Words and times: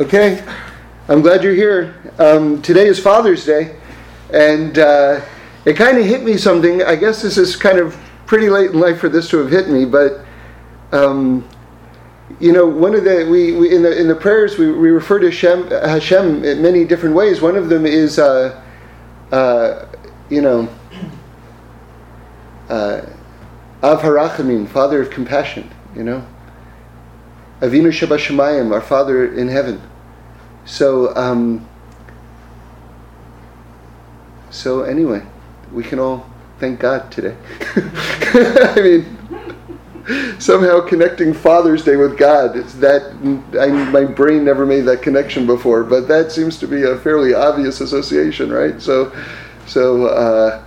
Okay, 0.00 0.44
I'm 1.08 1.22
glad 1.22 1.42
you're 1.42 1.56
here. 1.56 2.12
Um, 2.20 2.62
today 2.62 2.86
is 2.86 3.00
Father's 3.00 3.44
Day, 3.44 3.74
and 4.32 4.78
uh, 4.78 5.20
it 5.64 5.74
kind 5.74 5.98
of 5.98 6.04
hit 6.04 6.22
me 6.22 6.36
something. 6.36 6.84
I 6.84 6.94
guess 6.94 7.20
this 7.20 7.36
is 7.36 7.56
kind 7.56 7.80
of 7.80 7.98
pretty 8.24 8.48
late 8.48 8.70
in 8.70 8.78
life 8.78 9.00
for 9.00 9.08
this 9.08 9.28
to 9.30 9.38
have 9.38 9.50
hit 9.50 9.68
me, 9.68 9.84
but 9.84 10.24
um, 10.92 11.48
you 12.38 12.52
know, 12.52 12.64
one 12.64 12.94
of 12.94 13.02
the 13.02 13.26
we, 13.28 13.56
we, 13.56 13.74
in 13.74 13.82
the 13.82 14.00
in 14.00 14.06
the 14.06 14.14
prayers 14.14 14.56
we, 14.56 14.70
we 14.70 14.90
refer 14.90 15.18
to 15.18 15.32
Hashem, 15.32 15.68
Hashem 15.68 16.44
in 16.44 16.62
many 16.62 16.84
different 16.84 17.16
ways. 17.16 17.40
One 17.40 17.56
of 17.56 17.68
them 17.68 17.84
is, 17.84 18.20
uh, 18.20 18.62
uh, 19.32 19.86
you 20.30 20.42
know, 20.42 20.68
uh, 22.68 23.00
Av 23.82 24.00
Harachamim, 24.00 24.68
Father 24.68 25.02
of 25.02 25.10
compassion. 25.10 25.68
You 25.96 26.04
know. 26.04 26.26
Avinu 27.60 27.90
Shebashamayim, 27.90 28.72
our 28.72 28.80
Father 28.80 29.34
in 29.34 29.48
heaven. 29.48 29.82
So, 30.68 31.16
um, 31.16 31.66
so 34.50 34.82
anyway, 34.82 35.22
we 35.72 35.82
can 35.82 35.98
all 35.98 36.28
thank 36.60 36.78
God 36.78 37.10
today. 37.10 37.34
I 37.74 38.74
mean, 38.76 40.38
somehow 40.38 40.86
connecting 40.86 41.32
Father's 41.32 41.84
Day 41.84 41.96
with 41.96 42.18
God, 42.18 42.54
it's 42.54 42.74
that 42.74 43.02
I, 43.58 43.68
my 43.90 44.04
brain 44.04 44.44
never 44.44 44.66
made 44.66 44.82
that 44.82 45.00
connection 45.00 45.46
before, 45.46 45.84
but 45.84 46.06
that 46.08 46.32
seems 46.32 46.58
to 46.58 46.68
be 46.68 46.82
a 46.82 46.98
fairly 46.98 47.32
obvious 47.32 47.80
association, 47.80 48.52
right? 48.52 48.80
So, 48.80 49.12
so. 49.66 50.06
Uh, 50.06 50.64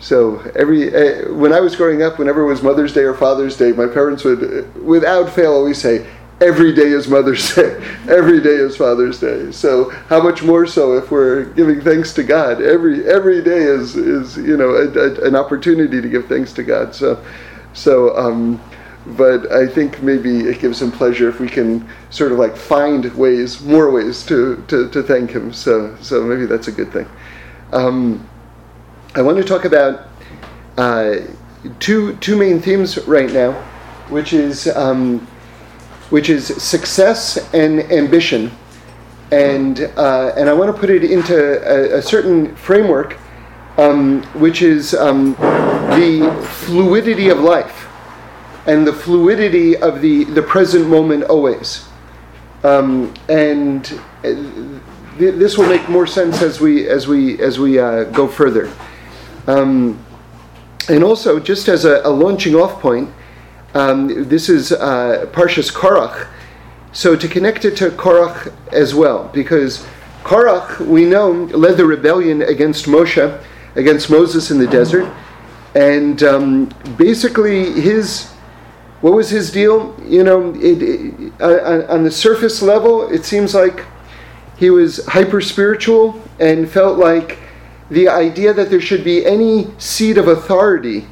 so 0.00 0.38
every 0.54 0.94
uh, 0.94 1.32
when 1.32 1.52
I 1.52 1.58
was 1.58 1.74
growing 1.74 2.02
up, 2.02 2.20
whenever 2.20 2.42
it 2.42 2.46
was 2.46 2.62
Mother's 2.62 2.92
Day 2.92 3.00
or 3.00 3.14
Father's 3.14 3.56
Day, 3.56 3.72
my 3.72 3.88
parents 3.88 4.22
would, 4.22 4.72
without 4.80 5.28
fail, 5.28 5.52
always 5.52 5.78
say, 5.78 6.06
every 6.40 6.72
day 6.72 6.88
is 6.88 7.08
Mother's 7.08 7.54
Day, 7.54 7.76
every 8.08 8.40
day 8.40 8.50
is 8.50 8.76
Father's 8.76 9.20
Day. 9.20 9.50
So 9.52 9.90
how 10.08 10.22
much 10.22 10.42
more 10.42 10.66
so 10.66 10.96
if 10.96 11.10
we're 11.10 11.44
giving 11.44 11.80
thanks 11.80 12.12
to 12.14 12.22
God? 12.22 12.62
Every 12.62 13.08
every 13.08 13.42
day 13.42 13.62
is 13.62 13.96
is 13.96 14.36
you 14.36 14.56
know 14.56 14.70
a, 14.70 14.88
a, 14.88 15.26
an 15.26 15.36
opportunity 15.36 16.00
to 16.00 16.08
give 16.08 16.26
thanks 16.26 16.52
to 16.54 16.62
God. 16.62 16.94
So 16.94 17.22
so. 17.72 18.16
Um, 18.16 18.60
but 19.16 19.50
I 19.50 19.66
think 19.66 20.02
maybe 20.02 20.40
it 20.40 20.60
gives 20.60 20.82
him 20.82 20.92
pleasure 20.92 21.30
if 21.30 21.40
we 21.40 21.48
can 21.48 21.88
sort 22.10 22.30
of 22.30 22.38
like 22.38 22.54
find 22.54 23.10
ways, 23.14 23.62
more 23.62 23.90
ways 23.90 24.24
to, 24.26 24.62
to, 24.68 24.90
to 24.90 25.02
thank 25.02 25.30
him. 25.30 25.50
So, 25.52 25.96
so 26.02 26.22
maybe 26.22 26.44
that's 26.44 26.68
a 26.68 26.72
good 26.72 26.92
thing. 26.92 27.08
Um, 27.72 28.28
I 29.14 29.22
want 29.22 29.38
to 29.38 29.44
talk 29.44 29.64
about 29.64 30.08
uh, 30.76 31.20
two, 31.80 32.16
two 32.16 32.36
main 32.36 32.60
themes 32.60 32.98
right 33.06 33.32
now, 33.32 33.52
which 34.10 34.34
is 34.34 34.68
um, 34.76 35.26
which 36.10 36.30
is 36.30 36.46
success 36.62 37.52
and 37.52 37.80
ambition. 37.92 38.50
And, 39.30 39.80
uh, 39.96 40.32
and 40.36 40.48
I 40.48 40.54
want 40.54 40.74
to 40.74 40.78
put 40.78 40.90
it 40.90 41.04
into 41.04 41.36
a, 41.36 41.98
a 41.98 42.02
certain 42.02 42.56
framework, 42.56 43.18
um, 43.76 44.22
which 44.34 44.62
is 44.62 44.94
um, 44.94 45.32
the 45.32 46.46
fluidity 46.64 47.28
of 47.28 47.40
life 47.40 47.88
and 48.66 48.86
the 48.86 48.92
fluidity 48.92 49.76
of 49.76 50.00
the, 50.00 50.24
the 50.24 50.42
present 50.42 50.88
moment 50.88 51.24
always. 51.24 51.88
Um, 52.64 53.14
and 53.28 53.86
uh, 54.24 54.34
th- 55.18 55.34
this 55.36 55.56
will 55.56 55.68
make 55.68 55.88
more 55.88 56.06
sense 56.06 56.42
as 56.42 56.60
we, 56.60 56.88
as 56.88 57.06
we, 57.06 57.40
as 57.40 57.58
we 57.58 57.78
uh, 57.78 58.04
go 58.04 58.26
further. 58.26 58.70
Um, 59.46 60.04
and 60.88 61.04
also, 61.04 61.38
just 61.38 61.68
as 61.68 61.84
a, 61.84 62.00
a 62.04 62.08
launching 62.10 62.54
off 62.54 62.80
point, 62.80 63.10
um, 63.74 64.28
this 64.28 64.48
is 64.48 64.72
uh, 64.72 65.26
Parshas 65.32 65.72
Korach. 65.72 66.28
So 66.92 67.14
to 67.16 67.28
connect 67.28 67.64
it 67.64 67.76
to 67.76 67.90
Korach 67.90 68.52
as 68.72 68.94
well, 68.94 69.28
because 69.32 69.86
Korach, 70.22 70.80
we 70.80 71.04
know, 71.04 71.30
led 71.30 71.76
the 71.76 71.84
rebellion 71.84 72.42
against 72.42 72.86
Moshe, 72.86 73.42
against 73.76 74.10
Moses 74.10 74.50
in 74.50 74.58
the 74.58 74.66
desert, 74.66 75.12
and 75.74 76.22
um, 76.22 76.70
basically 76.96 77.80
his, 77.80 78.30
what 79.00 79.12
was 79.12 79.30
his 79.30 79.52
deal? 79.52 79.94
You 80.04 80.24
know, 80.24 80.54
it, 80.54 80.82
it, 80.82 81.32
uh, 81.40 81.86
on 81.92 82.04
the 82.04 82.10
surface 82.10 82.62
level, 82.62 83.08
it 83.10 83.24
seems 83.24 83.54
like 83.54 83.84
he 84.56 84.70
was 84.70 85.06
hyper 85.06 85.40
spiritual 85.40 86.20
and 86.40 86.68
felt 86.68 86.98
like 86.98 87.38
the 87.90 88.08
idea 88.08 88.52
that 88.52 88.70
there 88.70 88.80
should 88.80 89.04
be 89.04 89.24
any 89.24 89.68
seat 89.78 90.18
of 90.18 90.26
authority. 90.26 91.06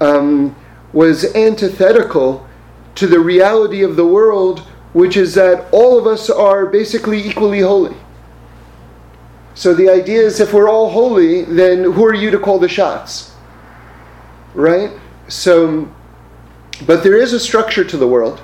Um, 0.00 0.54
was 0.96 1.34
antithetical 1.34 2.48
to 2.94 3.06
the 3.06 3.20
reality 3.20 3.82
of 3.82 3.96
the 3.96 4.06
world, 4.06 4.60
which 4.94 5.14
is 5.14 5.34
that 5.34 5.68
all 5.70 5.98
of 5.98 6.06
us 6.06 6.30
are 6.30 6.64
basically 6.64 7.22
equally 7.22 7.60
holy. 7.60 7.94
So 9.54 9.74
the 9.74 9.90
idea 9.90 10.22
is 10.22 10.40
if 10.40 10.54
we're 10.54 10.70
all 10.70 10.88
holy, 10.88 11.44
then 11.44 11.84
who 11.92 12.06
are 12.06 12.14
you 12.14 12.30
to 12.30 12.38
call 12.38 12.58
the 12.58 12.68
shots? 12.68 13.34
Right? 14.54 14.90
So, 15.28 15.86
but 16.86 17.02
there 17.02 17.18
is 17.18 17.34
a 17.34 17.40
structure 17.40 17.84
to 17.84 17.98
the 17.98 18.08
world, 18.08 18.40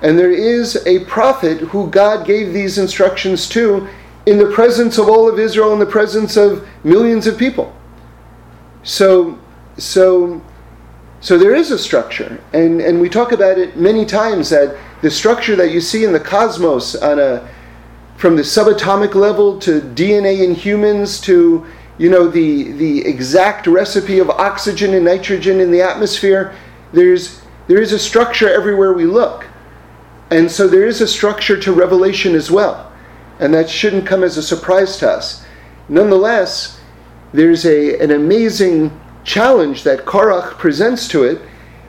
and 0.00 0.18
there 0.18 0.32
is 0.32 0.82
a 0.86 1.04
prophet 1.04 1.58
who 1.58 1.90
God 1.90 2.26
gave 2.26 2.54
these 2.54 2.78
instructions 2.78 3.46
to 3.50 3.86
in 4.24 4.38
the 4.38 4.50
presence 4.52 4.96
of 4.96 5.10
all 5.10 5.28
of 5.28 5.38
Israel, 5.38 5.74
in 5.74 5.78
the 5.78 5.84
presence 5.84 6.38
of 6.38 6.66
millions 6.82 7.26
of 7.26 7.36
people. 7.36 7.76
So, 8.84 9.38
so 9.76 10.42
so 11.20 11.36
there 11.36 11.54
is 11.54 11.70
a 11.70 11.78
structure, 11.78 12.42
and, 12.52 12.80
and 12.80 13.00
we 13.00 13.08
talk 13.08 13.32
about 13.32 13.58
it 13.58 13.76
many 13.76 14.06
times 14.06 14.50
that 14.50 14.76
the 15.02 15.10
structure 15.10 15.54
that 15.56 15.70
you 15.70 15.80
see 15.80 16.04
in 16.04 16.12
the 16.12 16.20
cosmos 16.20 16.94
on 16.94 17.18
a 17.18 17.48
from 18.16 18.36
the 18.36 18.42
subatomic 18.42 19.14
level 19.14 19.58
to 19.58 19.80
DNA 19.80 20.44
in 20.44 20.54
humans 20.54 21.18
to 21.22 21.66
you 21.96 22.10
know 22.10 22.28
the 22.28 22.72
the 22.72 23.06
exact 23.06 23.66
recipe 23.66 24.18
of 24.18 24.28
oxygen 24.30 24.94
and 24.94 25.04
nitrogen 25.04 25.60
in 25.60 25.70
the 25.70 25.82
atmosphere, 25.82 26.54
there's 26.92 27.40
there 27.66 27.80
is 27.80 27.92
a 27.92 27.98
structure 27.98 28.48
everywhere 28.48 28.92
we 28.92 29.04
look. 29.04 29.46
And 30.30 30.50
so 30.50 30.68
there 30.68 30.86
is 30.86 31.00
a 31.00 31.08
structure 31.08 31.58
to 31.60 31.72
revelation 31.72 32.34
as 32.34 32.50
well. 32.50 32.92
And 33.38 33.54
that 33.54 33.68
shouldn't 33.70 34.06
come 34.06 34.22
as 34.22 34.36
a 34.36 34.42
surprise 34.42 34.96
to 34.98 35.10
us. 35.10 35.44
Nonetheless, 35.88 36.80
there's 37.32 37.64
a, 37.64 37.98
an 38.00 38.10
amazing 38.10 38.99
challenge 39.24 39.82
that 39.84 40.04
Korach 40.04 40.58
presents 40.58 41.08
to 41.08 41.24
it, 41.24 41.40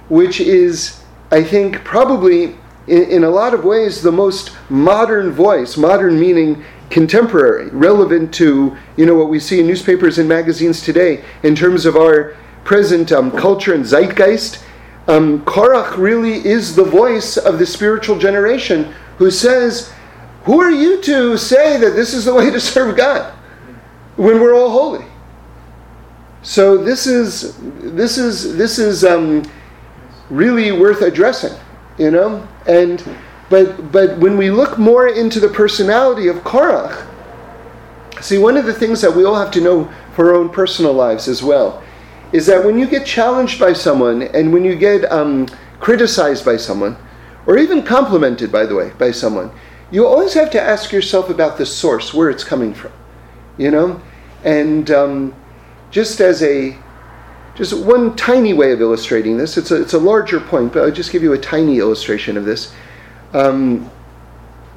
which 0.09 0.39
is, 0.39 1.03
I 1.31 1.43
think, 1.43 1.83
probably 1.83 2.55
in, 2.87 3.03
in, 3.03 3.23
a 3.23 3.29
lot 3.29 3.53
of 3.53 3.63
ways 3.63 4.01
the 4.01 4.11
most 4.11 4.51
modern 4.69 5.31
voice, 5.31 5.77
modern 5.77 6.19
meaning 6.19 6.63
contemporary, 6.89 7.69
relevant 7.69 8.33
to 8.33 8.75
you 8.97 9.05
know 9.05 9.15
what 9.15 9.29
we 9.29 9.39
see 9.39 9.59
in 9.59 9.67
newspapers 9.67 10.17
and 10.17 10.27
magazines 10.27 10.81
today 10.81 11.23
in 11.43 11.55
terms 11.55 11.85
of 11.85 11.95
our 11.95 12.35
present 12.63 13.11
um, 13.11 13.31
culture 13.31 13.73
and 13.73 13.85
zeitgeist. 13.85 14.63
Um, 15.07 15.43
Korach 15.45 15.97
really 15.97 16.45
is 16.45 16.75
the 16.75 16.83
voice 16.83 17.37
of 17.37 17.59
the 17.59 17.65
spiritual 17.65 18.17
generation 18.19 18.93
who 19.17 19.31
says, 19.31 19.91
Who 20.43 20.61
are 20.61 20.71
you 20.71 21.01
to 21.03 21.37
say 21.37 21.77
that 21.77 21.95
this 21.95 22.13
is 22.13 22.25
the 22.25 22.33
way 22.33 22.51
to 22.51 22.59
serve 22.59 22.95
God 22.97 23.33
when 24.15 24.39
we're 24.39 24.55
all 24.55 24.69
holy? 24.69 25.05
So 26.43 26.75
this 26.77 27.05
is 27.05 27.55
this 27.59 28.17
is 28.17 28.57
this 28.57 28.79
is 28.79 29.03
um, 29.03 29.43
really 30.29 30.71
worth 30.71 31.01
addressing, 31.01 31.53
you 31.97 32.09
know. 32.09 32.47
And 32.67 33.03
but 33.49 33.91
but 33.91 34.17
when 34.17 34.37
we 34.37 34.49
look 34.49 34.79
more 34.79 35.07
into 35.07 35.39
the 35.39 35.49
personality 35.49 36.27
of 36.27 36.37
Korach, 36.37 37.05
see 38.21 38.39
one 38.39 38.57
of 38.57 38.65
the 38.65 38.73
things 38.73 39.01
that 39.01 39.15
we 39.15 39.23
all 39.23 39.35
have 39.35 39.51
to 39.51 39.61
know 39.61 39.91
for 40.15 40.29
our 40.29 40.35
own 40.35 40.49
personal 40.49 40.93
lives 40.93 41.27
as 41.27 41.43
well 41.43 41.83
is 42.33 42.45
that 42.45 42.63
when 42.65 42.79
you 42.79 42.87
get 42.87 43.05
challenged 43.05 43.59
by 43.59 43.73
someone 43.73 44.23
and 44.23 44.53
when 44.53 44.63
you 44.63 44.75
get 44.75 45.09
um, 45.11 45.45
criticized 45.79 46.45
by 46.45 46.55
someone, 46.55 46.95
or 47.45 47.57
even 47.57 47.83
complimented, 47.83 48.49
by 48.51 48.65
the 48.65 48.73
way, 48.73 48.89
by 48.97 49.11
someone, 49.11 49.51
you 49.91 50.07
always 50.07 50.33
have 50.33 50.49
to 50.49 50.61
ask 50.61 50.93
yourself 50.93 51.29
about 51.29 51.57
the 51.57 51.65
source, 51.65 52.13
where 52.13 52.29
it's 52.29 52.43
coming 52.43 52.73
from, 52.73 52.91
you 53.59 53.69
know, 53.69 54.01
and. 54.43 54.89
Um, 54.89 55.35
just 55.91 56.19
as 56.19 56.41
a 56.41 56.77
just 57.55 57.77
one 57.77 58.15
tiny 58.15 58.53
way 58.53 58.71
of 58.71 58.81
illustrating 58.81 59.37
this. 59.37 59.57
It's 59.57 59.71
a, 59.71 59.81
it's 59.81 59.93
a 59.93 59.99
larger 59.99 60.39
point, 60.39 60.73
but 60.73 60.83
I'll 60.83 60.91
just 60.91 61.11
give 61.11 61.21
you 61.21 61.33
a 61.33 61.37
tiny 61.37 61.79
illustration 61.79 62.37
of 62.37 62.45
this. 62.45 62.73
Um, 63.33 63.91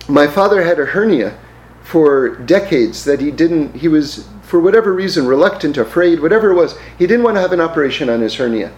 my 0.08 0.26
father 0.26 0.62
had 0.62 0.78
a 0.78 0.84
hernia 0.84 1.38
for 1.82 2.37
decades 2.37 3.05
that 3.05 3.20
he 3.20 3.31
didn't, 3.31 3.75
he 3.76 3.88
was, 3.88 4.28
for 4.43 4.61
whatever 4.61 4.93
reason, 4.93 5.26
reluctant, 5.26 5.76
afraid, 5.76 6.20
whatever 6.20 6.50
it 6.50 6.55
was, 6.55 6.76
he 6.99 7.06
didn't 7.06 7.22
want 7.22 7.37
to 7.37 7.40
have 7.40 7.52
an 7.52 7.60
operation 7.60 8.10
on 8.10 8.20
his 8.20 8.34
hernia. 8.34 8.72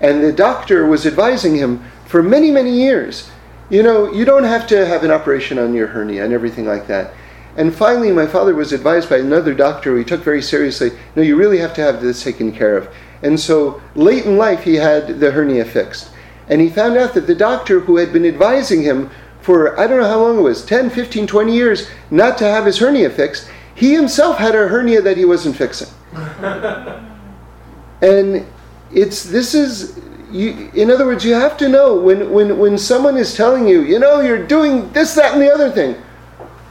And 0.00 0.24
the 0.24 0.32
doctor 0.32 0.86
was 0.86 1.06
advising 1.06 1.54
him 1.56 1.84
for 2.06 2.22
many, 2.22 2.50
many 2.50 2.70
years, 2.70 3.30
you 3.70 3.82
know, 3.82 4.12
you 4.12 4.24
don't 4.24 4.44
have 4.44 4.66
to 4.68 4.86
have 4.86 5.04
an 5.04 5.10
operation 5.10 5.58
on 5.58 5.74
your 5.74 5.86
hernia 5.88 6.24
and 6.24 6.32
everything 6.32 6.66
like 6.66 6.86
that. 6.86 7.12
And 7.56 7.74
finally, 7.74 8.10
my 8.10 8.26
father 8.26 8.54
was 8.54 8.72
advised 8.72 9.08
by 9.08 9.18
another 9.18 9.54
doctor 9.54 9.90
who 9.90 9.96
he 9.96 10.04
took 10.04 10.22
very 10.22 10.42
seriously 10.42 10.90
no, 11.14 11.22
you 11.22 11.36
really 11.36 11.58
have 11.58 11.74
to 11.74 11.82
have 11.82 12.00
this 12.00 12.22
taken 12.22 12.52
care 12.52 12.76
of. 12.76 12.88
And 13.22 13.38
so 13.38 13.80
late 13.94 14.26
in 14.26 14.36
life, 14.36 14.64
he 14.64 14.74
had 14.74 15.20
the 15.20 15.30
hernia 15.30 15.64
fixed. 15.64 16.10
And 16.48 16.60
he 16.60 16.68
found 16.68 16.96
out 16.96 17.14
that 17.14 17.26
the 17.26 17.34
doctor 17.34 17.80
who 17.80 17.96
had 17.96 18.12
been 18.12 18.26
advising 18.26 18.82
him 18.82 19.10
for 19.40 19.78
I 19.78 19.86
don't 19.86 20.00
know 20.00 20.08
how 20.08 20.20
long 20.20 20.38
it 20.38 20.42
was 20.42 20.64
10, 20.64 20.90
15, 20.90 21.26
20 21.26 21.54
years 21.54 21.88
not 22.10 22.38
to 22.38 22.44
have 22.44 22.66
his 22.66 22.78
hernia 22.78 23.10
fixed. 23.10 23.48
He 23.74 23.94
himself 23.94 24.38
had 24.38 24.54
a 24.54 24.68
hernia 24.68 25.02
that 25.02 25.16
he 25.16 25.24
wasn't 25.24 25.56
fixing. 25.56 25.88
and 28.02 28.46
it's 28.92 29.24
this 29.24 29.54
is 29.54 30.00
you, 30.34 30.70
in 30.74 30.90
other 30.90 31.06
words, 31.06 31.24
you 31.24 31.32
have 31.34 31.56
to 31.58 31.68
know 31.68 31.94
when, 31.94 32.32
when, 32.32 32.58
when 32.58 32.76
someone 32.76 33.16
is 33.16 33.34
telling 33.36 33.68
you, 33.68 33.82
you 33.82 34.00
know, 34.00 34.20
you're 34.20 34.44
doing 34.44 34.90
this, 34.92 35.14
that, 35.14 35.32
and 35.32 35.40
the 35.40 35.52
other 35.52 35.70
thing, 35.70 35.94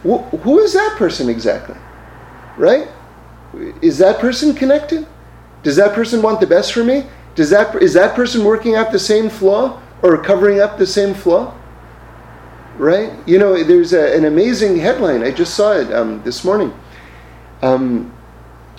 wh- 0.03 0.29
who 0.41 0.59
is 0.59 0.73
that 0.73 0.95
person 0.97 1.29
exactly? 1.29 1.75
Right? 2.57 2.87
Is 3.81 3.97
that 3.97 4.19
person 4.19 4.53
connected? 4.53 5.07
Does 5.63 5.75
that 5.77 5.93
person 5.93 6.21
want 6.21 6.39
the 6.39 6.47
best 6.47 6.73
for 6.73 6.83
me? 6.83 7.05
Does 7.35 7.49
that, 7.49 7.75
is 7.81 7.93
that 7.93 8.15
person 8.15 8.43
working 8.43 8.75
out 8.75 8.91
the 8.91 8.99
same 8.99 9.29
flaw 9.29 9.81
or 10.01 10.21
covering 10.21 10.59
up 10.59 10.77
the 10.77 10.85
same 10.85 11.13
flaw? 11.13 11.53
Right? 12.77 13.11
You 13.27 13.39
know, 13.39 13.63
there's 13.63 13.93
a, 13.93 14.15
an 14.15 14.25
amazing 14.25 14.77
headline. 14.77 15.23
I 15.23 15.31
just 15.31 15.55
saw 15.55 15.73
it 15.73 15.91
um, 15.93 16.21
this 16.23 16.43
morning. 16.43 16.73
Um, 17.61 18.11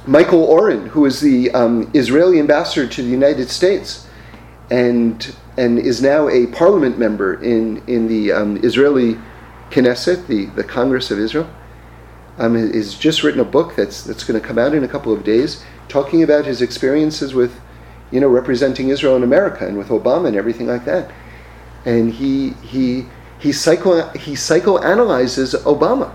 Michael 0.06 0.44
Oren, 0.44 0.87
who 0.88 1.06
is 1.06 1.21
the 1.21 1.50
um, 1.53 1.91
Israeli 1.94 2.38
ambassador 2.38 2.87
to 2.87 3.03
the 3.03 3.09
United 3.09 3.49
States, 3.49 4.06
and 4.71 5.35
and 5.56 5.79
is 5.79 6.03
now 6.03 6.29
a 6.29 6.47
parliament 6.49 6.99
member 6.99 7.43
in 7.43 7.82
in 7.87 8.09
the 8.09 8.32
um, 8.32 8.59
Israeli 8.62 9.17
Knesset, 9.75 10.26
the, 10.29 10.47
the 10.47 10.65
Congress 10.65 11.11
of 11.11 11.19
Israel, 11.19 11.50
um, 12.38 12.55
has 12.55 12.94
just 12.94 13.23
written 13.23 13.41
a 13.41 13.44
book 13.44 13.76
that's 13.76 14.03
that's 14.03 14.25
going 14.25 14.41
to 14.41 14.47
come 14.47 14.59
out 14.59 14.75
in 14.75 14.85
a 14.85 14.88
couple 14.88 15.12
of 15.12 15.25
days, 15.25 15.65
talking 15.88 16.23
about 16.23 16.44
his 16.47 16.62
experiences 16.62 17.35
with, 17.35 17.61
you 18.11 18.21
know, 18.21 18.29
representing 18.29 18.88
Israel 18.88 19.17
in 19.17 19.23
America 19.23 19.67
and 19.67 19.76
with 19.76 19.88
Obama 19.88 20.29
and 20.29 20.37
everything 20.37 20.67
like 20.67 20.85
that, 20.85 21.11
and 21.85 22.12
he 22.12 22.50
he 22.62 23.06
he 23.38 23.53
psycho 23.53 24.09
he 24.11 24.32
psychoanalyzes 24.32 25.55
Obama, 25.62 26.15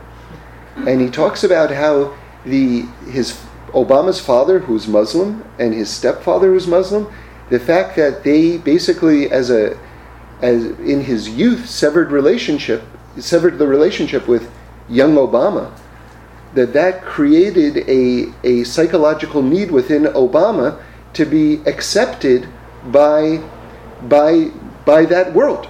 and 0.88 1.02
he 1.02 1.10
talks 1.10 1.44
about 1.44 1.72
how 1.72 2.14
the 2.46 2.82
his 3.12 3.40
Obama's 3.74 4.20
father, 4.20 4.60
who's 4.60 4.88
Muslim, 4.88 5.46
and 5.60 5.74
his 5.74 5.90
stepfather, 5.90 6.48
who's 6.52 6.68
Muslim, 6.68 7.12
the 7.50 7.60
fact 7.60 7.96
that 7.96 8.24
they 8.24 8.58
basically, 8.58 9.30
as 9.32 9.50
a, 9.50 9.78
as 10.42 10.66
in 10.66 11.02
his 11.02 11.30
youth, 11.30 11.70
severed 11.70 12.12
relationship, 12.12 12.84
severed 13.22 13.58
the 13.58 13.68
relationship 13.68 14.28
with 14.28 14.52
young 14.88 15.16
Obama, 15.16 15.72
that 16.54 16.74
that 16.74 17.04
created 17.04 17.78
a, 17.88 18.32
a 18.44 18.64
psychological 18.64 19.42
need 19.42 19.72
within 19.72 20.04
Obama 20.06 20.82
to 21.14 21.26
be 21.26 21.62
accepted 21.66 22.48
by, 22.86 23.42
by, 24.04 24.50
by 24.86 25.06
that 25.06 25.34
world. 25.34 25.68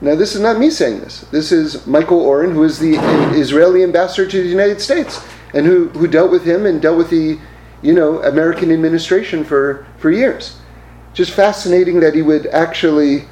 Now, 0.00 0.14
this 0.14 0.34
is 0.34 0.40
not 0.40 0.58
me 0.58 0.70
saying 0.70 1.00
this. 1.00 1.22
This 1.22 1.52
is 1.52 1.86
Michael 1.86 2.20
Oren, 2.20 2.52
who 2.52 2.64
is 2.64 2.78
the 2.78 2.96
Israeli 3.32 3.82
ambassador 3.82 4.30
to 4.30 4.42
the 4.42 4.48
United 4.48 4.80
States 4.80 5.24
and 5.54 5.64
who, 5.64 5.88
who 5.90 6.06
dealt 6.06 6.30
with 6.30 6.44
him 6.44 6.66
and 6.66 6.82
dealt 6.82 6.98
with 6.98 7.10
the 7.10 7.38
you 7.82 7.94
know 7.94 8.22
American 8.22 8.70
administration 8.72 9.44
for, 9.44 9.86
for 9.98 10.10
years. 10.10 10.58
Just 11.14 11.30
fascinating 11.30 12.00
that 12.00 12.14
he 12.14 12.22
would 12.22 12.46
actually 12.48 13.24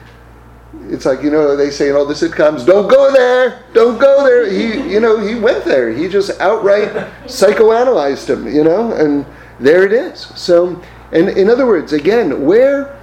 it's 0.91 1.05
like 1.05 1.23
you 1.23 1.31
know 1.31 1.57
they 1.57 1.71
say 1.71 1.89
in 1.89 1.97
all 1.97 2.05
the 2.05 2.15
sitcoms 2.15 2.67
don't 2.67 2.89
go 2.89 3.13
there 3.13 3.65
don't 3.73 3.99
go 3.99 4.25
there. 4.25 4.51
He 4.51 4.93
you 4.93 5.01
know 5.01 5.19
he 5.19 5.35
went 5.35 5.65
there. 5.65 5.91
He 5.91 6.09
just 6.09 6.39
outright 6.41 6.91
psychoanalyzed 7.25 8.29
him 8.29 8.47
you 8.47 8.65
know 8.65 8.93
and 8.93 9.27
there 9.61 9.85
it 9.87 9.93
is. 9.93 10.21
So 10.37 10.81
and 11.13 11.29
in 11.29 11.49
other 11.49 11.67
words 11.67 11.93
again 11.93 12.45
where 12.45 12.99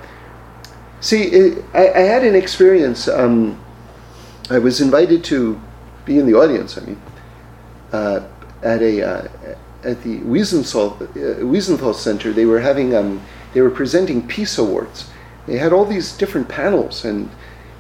see 1.00 1.24
it, 1.24 1.66
I, 1.74 1.90
I, 1.90 2.02
had 2.02 2.24
an 2.24 2.36
experience 2.36 3.08
um, 3.08 3.60
i 4.52 4.60
was 4.60 4.82
invited 4.82 5.24
to 5.24 5.60
be 6.06 6.20
in 6.20 6.28
the 6.28 6.36
audience 6.36 6.78
i 6.78 6.82
mean 6.82 7.02
uh, 7.92 8.22
at 8.62 8.84
a 8.84 9.02
uh, 9.02 9.28
at 9.84 10.02
the 10.04 10.20
Wiesenthal, 10.20 11.02
uh, 11.02 11.44
Wiesenthal 11.44 11.96
Center, 11.96 12.32
they 12.32 12.46
were 12.46 12.60
having 12.60 12.96
um, 12.96 13.22
they 13.54 13.62
were 13.62 13.72
presenting 13.72 14.28
peace 14.28 14.58
awards. 14.58 15.10
They 15.48 15.58
had 15.58 15.74
all 15.74 15.86
these 15.86 16.16
different 16.16 16.48
panels, 16.48 17.04
and 17.04 17.30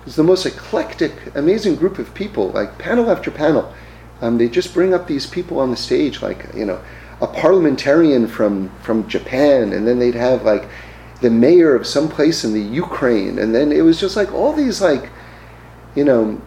it 0.01 0.06
was 0.06 0.15
the 0.15 0.24
most 0.24 0.48
eclectic, 0.48 1.13
amazing 1.36 1.75
group 1.75 2.00
of 2.00 2.12
people, 2.15 2.50
like 2.50 2.80
panel 2.80 3.12
after 3.12 3.30
panel. 3.30 3.71
Um, 4.19 4.39
they 4.39 4.50
just 4.50 4.74
bring 4.74 4.95
up 4.95 5.06
these 5.06 5.27
people 5.27 5.59
on 5.59 5.69
the 5.69 5.77
stage, 5.77 6.24
like 6.24 6.48
you 6.56 6.65
know, 6.65 6.81
a 7.21 7.27
parliamentarian 7.27 8.27
from 8.27 8.69
from 8.80 9.07
Japan, 9.07 9.74
and 9.74 9.88
then 9.88 10.00
they'd 10.00 10.15
have 10.15 10.44
like 10.44 10.68
the 11.21 11.30
mayor 11.30 11.75
of 11.75 11.86
some 11.86 12.09
place 12.09 12.44
in 12.44 12.51
the 12.53 12.62
Ukraine, 12.62 13.38
and 13.38 13.53
then 13.53 13.71
it 13.71 13.81
was 13.81 14.00
just 14.00 14.15
like 14.15 14.33
all 14.33 14.53
these 14.53 14.81
like, 14.81 15.09
you 15.94 16.04
know, 16.04 16.42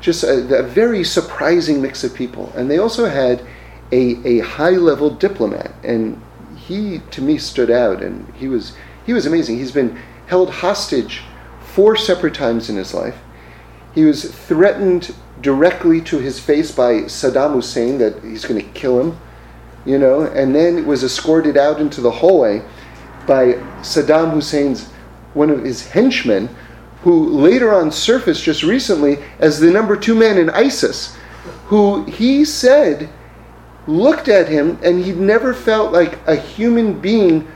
just 0.00 0.24
a, 0.24 0.58
a 0.58 0.62
very 0.64 1.04
surprising 1.04 1.80
mix 1.80 2.02
of 2.02 2.12
people. 2.12 2.52
And 2.56 2.68
they 2.68 2.78
also 2.78 3.06
had 3.06 3.44
a, 3.92 4.18
a 4.26 4.40
high 4.40 4.70
level 4.70 5.08
diplomat, 5.08 5.72
and 5.84 6.20
he 6.56 7.00
to 7.12 7.22
me 7.22 7.38
stood 7.38 7.70
out, 7.70 8.02
and 8.02 8.34
he 8.34 8.48
was 8.48 8.74
he 9.06 9.12
was 9.12 9.24
amazing. 9.24 9.58
He's 9.58 9.70
been 9.70 9.96
held 10.26 10.50
hostage 10.50 11.22
four 11.74 11.96
separate 11.96 12.34
times 12.34 12.68
in 12.68 12.76
his 12.76 12.92
life. 12.92 13.16
He 13.94 14.04
was 14.04 14.30
threatened 14.30 15.14
directly 15.40 16.00
to 16.02 16.18
his 16.18 16.38
face 16.38 16.70
by 16.70 17.02
Saddam 17.02 17.54
Hussein 17.54 17.98
that 17.98 18.22
he's 18.22 18.44
going 18.44 18.60
to 18.60 18.72
kill 18.72 19.00
him, 19.00 19.18
you 19.84 19.98
know, 19.98 20.22
and 20.22 20.54
then 20.54 20.86
was 20.86 21.02
escorted 21.02 21.56
out 21.56 21.80
into 21.80 22.00
the 22.00 22.10
hallway 22.10 22.62
by 23.26 23.54
Saddam 23.82 24.32
Hussein's 24.32 24.90
one 25.34 25.50
of 25.50 25.64
his 25.64 25.88
henchmen, 25.88 26.48
who 27.02 27.28
later 27.28 27.72
on 27.72 27.90
surfaced 27.90 28.44
just 28.44 28.62
recently 28.62 29.18
as 29.38 29.58
the 29.58 29.70
number 29.70 29.96
two 29.96 30.14
man 30.14 30.38
in 30.38 30.50
ISIS, 30.50 31.16
who 31.66 32.04
he 32.04 32.44
said 32.44 33.08
looked 33.86 34.28
at 34.28 34.48
him 34.48 34.78
and 34.82 35.04
he 35.04 35.12
never 35.12 35.52
felt 35.52 35.92
like 35.92 36.18
a 36.28 36.36
human 36.36 37.00
being 37.00 37.50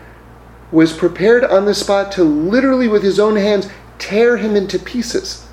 was 0.72 0.92
prepared 0.92 1.44
on 1.44 1.64
the 1.64 1.74
spot 1.74 2.10
to 2.12 2.24
literally, 2.24 2.88
with 2.88 3.02
his 3.02 3.20
own 3.20 3.36
hands, 3.36 3.68
tear 3.98 4.36
him 4.36 4.56
into 4.56 4.78
pieces. 4.78 5.46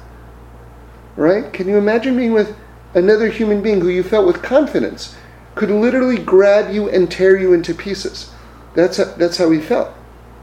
Right? 1.16 1.52
Can 1.54 1.68
you 1.68 1.78
imagine 1.78 2.16
being 2.18 2.34
with 2.34 2.56
another 2.94 3.28
human 3.28 3.62
being 3.62 3.82
who 3.82 3.90
you 3.90 4.04
felt 4.04 4.26
with 4.26 4.42
confidence 4.42 5.16
could 5.56 5.70
literally 5.70 6.18
grab 6.18 6.74
you 6.74 6.90
and 6.90 7.12
tear 7.12 7.38
you 7.38 7.54
into 7.54 7.74
pieces? 7.74 8.32
That's, 8.74 8.98
that's 8.98 9.38
how 9.38 9.52
he 9.52 9.60
felt. 9.60 9.94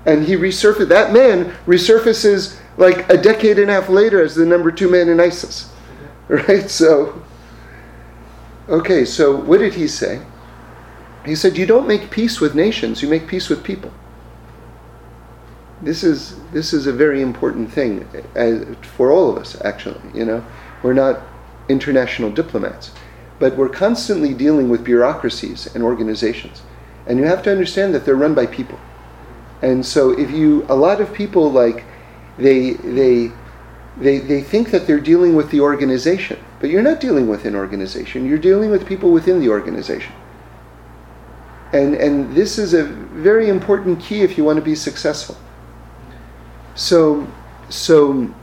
And 0.06 0.24
he 0.24 0.34
resurfaced, 0.34 0.88
that 0.88 1.12
man 1.12 1.52
resurfaces 1.66 2.58
like 2.76 3.08
a 3.10 3.16
decade 3.16 3.58
and 3.58 3.70
a 3.70 3.74
half 3.74 3.88
later 3.88 4.22
as 4.22 4.34
the 4.34 4.46
number 4.46 4.70
two 4.70 4.88
man 4.88 5.08
in 5.08 5.20
ISIS. 5.20 5.72
Right? 6.28 6.70
So, 6.70 7.20
okay, 8.68 9.04
so 9.04 9.34
what 9.34 9.58
did 9.58 9.74
he 9.74 9.88
say? 9.88 10.22
He 11.24 11.34
said, 11.34 11.58
You 11.58 11.66
don't 11.66 11.88
make 11.88 12.08
peace 12.10 12.40
with 12.40 12.54
nations, 12.54 13.02
you 13.02 13.08
make 13.08 13.26
peace 13.26 13.48
with 13.48 13.64
people. 13.64 13.92
This 15.82 16.04
is, 16.04 16.38
this 16.52 16.72
is 16.72 16.86
a 16.86 16.92
very 16.92 17.22
important 17.22 17.72
thing 17.72 18.06
as, 18.34 18.64
for 18.82 19.10
all 19.10 19.30
of 19.30 19.38
us, 19.38 19.60
actually. 19.64 20.00
You 20.14 20.24
know, 20.24 20.46
we're 20.82 20.92
not 20.92 21.20
international 21.68 22.30
diplomats, 22.30 22.92
but 23.38 23.56
we're 23.56 23.68
constantly 23.68 24.34
dealing 24.34 24.68
with 24.68 24.84
bureaucracies 24.84 25.74
and 25.74 25.82
organizations. 25.82 26.62
And 27.06 27.18
you 27.18 27.24
have 27.24 27.42
to 27.44 27.50
understand 27.50 27.94
that 27.94 28.04
they're 28.04 28.16
run 28.16 28.34
by 28.34 28.46
people. 28.46 28.78
And 29.62 29.84
so 29.84 30.10
if 30.10 30.30
you, 30.30 30.66
a 30.68 30.74
lot 30.74 31.00
of 31.00 31.12
people 31.12 31.50
like, 31.50 31.84
they, 32.38 32.72
they, 32.72 33.30
they, 33.96 34.18
they 34.18 34.42
think 34.42 34.70
that 34.70 34.86
they're 34.86 35.00
dealing 35.00 35.34
with 35.34 35.50
the 35.50 35.60
organization, 35.60 36.38
but 36.60 36.70
you're 36.70 36.82
not 36.82 37.00
dealing 37.00 37.28
with 37.28 37.44
an 37.44 37.54
organization, 37.54 38.26
you're 38.26 38.38
dealing 38.38 38.70
with 38.70 38.86
people 38.86 39.12
within 39.12 39.40
the 39.40 39.48
organization. 39.48 40.12
And, 41.72 41.94
and 41.94 42.34
this 42.34 42.58
is 42.58 42.74
a 42.74 42.84
very 42.84 43.48
important 43.48 44.00
key 44.00 44.22
if 44.22 44.36
you 44.36 44.44
want 44.44 44.56
to 44.56 44.64
be 44.64 44.74
successful. 44.74 45.36
So, 46.74 47.26
so, 47.68 48.34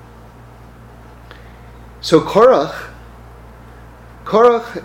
so 2.01 2.21
Korach, 2.21 2.91
Korach, 4.25 4.83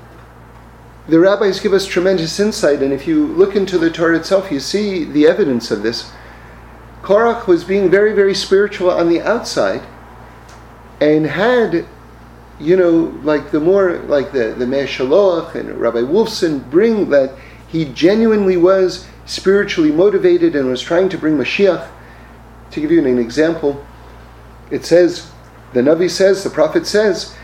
the 1.08 1.18
rabbis 1.18 1.58
give 1.58 1.72
us 1.72 1.84
tremendous 1.84 2.38
insight, 2.38 2.82
and 2.82 2.92
if 2.92 3.06
you 3.06 3.26
look 3.26 3.56
into 3.56 3.76
the 3.76 3.90
Torah 3.90 4.16
itself, 4.16 4.52
you 4.52 4.60
see 4.60 5.04
the 5.04 5.26
evidence 5.26 5.70
of 5.70 5.82
this. 5.82 6.12
Korach 7.02 7.48
was 7.48 7.64
being 7.64 7.90
very, 7.90 8.12
very 8.12 8.34
spiritual 8.34 8.90
on 8.90 9.08
the 9.08 9.20
outside 9.20 9.82
and 11.00 11.26
had, 11.26 11.84
you 12.60 12.76
know, 12.76 13.12
like 13.24 13.50
the 13.50 13.58
more, 13.58 13.98
like 14.06 14.30
the, 14.30 14.54
the 14.56 14.66
Meir 14.66 14.86
and 14.86 15.80
Rabbi 15.80 15.98
Wolfson 15.98 16.70
bring 16.70 17.10
that 17.10 17.34
he 17.66 17.86
genuinely 17.86 18.56
was 18.56 19.08
spiritually 19.26 19.90
motivated 19.90 20.54
and 20.54 20.68
was 20.68 20.80
trying 20.80 21.08
to 21.08 21.18
bring 21.18 21.36
Mashiach. 21.36 21.88
To 22.72 22.80
give 22.80 22.90
you 22.90 23.04
an 23.04 23.18
example, 23.18 23.84
it 24.70 24.84
says, 24.84 25.30
the 25.72 25.80
Navi 25.80 26.10
says, 26.10 26.42
the 26.42 26.50
prophet 26.50 26.86
says, 26.86 27.34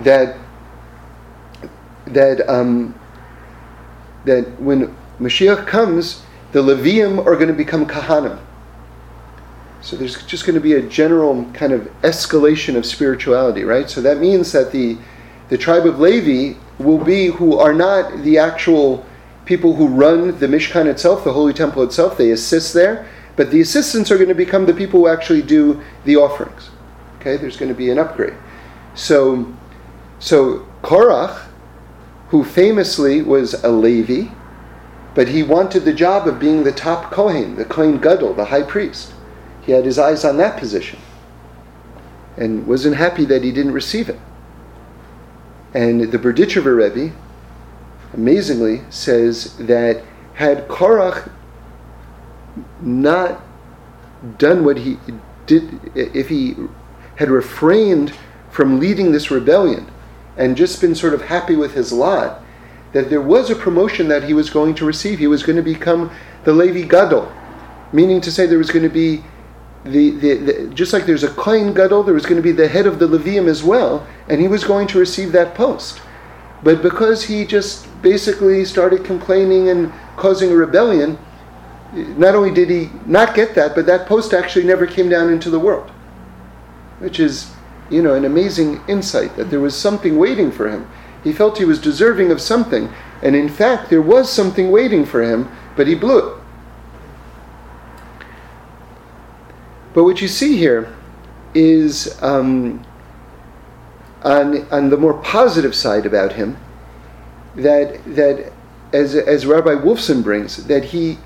that 0.00 0.36
that 2.06 2.48
um, 2.48 2.98
that 4.24 4.60
when 4.60 4.94
Mashiach 5.20 5.66
comes, 5.66 6.22
the 6.52 6.62
Leviim 6.62 7.24
are 7.24 7.34
going 7.34 7.48
to 7.48 7.54
become 7.54 7.86
Kahanim. 7.86 8.40
So 9.80 9.96
there's 9.96 10.22
just 10.24 10.46
going 10.46 10.54
to 10.54 10.60
be 10.60 10.74
a 10.74 10.82
general 10.82 11.44
kind 11.52 11.72
of 11.72 11.82
escalation 12.02 12.76
of 12.76 12.86
spirituality, 12.86 13.64
right? 13.64 13.88
So 13.88 14.00
that 14.00 14.18
means 14.18 14.52
that 14.52 14.72
the 14.72 14.96
the 15.48 15.58
tribe 15.58 15.86
of 15.86 16.00
Levi 16.00 16.58
will 16.78 16.98
be 16.98 17.26
who 17.26 17.58
are 17.58 17.74
not 17.74 18.22
the 18.22 18.38
actual 18.38 19.04
people 19.44 19.76
who 19.76 19.88
run 19.88 20.38
the 20.38 20.46
Mishkan 20.46 20.86
itself, 20.86 21.22
the 21.22 21.32
Holy 21.32 21.52
Temple 21.52 21.82
itself. 21.82 22.16
They 22.16 22.30
assist 22.30 22.72
there, 22.72 23.06
but 23.36 23.50
the 23.50 23.60
assistants 23.60 24.10
are 24.10 24.16
going 24.16 24.28
to 24.28 24.34
become 24.34 24.66
the 24.66 24.74
people 24.74 25.00
who 25.00 25.08
actually 25.08 25.42
do 25.42 25.82
the 26.04 26.16
offerings. 26.16 26.70
Okay, 27.20 27.36
there's 27.36 27.56
going 27.56 27.70
to 27.70 27.76
be 27.76 27.90
an 27.90 27.98
upgrade. 27.98 28.34
So, 28.94 29.52
so 30.18 30.66
Korach, 30.82 31.46
who 32.28 32.44
famously 32.44 33.22
was 33.22 33.54
a 33.64 33.70
Levi, 33.70 34.30
but 35.14 35.28
he 35.28 35.42
wanted 35.42 35.84
the 35.84 35.92
job 35.92 36.26
of 36.26 36.38
being 36.38 36.64
the 36.64 36.72
top 36.72 37.10
Kohen, 37.10 37.56
the 37.56 37.64
Kohen 37.64 37.98
Gadol, 37.98 38.34
the 38.34 38.46
high 38.46 38.62
priest. 38.62 39.12
He 39.62 39.72
had 39.72 39.84
his 39.84 39.98
eyes 39.98 40.24
on 40.24 40.36
that 40.38 40.58
position 40.58 40.98
and 42.36 42.66
wasn't 42.66 42.96
happy 42.96 43.24
that 43.26 43.42
he 43.42 43.52
didn't 43.52 43.72
receive 43.72 44.08
it. 44.08 44.18
And 45.72 46.12
the 46.12 46.18
Berdichever 46.18 46.76
Rebbe, 46.76 47.14
amazingly, 48.12 48.82
says 48.90 49.56
that 49.58 50.02
had 50.34 50.68
Korach 50.68 51.30
not 52.84 53.40
done 54.38 54.64
what 54.64 54.78
he 54.78 54.98
did, 55.46 55.80
if 55.94 56.28
he 56.28 56.54
had 57.16 57.30
refrained 57.30 58.14
from 58.50 58.78
leading 58.78 59.12
this 59.12 59.30
rebellion 59.30 59.90
and 60.36 60.56
just 60.56 60.80
been 60.80 60.94
sort 60.94 61.14
of 61.14 61.22
happy 61.22 61.56
with 61.56 61.74
his 61.74 61.92
lot, 61.92 62.42
that 62.92 63.10
there 63.10 63.20
was 63.20 63.50
a 63.50 63.56
promotion 63.56 64.08
that 64.08 64.24
he 64.24 64.34
was 64.34 64.50
going 64.50 64.74
to 64.76 64.84
receive. 64.84 65.18
He 65.18 65.26
was 65.26 65.42
going 65.42 65.56
to 65.56 65.62
become 65.62 66.10
the 66.44 66.52
Levi 66.52 66.86
Gadol, 66.86 67.30
meaning 67.92 68.20
to 68.20 68.30
say 68.30 68.46
there 68.46 68.58
was 68.58 68.70
going 68.70 68.84
to 68.84 68.88
be 68.88 69.24
the, 69.84 70.10
the, 70.10 70.34
the, 70.34 70.74
just 70.74 70.92
like 70.92 71.04
there's 71.04 71.24
a 71.24 71.28
Kohen 71.28 71.74
Gadol, 71.74 72.04
there 72.04 72.14
was 72.14 72.24
going 72.24 72.36
to 72.36 72.42
be 72.42 72.52
the 72.52 72.68
head 72.68 72.86
of 72.86 72.98
the 72.98 73.06
Leviim 73.06 73.48
as 73.48 73.62
well, 73.62 74.06
and 74.28 74.40
he 74.40 74.48
was 74.48 74.64
going 74.64 74.86
to 74.88 74.98
receive 74.98 75.32
that 75.32 75.54
post. 75.54 76.00
But 76.62 76.80
because 76.80 77.24
he 77.24 77.44
just 77.44 77.86
basically 78.00 78.64
started 78.64 79.04
complaining 79.04 79.68
and 79.68 79.92
causing 80.16 80.50
a 80.50 80.56
rebellion, 80.56 81.18
not 81.94 82.34
only 82.34 82.50
did 82.52 82.70
he 82.70 82.90
not 83.06 83.34
get 83.34 83.54
that, 83.54 83.74
but 83.74 83.86
that 83.86 84.06
post 84.06 84.34
actually 84.34 84.64
never 84.64 84.86
came 84.86 85.08
down 85.08 85.32
into 85.32 85.50
the 85.50 85.58
world, 85.58 85.90
which 86.98 87.20
is, 87.20 87.52
you 87.90 88.02
know, 88.02 88.14
an 88.14 88.24
amazing 88.24 88.80
insight 88.88 89.36
that 89.36 89.50
there 89.50 89.60
was 89.60 89.76
something 89.76 90.18
waiting 90.18 90.50
for 90.50 90.68
him. 90.68 90.88
He 91.22 91.32
felt 91.32 91.58
he 91.58 91.64
was 91.64 91.80
deserving 91.80 92.30
of 92.30 92.40
something, 92.40 92.92
and 93.22 93.36
in 93.36 93.48
fact, 93.48 93.90
there 93.90 94.02
was 94.02 94.30
something 94.30 94.70
waiting 94.70 95.06
for 95.06 95.22
him, 95.22 95.50
but 95.76 95.86
he 95.86 95.94
blew 95.94 96.18
it. 96.18 96.40
But 99.94 100.04
what 100.04 100.20
you 100.20 100.28
see 100.28 100.56
here 100.56 100.92
is 101.54 102.20
um, 102.20 102.84
on, 104.24 104.66
on 104.72 104.90
the 104.90 104.96
more 104.96 105.14
positive 105.14 105.74
side 105.74 106.04
about 106.04 106.32
him, 106.32 106.58
that, 107.54 108.04
that 108.16 108.52
as, 108.92 109.14
as 109.14 109.46
Rabbi 109.46 109.76
Wolfson 109.76 110.22
brings, 110.22 110.66
that 110.66 110.84
he 110.84 111.18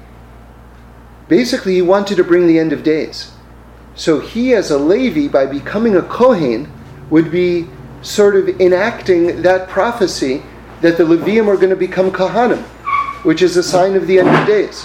basically 1.28 1.74
he 1.74 1.82
wanted 1.82 2.16
to 2.16 2.24
bring 2.24 2.46
the 2.46 2.58
end 2.58 2.72
of 2.72 2.82
days. 2.82 3.32
So 3.94 4.20
he, 4.20 4.54
as 4.54 4.70
a 4.70 4.78
Levi, 4.78 5.28
by 5.28 5.46
becoming 5.46 5.96
a 5.96 6.02
Kohen, 6.02 6.72
would 7.10 7.30
be 7.30 7.68
sort 8.02 8.36
of 8.36 8.60
enacting 8.60 9.42
that 9.42 9.68
prophecy 9.68 10.42
that 10.80 10.96
the 10.96 11.04
Leviim 11.04 11.48
are 11.48 11.56
going 11.56 11.70
to 11.70 11.76
become 11.76 12.10
Kohanim, 12.10 12.62
which 13.24 13.42
is 13.42 13.56
a 13.56 13.62
sign 13.62 13.96
of 13.96 14.06
the 14.06 14.20
end 14.20 14.28
of 14.28 14.46
days. 14.46 14.84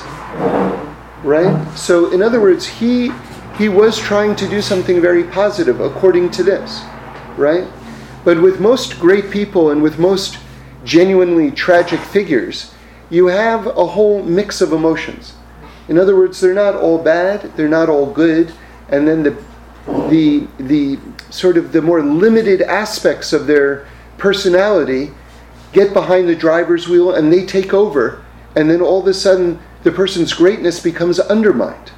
Right? 1.23 1.73
So, 1.75 2.11
in 2.11 2.21
other 2.21 2.41
words, 2.41 2.65
he 2.65 3.11
he 3.57 3.69
was 3.69 3.99
trying 3.99 4.35
to 4.37 4.49
do 4.49 4.61
something 4.61 4.99
very 4.99 5.23
positive 5.23 5.79
according 5.79 6.31
to 6.31 6.43
this, 6.43 6.81
right? 7.37 7.67
But 8.25 8.41
with 8.41 8.59
most 8.59 8.99
great 8.99 9.29
people 9.29 9.69
and 9.69 9.83
with 9.83 9.99
most 9.99 10.39
genuinely 10.83 11.51
tragic 11.51 11.99
figures, 11.99 12.73
you 13.11 13.27
have 13.27 13.67
a 13.67 13.85
whole 13.85 14.23
mix 14.23 14.59
of 14.59 14.73
emotions. 14.73 15.33
In 15.87 15.97
other 15.97 16.15
words, 16.15 16.39
they're 16.39 16.53
not 16.53 16.75
all 16.75 16.97
bad, 16.97 17.55
they're 17.55 17.67
not 17.67 17.89
all 17.89 18.05
good, 18.05 18.53
and 18.89 19.07
then 19.07 19.23
the 19.23 19.37
the 20.09 20.47
the 20.57 20.97
sort 21.29 21.57
of 21.57 21.73
the 21.73 21.81
more 21.81 22.01
limited 22.01 22.61
aspects 22.61 23.33
of 23.33 23.47
their 23.47 23.85
personality 24.17 25.11
get 25.73 25.93
behind 25.93 26.29
the 26.29 26.35
driver's 26.35 26.87
wheel 26.87 27.13
and 27.13 27.33
they 27.33 27.45
take 27.45 27.73
over, 27.73 28.23
and 28.55 28.69
then 28.69 28.81
all 28.81 29.01
of 29.01 29.07
a 29.07 29.13
sudden 29.13 29.59
the 29.83 29.91
person's 29.91 30.33
greatness 30.33 30.79
becomes 30.79 31.19
undermined. 31.19 31.91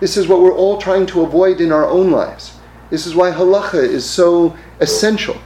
This 0.00 0.16
is 0.16 0.26
what 0.26 0.40
we're 0.40 0.54
all 0.54 0.78
trying 0.78 1.06
to 1.06 1.22
avoid 1.22 1.60
in 1.60 1.70
our 1.70 1.86
own 1.86 2.10
lives. 2.10 2.58
This 2.88 3.06
is 3.06 3.14
why 3.14 3.30
halacha 3.30 3.82
is 3.82 4.08
so 4.08 4.56
essential, 4.80 5.36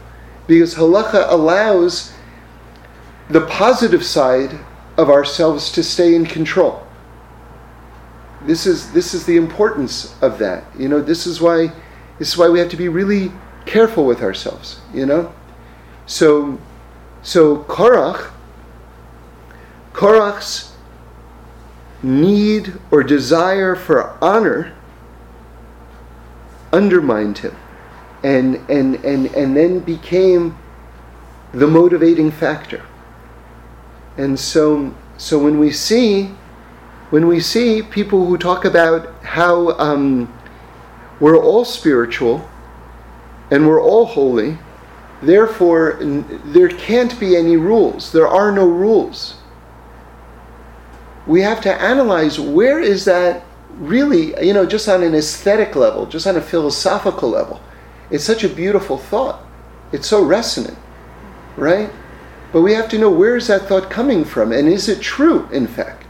because 0.46 0.76
halacha 0.76 1.30
allows 1.30 2.14
the 3.28 3.42
positive 3.46 4.04
side 4.04 4.58
of 4.96 5.10
ourselves 5.10 5.72
to 5.72 5.82
stay 5.82 6.14
in 6.14 6.24
control. 6.24 6.86
This 8.46 8.66
is 8.66 8.92
this 8.92 9.14
is 9.14 9.26
the 9.26 9.36
importance 9.36 10.14
of 10.22 10.38
that. 10.38 10.64
You 10.78 10.88
know, 10.88 11.00
this 11.00 11.26
is 11.26 11.40
why 11.40 11.72
this 12.18 12.28
is 12.28 12.36
why 12.36 12.48
we 12.48 12.58
have 12.58 12.68
to 12.70 12.76
be 12.76 12.88
really 12.88 13.32
careful 13.66 14.04
with 14.04 14.22
ourselves. 14.22 14.80
You 14.92 15.06
know, 15.06 15.32
so 16.06 16.58
so 17.22 17.58
Korach, 17.64 18.30
Korach's 19.92 20.74
need 22.02 22.74
or 22.90 23.02
desire 23.02 23.74
for 23.74 24.16
honor 24.22 24.74
undermined 26.72 27.38
him 27.38 27.56
and, 28.22 28.56
and, 28.68 28.96
and, 29.04 29.26
and 29.34 29.56
then 29.56 29.80
became 29.80 30.56
the 31.52 31.66
motivating 31.66 32.30
factor. 32.30 32.84
And 34.16 34.38
so, 34.38 34.94
so 35.16 35.38
when 35.38 35.58
we 35.58 35.70
see 35.70 36.30
when 37.10 37.26
we 37.26 37.40
see 37.40 37.82
people 37.82 38.26
who 38.26 38.36
talk 38.36 38.64
about 38.64 39.12
how 39.22 39.70
um, 39.78 40.32
we're 41.20 41.38
all 41.38 41.64
spiritual 41.64 42.48
and 43.50 43.68
we're 43.68 43.82
all 43.82 44.06
holy, 44.06 44.58
therefore 45.22 46.00
n- 46.00 46.40
there 46.46 46.68
can't 46.68 47.18
be 47.20 47.36
any 47.36 47.56
rules. 47.56 48.12
There 48.12 48.28
are 48.28 48.50
no 48.50 48.66
rules 48.66 49.36
we 51.26 51.40
have 51.40 51.60
to 51.62 51.72
analyze 51.80 52.38
where 52.38 52.80
is 52.80 53.04
that 53.06 53.44
really, 53.78 54.34
you 54.44 54.52
know, 54.52 54.66
just 54.66 54.88
on 54.88 55.02
an 55.02 55.14
aesthetic 55.14 55.74
level, 55.74 56.06
just 56.06 56.26
on 56.26 56.36
a 56.36 56.40
philosophical 56.40 57.30
level. 57.30 57.60
It's 58.10 58.24
such 58.24 58.44
a 58.44 58.48
beautiful 58.48 58.98
thought. 58.98 59.44
It's 59.92 60.06
so 60.06 60.22
resonant, 60.22 60.78
right? 61.56 61.90
But 62.52 62.62
we 62.62 62.72
have 62.74 62.88
to 62.90 62.98
know 62.98 63.10
where 63.10 63.36
is 63.36 63.48
that 63.48 63.62
thought 63.62 63.90
coming 63.90 64.24
from 64.24 64.52
and 64.52 64.68
is 64.68 64.88
it 64.88 65.00
true, 65.00 65.48
in 65.50 65.66
fact? 65.66 66.03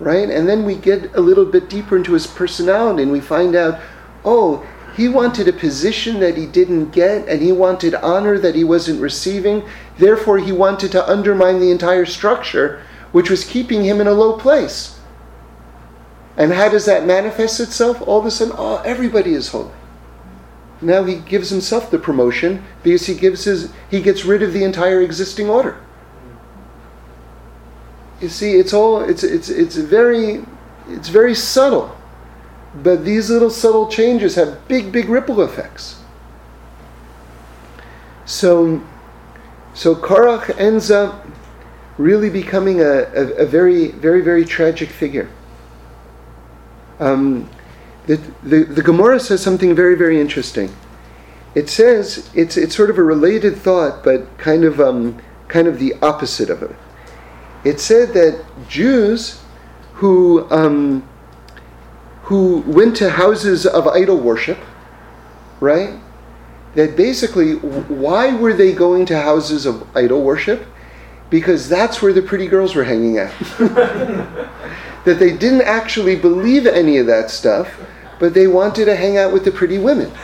Right? 0.00 0.28
And 0.28 0.48
then 0.48 0.64
we 0.64 0.74
get 0.74 1.14
a 1.14 1.20
little 1.20 1.44
bit 1.44 1.68
deeper 1.68 1.96
into 1.96 2.14
his 2.14 2.26
personality 2.26 3.02
and 3.02 3.12
we 3.12 3.20
find 3.20 3.54
out, 3.54 3.80
oh, 4.24 4.66
he 4.96 5.08
wanted 5.08 5.46
a 5.46 5.52
position 5.52 6.18
that 6.20 6.36
he 6.36 6.46
didn't 6.46 6.90
get 6.90 7.28
and 7.28 7.40
he 7.40 7.52
wanted 7.52 7.94
honor 7.94 8.38
that 8.38 8.54
he 8.54 8.64
wasn't 8.64 9.00
receiving. 9.00 9.62
Therefore, 9.98 10.38
he 10.38 10.52
wanted 10.52 10.90
to 10.92 11.08
undermine 11.08 11.60
the 11.60 11.70
entire 11.70 12.06
structure 12.06 12.82
which 13.12 13.30
was 13.30 13.44
keeping 13.44 13.84
him 13.84 14.00
in 14.00 14.06
a 14.06 14.12
low 14.12 14.38
place. 14.38 14.98
And 16.36 16.52
how 16.52 16.68
does 16.68 16.86
that 16.86 17.06
manifest 17.06 17.60
itself? 17.60 18.00
All 18.06 18.18
of 18.18 18.26
a 18.26 18.30
sudden, 18.30 18.54
oh, 18.56 18.82
everybody 18.84 19.34
is 19.34 19.48
holy. 19.48 19.72
Now 20.80 21.04
he 21.04 21.16
gives 21.16 21.50
himself 21.50 21.90
the 21.90 21.98
promotion 21.98 22.64
because 22.82 23.06
he 23.06 23.14
gives 23.14 23.44
his 23.44 23.72
he 23.90 24.00
gets 24.00 24.24
rid 24.24 24.42
of 24.42 24.52
the 24.52 24.64
entire 24.64 25.02
existing 25.02 25.50
order. 25.50 25.78
You 28.20 28.28
see, 28.28 28.54
it's 28.54 28.72
all 28.72 29.00
it's 29.00 29.24
it's 29.24 29.48
it's 29.48 29.76
very 29.76 30.44
it's 30.88 31.08
very 31.08 31.34
subtle. 31.34 31.96
But 32.82 33.04
these 33.04 33.30
little 33.30 33.50
subtle 33.50 33.88
changes 33.88 34.36
have 34.36 34.68
big, 34.68 34.92
big 34.92 35.08
ripple 35.08 35.42
effects. 35.42 36.00
So 38.26 38.82
so 39.74 39.94
Korach 39.94 40.58
ends 40.58 40.90
up 40.90 41.26
really 42.00 42.30
becoming 42.30 42.80
a, 42.80 43.04
a, 43.14 43.42
a 43.42 43.46
very, 43.46 43.88
very, 43.88 44.22
very 44.22 44.44
tragic 44.44 44.88
figure. 44.88 45.28
Um, 46.98 47.48
the, 48.06 48.16
the, 48.42 48.64
the 48.64 48.82
Gemara 48.82 49.20
says 49.20 49.42
something 49.42 49.74
very, 49.74 49.94
very 49.94 50.18
interesting. 50.18 50.74
It 51.54 51.68
says 51.68 52.30
it's, 52.34 52.56
it's 52.56 52.74
sort 52.74 52.90
of 52.90 52.98
a 52.98 53.02
related 53.02 53.56
thought, 53.56 54.02
but 54.02 54.38
kind 54.38 54.64
of, 54.64 54.80
um, 54.80 55.20
kind 55.48 55.68
of 55.68 55.78
the 55.78 55.94
opposite 56.00 56.48
of 56.48 56.62
it. 56.62 56.74
It 57.64 57.80
said 57.80 58.14
that 58.14 58.44
Jews 58.68 59.42
who, 59.94 60.50
um, 60.50 61.08
who 62.22 62.60
went 62.66 62.96
to 62.96 63.10
houses 63.10 63.66
of 63.66 63.86
idol 63.86 64.16
worship, 64.16 64.58
right? 65.60 65.98
That 66.74 66.96
basically, 66.96 67.54
why 67.54 68.34
were 68.34 68.54
they 68.54 68.72
going 68.72 69.04
to 69.06 69.20
houses 69.20 69.66
of 69.66 69.84
idol 69.96 70.22
worship? 70.22 70.66
because 71.30 71.68
that's 71.68 72.02
where 72.02 72.12
the 72.12 72.20
pretty 72.20 72.48
girls 72.48 72.74
were 72.74 72.84
hanging 72.84 73.18
out. 73.18 73.32
that 73.58 75.16
they 75.18 75.34
didn't 75.34 75.62
actually 75.62 76.16
believe 76.16 76.66
any 76.66 76.98
of 76.98 77.06
that 77.06 77.30
stuff, 77.30 77.80
but 78.18 78.34
they 78.34 78.46
wanted 78.46 78.84
to 78.84 78.96
hang 78.96 79.16
out 79.16 79.32
with 79.32 79.44
the 79.44 79.52
pretty 79.52 79.78
women. 79.78 80.12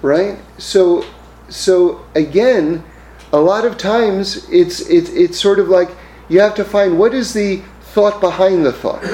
Right? 0.00 0.38
So 0.58 1.04
so 1.48 2.06
again, 2.14 2.84
a 3.32 3.38
lot 3.38 3.64
of 3.64 3.76
times 3.76 4.48
it's 4.50 4.80
it's 4.88 5.10
it's 5.10 5.38
sort 5.38 5.58
of 5.58 5.68
like 5.68 5.90
you 6.28 6.40
have 6.40 6.54
to 6.54 6.64
find 6.64 6.98
what 6.98 7.14
is 7.14 7.32
the 7.32 7.62
thought 7.80 8.20
behind 8.20 8.64
the 8.64 8.72
thought. 8.72 9.04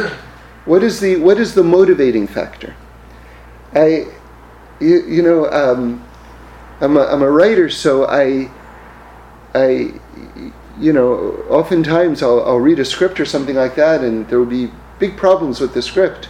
What 0.64 0.82
is 0.82 1.00
the 1.00 1.16
what 1.16 1.38
is 1.38 1.54
the 1.54 1.62
motivating 1.62 2.26
factor? 2.26 2.74
I 3.74 4.06
you, 4.80 5.02
you 5.06 5.22
know 5.22 5.50
um, 5.50 6.04
I'm 6.80 6.96
a, 6.96 7.04
I'm 7.04 7.22
a 7.22 7.30
writer, 7.30 7.68
so 7.68 8.06
I 8.06 8.50
I 9.54 9.92
you 10.78 10.92
know 10.92 11.44
oftentimes 11.48 12.22
I'll, 12.22 12.44
I'll 12.44 12.60
read 12.60 12.78
a 12.78 12.84
script 12.84 13.20
or 13.20 13.24
something 13.24 13.56
like 13.56 13.74
that, 13.74 14.02
and 14.02 14.28
there 14.28 14.38
will 14.38 14.46
be 14.46 14.70
big 14.98 15.16
problems 15.16 15.60
with 15.60 15.74
the 15.74 15.82
script 15.82 16.28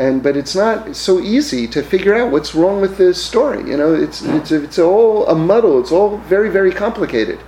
and 0.00 0.22
but 0.22 0.34
it's 0.34 0.56
not 0.56 0.96
so 0.96 1.20
easy 1.20 1.68
to 1.68 1.82
figure 1.82 2.14
out 2.14 2.32
what's 2.32 2.54
wrong 2.54 2.80
with 2.80 2.96
the 2.96 3.12
story. 3.12 3.58
You 3.70 3.76
know, 3.76 3.92
it's 3.92 4.22
it's 4.22 4.50
it's 4.50 4.78
all 4.78 5.26
a 5.26 5.34
muddle. 5.34 5.78
It's 5.78 5.92
all 5.92 6.16
very 6.16 6.48
very 6.48 6.72
complicated, 6.72 7.38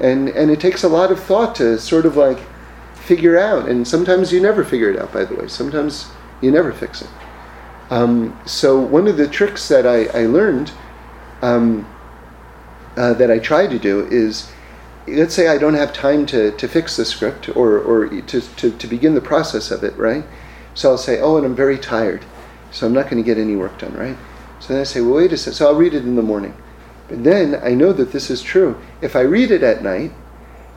and 0.00 0.30
and 0.30 0.50
it 0.50 0.60
takes 0.60 0.82
a 0.82 0.88
lot 0.88 1.12
of 1.12 1.22
thought 1.22 1.54
to 1.56 1.78
sort 1.78 2.06
of 2.06 2.16
like 2.16 2.38
figure 2.94 3.38
out. 3.38 3.68
And 3.68 3.86
sometimes 3.86 4.32
you 4.32 4.40
never 4.40 4.64
figure 4.64 4.90
it 4.90 4.98
out. 4.98 5.12
By 5.12 5.26
the 5.26 5.34
way, 5.34 5.48
sometimes 5.48 6.10
you 6.40 6.50
never 6.50 6.72
fix 6.72 7.02
it. 7.02 7.10
Um, 7.90 8.40
so 8.46 8.80
one 8.80 9.06
of 9.06 9.18
the 9.18 9.28
tricks 9.28 9.68
that 9.68 9.86
I, 9.86 10.06
I 10.18 10.24
learned 10.24 10.72
um, 11.42 11.86
uh, 12.96 13.12
that 13.12 13.30
I 13.30 13.38
try 13.38 13.66
to 13.66 13.78
do 13.78 14.06
is 14.06 14.50
let's 15.06 15.34
say 15.34 15.48
I 15.48 15.58
don't 15.58 15.74
have 15.74 15.92
time 15.92 16.24
to, 16.26 16.52
to 16.52 16.68
fix 16.68 16.96
the 16.96 17.04
script 17.04 17.48
or, 17.56 17.78
or 17.78 18.08
to, 18.08 18.40
to, 18.40 18.70
to 18.70 18.86
begin 18.86 19.14
the 19.14 19.20
process 19.20 19.70
of 19.70 19.82
it, 19.82 19.96
right? 19.96 20.24
So 20.80 20.92
I'll 20.92 20.96
say, 20.96 21.20
oh, 21.20 21.36
and 21.36 21.44
I'm 21.44 21.54
very 21.54 21.76
tired, 21.76 22.24
so 22.70 22.86
I'm 22.86 22.94
not 22.94 23.10
going 23.10 23.22
to 23.22 23.22
get 23.22 23.36
any 23.36 23.54
work 23.54 23.78
done, 23.78 23.92
right? 23.92 24.16
So 24.60 24.72
then 24.72 24.80
I 24.80 24.84
say, 24.84 25.02
well, 25.02 25.16
wait 25.16 25.30
a 25.30 25.36
second. 25.36 25.52
So 25.52 25.66
I'll 25.66 25.74
read 25.74 25.92
it 25.92 26.04
in 26.04 26.16
the 26.16 26.22
morning. 26.22 26.56
But 27.06 27.22
then 27.22 27.60
I 27.62 27.74
know 27.74 27.92
that 27.92 28.12
this 28.12 28.30
is 28.30 28.40
true. 28.40 28.80
If 29.02 29.14
I 29.14 29.20
read 29.20 29.50
it 29.50 29.62
at 29.62 29.82
night, 29.82 30.10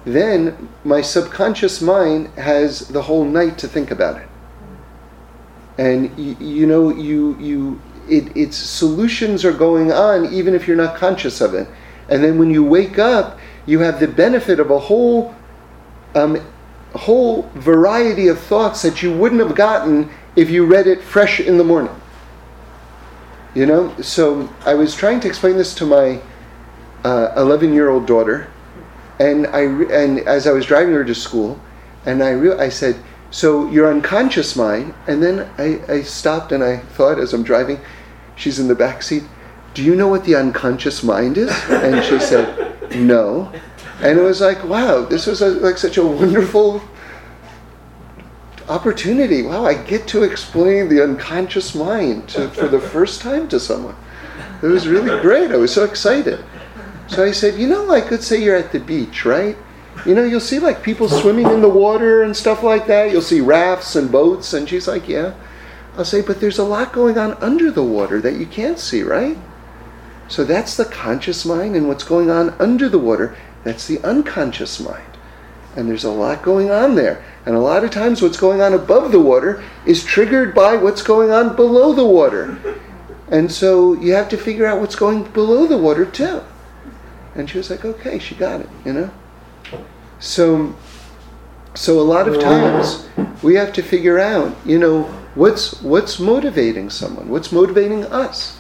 then 0.04 0.68
my 0.84 1.00
subconscious 1.00 1.82
mind 1.82 2.28
has 2.38 2.90
the 2.90 3.04
whole 3.04 3.24
night 3.24 3.58
to 3.60 3.68
think 3.70 3.92
about 3.92 4.20
it. 4.20 4.28
And 5.78 6.12
you, 6.20 6.36
you 6.38 6.68
know, 6.68 6.90
you 6.94 7.38
you 7.40 7.82
it, 8.10 8.36
its 8.36 8.58
solutions 8.58 9.46
are 9.46 9.54
going 9.54 9.94
on 9.94 10.34
even 10.34 10.54
if 10.54 10.68
you're 10.68 10.76
not 10.76 10.98
conscious 10.98 11.40
of 11.40 11.54
it. 11.54 11.70
And 12.10 12.22
then 12.22 12.38
when 12.38 12.52
you 12.52 12.62
wake 12.62 13.00
up, 13.00 13.40
you 13.66 13.80
have 13.80 14.02
the 14.02 14.10
benefit 14.10 14.60
of 14.60 14.70
a 14.70 14.80
whole 14.80 15.34
um, 16.14 16.46
whole 16.98 17.50
variety 17.56 18.28
of 18.28 18.40
thoughts 18.40 18.82
that 18.82 19.02
you 19.02 19.16
wouldn't 19.16 19.42
have 19.42 19.56
gotten 19.56 20.10
if 20.36 20.50
you 20.50 20.66
read 20.66 20.88
it 20.88 21.02
fresh 21.02 21.40
in 21.40 21.58
the 21.58 21.64
morning. 21.64 21.96
You 23.56 23.66
know, 23.66 23.96
so 24.02 24.50
I 24.66 24.74
was 24.74 24.96
trying 24.96 25.20
to 25.22 25.28
explain 25.28 25.58
this 25.58 25.76
to 25.76 25.86
my 25.86 26.22
11 27.06 27.70
uh, 27.70 27.74
year 27.74 27.90
old 27.90 28.08
daughter, 28.08 28.48
and 29.20 29.46
I 29.48 29.62
and 29.62 30.20
as 30.20 30.48
I 30.48 30.52
was 30.52 30.66
driving 30.66 30.94
her 30.94 31.04
to 31.04 31.14
school, 31.14 31.60
and 32.06 32.24
I 32.24 32.32
re- 32.32 32.58
I 32.58 32.70
said, 32.70 32.96
"So 33.30 33.70
your 33.70 33.92
unconscious 33.92 34.56
mind," 34.56 34.96
and 35.06 35.22
then 35.22 35.48
I, 35.58 35.82
I 35.92 36.02
stopped 36.02 36.52
and 36.52 36.64
I 36.64 36.78
thought 36.78 37.20
as 37.20 37.34
I'm 37.34 37.44
driving, 37.44 37.80
she's 38.36 38.58
in 38.58 38.68
the 38.68 38.76
back 38.76 39.04
seat. 39.04 39.24
Do 39.76 39.84
you 39.84 39.96
know 39.96 40.08
what 40.08 40.24
the 40.24 40.36
unconscious 40.36 41.04
mind 41.04 41.38
is? 41.38 41.52
And 41.70 42.04
she 42.04 42.20
said, 42.20 42.96
"No." 42.96 43.52
And 44.02 44.18
it 44.20 44.22
was 44.22 44.42
like, 44.42 44.64
wow, 44.64 45.06
this 45.06 45.28
was 45.28 45.42
a, 45.42 45.50
like 45.50 45.78
such 45.78 45.98
a 45.98 46.06
wonderful 46.06 46.82
opportunity. 48.70 49.44
Wow, 49.44 49.66
I 49.66 49.76
get 49.76 50.08
to 50.10 50.24
explain 50.24 50.90
the 50.90 51.04
unconscious 51.04 51.76
mind 51.76 52.30
to, 52.30 52.50
for 52.50 52.68
the 52.68 52.80
first 52.80 53.22
time 53.22 53.48
to 53.50 53.60
someone. 53.60 53.96
It 54.62 54.68
was 54.68 54.88
really 54.88 55.22
great. 55.22 55.52
I 55.52 55.58
was 55.58 55.74
so 55.74 55.84
excited. 55.84 56.44
So 57.08 57.24
I 57.24 57.32
said, 57.32 57.60
you 57.60 57.68
know, 57.68 57.84
like 57.84 58.10
let's 58.10 58.26
say 58.26 58.42
you're 58.42 58.56
at 58.56 58.72
the 58.72 58.80
beach, 58.80 59.26
right? 59.26 59.58
You 60.06 60.16
know, 60.16 60.24
you'll 60.24 60.40
see 60.40 60.60
like 60.60 60.82
people 60.82 61.08
swimming 61.08 61.48
in 61.48 61.62
the 61.62 61.70
water 61.70 62.24
and 62.24 62.36
stuff 62.36 62.64
like 62.64 62.88
that. 62.88 63.12
You'll 63.12 63.22
see 63.22 63.42
rafts 63.42 63.96
and 63.96 64.12
boats. 64.12 64.54
And 64.54 64.68
she's 64.68 64.88
like, 64.88 65.08
yeah. 65.08 65.34
I'll 65.98 66.06
say, 66.06 66.22
but 66.22 66.40
there's 66.40 66.58
a 66.58 66.64
lot 66.64 66.92
going 66.92 67.18
on 67.18 67.34
under 67.34 67.70
the 67.70 67.84
water 67.84 68.20
that 68.22 68.34
you 68.36 68.46
can't 68.48 68.80
see, 68.80 69.04
right? 69.04 69.38
So 70.28 70.44
that's 70.44 70.76
the 70.76 70.86
conscious 70.86 71.46
mind 71.46 71.76
and 71.76 71.88
what's 71.88 72.04
going 72.04 72.32
on 72.32 72.56
under 72.60 72.90
the 72.90 72.98
water. 72.98 73.36
That's 73.64 73.88
the 73.88 74.00
unconscious 74.04 74.80
mind. 74.80 75.18
And 75.76 75.90
there's 75.90 76.04
a 76.04 76.12
lot 76.12 76.44
going 76.44 76.70
on 76.70 76.96
there. 76.96 77.24
And 77.46 77.56
a 77.56 77.60
lot 77.60 77.84
of 77.84 77.92
times, 77.92 78.22
what's 78.22 78.38
going 78.38 78.62
on 78.62 78.74
above 78.74 79.12
the 79.12 79.20
water 79.20 79.64
is 79.86 80.04
triggered 80.04 80.54
by 80.54 80.76
what's 80.76 81.02
going 81.02 81.32
on 81.32 81.56
below 81.56 81.94
the 81.94 82.06
water. 82.06 82.58
And 83.30 83.52
so 83.52 83.94
you 83.94 84.14
have 84.14 84.30
to 84.30 84.38
figure 84.38 84.68
out 84.68 84.80
what's 84.80 84.96
going 84.96 85.24
below 85.32 85.66
the 85.66 85.78
water, 85.78 86.06
too. 86.06 86.42
And 87.36 87.50
she 87.50 87.58
was 87.58 87.70
like, 87.70 87.84
okay, 87.84 88.20
she 88.20 88.36
got 88.36 88.62
it, 88.62 88.70
you 88.86 88.94
know? 88.94 89.12
So, 90.20 90.76
so 91.74 92.00
a 92.00 92.04
lot 92.04 92.28
of 92.28 92.40
times, 92.40 93.08
we 93.42 93.56
have 93.56 93.74
to 93.74 93.82
figure 93.82 94.20
out, 94.20 94.56
you 94.66 94.78
know, 94.78 95.04
what's, 95.34 95.82
what's 95.82 96.20
motivating 96.20 96.92
someone? 96.92 97.30
What's 97.30 97.52
motivating 97.52 98.06
us? 98.06 98.60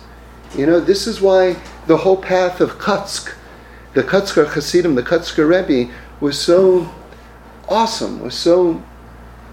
You 0.57 0.65
know, 0.65 0.79
this 0.79 1.05
is 1.05 1.21
why 1.21 1.57
the 1.85 1.97
whole 1.97 2.17
path 2.17 2.59
of 2.59 2.79
Kutsk 2.79 3.35
the 3.93 4.03
Kutzker 4.03 4.47
Hasidim, 4.47 4.95
the 4.95 5.03
Kutzker 5.03 5.47
Rebbe, 5.47 5.91
was 6.19 6.39
so 6.39 6.93
awesome, 7.69 8.21
was 8.21 8.36
so 8.36 8.84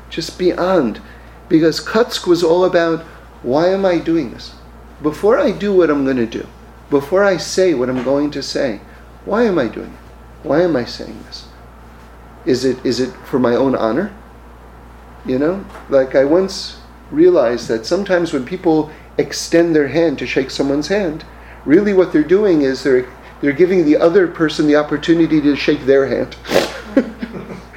just 0.09 0.38
beyond. 0.38 1.00
Because 1.48 1.81
Kutsk 1.81 2.26
was 2.26 2.42
all 2.42 2.64
about 2.64 3.00
why 3.42 3.68
am 3.68 3.85
I 3.85 3.98
doing 3.98 4.31
this? 4.31 4.55
Before 5.03 5.38
I 5.38 5.50
do 5.50 5.72
what 5.72 5.90
I'm 5.90 6.05
going 6.05 6.16
to 6.16 6.26
do, 6.26 6.46
before 6.90 7.24
I 7.24 7.37
say 7.37 7.74
what 7.74 7.88
I'm 7.88 8.03
going 8.03 8.31
to 8.33 8.42
say, 8.42 8.81
why 9.24 9.44
am 9.44 9.59
I 9.59 9.68
doing 9.68 9.92
it? 9.92 10.46
Why 10.46 10.62
am 10.62 10.76
I 10.76 10.85
saying 10.85 11.22
this? 11.24 11.46
Is 12.46 12.64
it 12.64 12.85
is 12.85 13.00
it 13.00 13.12
for 13.26 13.38
my 13.38 13.55
own 13.55 13.74
honor? 13.74 14.12
You 15.26 15.38
know, 15.38 15.64
like 15.90 16.14
I 16.14 16.24
once 16.24 16.81
realized 17.11 17.68
that 17.68 17.85
sometimes 17.85 18.33
when 18.33 18.46
people 18.46 18.90
extend 19.18 19.76
their 19.76 19.88
hand 19.88 20.18
to 20.18 20.26
shake 20.26 20.50
someone's 20.50 20.88
hand, 20.88 21.24
really 21.66 21.92
what 21.92 22.12
they're 22.12 22.22
doing 22.22 22.62
is 22.62 22.83
they're 22.83 23.07
they're 23.40 23.53
giving 23.53 23.85
the 23.85 23.96
other 23.96 24.26
person 24.29 24.66
the 24.66 24.76
opportunity 24.76 25.40
to 25.40 25.57
shake 25.57 25.81
their 25.87 26.07
hand. 26.07 26.37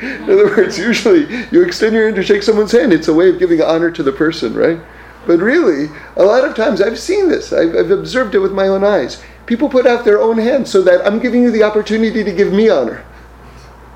In 0.02 0.24
other 0.24 0.48
words, 0.48 0.78
usually 0.78 1.28
you 1.52 1.64
extend 1.64 1.94
your 1.96 2.06
hand 2.06 2.18
to 2.18 2.24
shake 2.24 2.44
someone's 2.44 2.72
hand, 2.72 2.92
it's 2.92 3.08
a 3.08 3.14
way 3.14 3.30
of 3.30 3.40
giving 3.40 3.62
honor 3.62 3.90
to 3.92 4.04
the 4.04 4.12
person, 4.12 4.54
right? 4.54 4.80
But 5.26 5.40
really, 5.40 5.88
a 6.18 6.24
lot 6.24 6.44
of 6.44 6.56
times 6.56 6.82
I've 6.82 7.00
seen 7.00 7.30
this, 7.30 7.54
I've, 7.54 7.76
I've 7.76 7.92
observed 7.92 8.36
it 8.36 8.40
with 8.40 8.52
my 8.52 8.68
own 8.68 8.84
eyes. 8.84 9.24
People 9.46 9.70
put 9.70 9.88
out 9.88 10.04
their 10.04 10.20
own 10.20 10.38
hand 10.38 10.68
so 10.68 10.82
that 10.82 11.06
I'm 11.06 11.20
giving 11.20 11.44
you 11.44 11.52
the 11.52 11.64
opportunity 11.64 12.24
to 12.24 12.32
give 12.34 12.52
me 12.52 12.70
honor. 12.70 13.06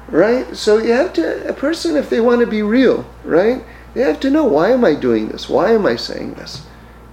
Right? 0.08 0.56
So 0.56 0.77
you 0.77 0.93
have 0.93 1.12
to, 1.13 1.49
a 1.49 1.53
person, 1.53 1.97
if 1.97 2.10
they 2.10 2.21
want 2.21 2.39
to 2.39 2.47
be 2.47 2.62
real, 2.62 3.06
right? 3.25 3.62
They 3.93 4.01
have 4.01 4.21
to 4.21 4.30
know 4.30 4.45
why 4.45 4.71
am 4.71 4.86
I 4.86 4.95
doing 4.95 5.27
this? 5.27 5.49
Why 5.49 5.71
am 5.71 5.86
I 5.86 5.97
saying 5.97 6.36
this? 6.36 6.65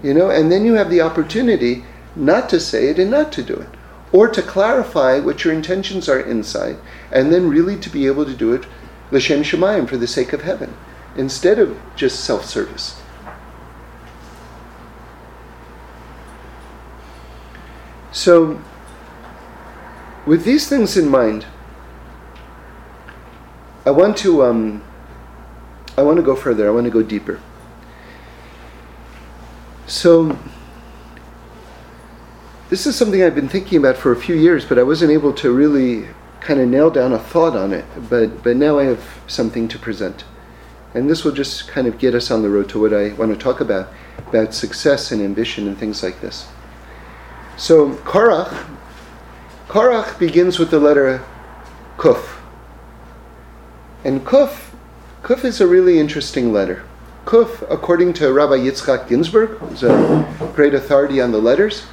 You 0.04 0.14
know, 0.14 0.30
and 0.30 0.52
then 0.52 0.64
you 0.64 0.74
have 0.74 0.90
the 0.90 1.00
opportunity 1.00 1.84
not 2.14 2.48
to 2.50 2.60
say 2.60 2.88
it 2.88 3.00
and 3.00 3.10
not 3.10 3.32
to 3.32 3.42
do 3.42 3.54
it 3.54 3.73
or 4.14 4.28
to 4.28 4.40
clarify 4.40 5.18
what 5.18 5.42
your 5.42 5.52
intentions 5.52 6.08
are 6.08 6.20
inside, 6.20 6.76
and 7.10 7.32
then 7.32 7.48
really 7.48 7.76
to 7.76 7.90
be 7.90 8.06
able 8.06 8.24
to 8.24 8.32
do 8.32 8.52
it 8.52 8.64
l'shem 9.10 9.42
shamayim 9.42 9.88
for 9.88 9.96
the 9.96 10.06
sake 10.06 10.32
of 10.32 10.42
heaven, 10.42 10.72
instead 11.16 11.58
of 11.58 11.76
just 11.96 12.20
self-service. 12.20 13.02
So, 18.12 18.60
with 20.24 20.44
these 20.44 20.68
things 20.68 20.96
in 20.96 21.08
mind, 21.08 21.46
I 23.84 23.90
want 23.90 24.16
to 24.18 24.44
um, 24.44 24.84
I 25.98 26.02
want 26.02 26.18
to 26.18 26.22
go 26.22 26.36
further. 26.36 26.68
I 26.68 26.70
want 26.70 26.84
to 26.84 26.90
go 26.90 27.02
deeper. 27.02 27.40
So 29.88 30.38
this 32.70 32.86
is 32.86 32.96
something 32.96 33.22
I've 33.22 33.34
been 33.34 33.48
thinking 33.48 33.78
about 33.78 33.96
for 33.96 34.12
a 34.12 34.16
few 34.16 34.34
years, 34.34 34.64
but 34.64 34.78
I 34.78 34.82
wasn't 34.82 35.10
able 35.10 35.32
to 35.34 35.52
really 35.52 36.08
kind 36.40 36.60
of 36.60 36.68
nail 36.68 36.90
down 36.90 37.12
a 37.12 37.18
thought 37.18 37.56
on 37.56 37.72
it. 37.72 37.84
But, 38.08 38.42
but 38.42 38.56
now 38.56 38.78
I 38.78 38.84
have 38.84 39.02
something 39.26 39.68
to 39.68 39.78
present. 39.78 40.24
And 40.94 41.10
this 41.10 41.24
will 41.24 41.32
just 41.32 41.68
kind 41.68 41.86
of 41.86 41.98
get 41.98 42.14
us 42.14 42.30
on 42.30 42.42
the 42.42 42.48
road 42.48 42.68
to 42.70 42.80
what 42.80 42.94
I 42.94 43.12
want 43.14 43.32
to 43.32 43.38
talk 43.38 43.60
about, 43.60 43.92
about 44.28 44.54
success 44.54 45.10
and 45.12 45.20
ambition 45.20 45.66
and 45.66 45.76
things 45.76 46.02
like 46.02 46.20
this. 46.20 46.48
So, 47.56 47.94
Korach, 47.96 48.66
Korach 49.68 50.18
begins 50.18 50.58
with 50.58 50.70
the 50.70 50.78
letter 50.78 51.24
Kuf. 51.96 52.38
And 54.04 54.24
Kuf, 54.24 54.70
Kuf 55.22 55.44
is 55.44 55.60
a 55.60 55.66
really 55.66 55.98
interesting 55.98 56.52
letter. 56.52 56.84
Kuf, 57.24 57.66
according 57.70 58.12
to 58.14 58.32
Rabbi 58.32 58.58
Yitzchak 58.58 59.08
Ginsburgh, 59.08 59.58
who's 59.58 59.82
a 59.82 60.52
great 60.54 60.74
authority 60.74 61.20
on 61.20 61.32
the 61.32 61.38
letters, 61.38 61.86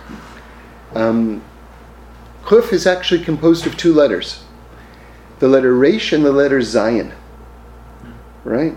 um, 0.95 1.41
Kuf 2.43 2.73
is 2.73 2.87
actually 2.87 3.23
composed 3.23 3.65
of 3.67 3.77
two 3.77 3.93
letters 3.93 4.43
the 5.39 5.47
letter 5.47 5.75
Resh 5.75 6.13
and 6.13 6.23
the 6.23 6.31
letter 6.31 6.59
Zayin. 6.59 7.13
Right? 8.43 8.75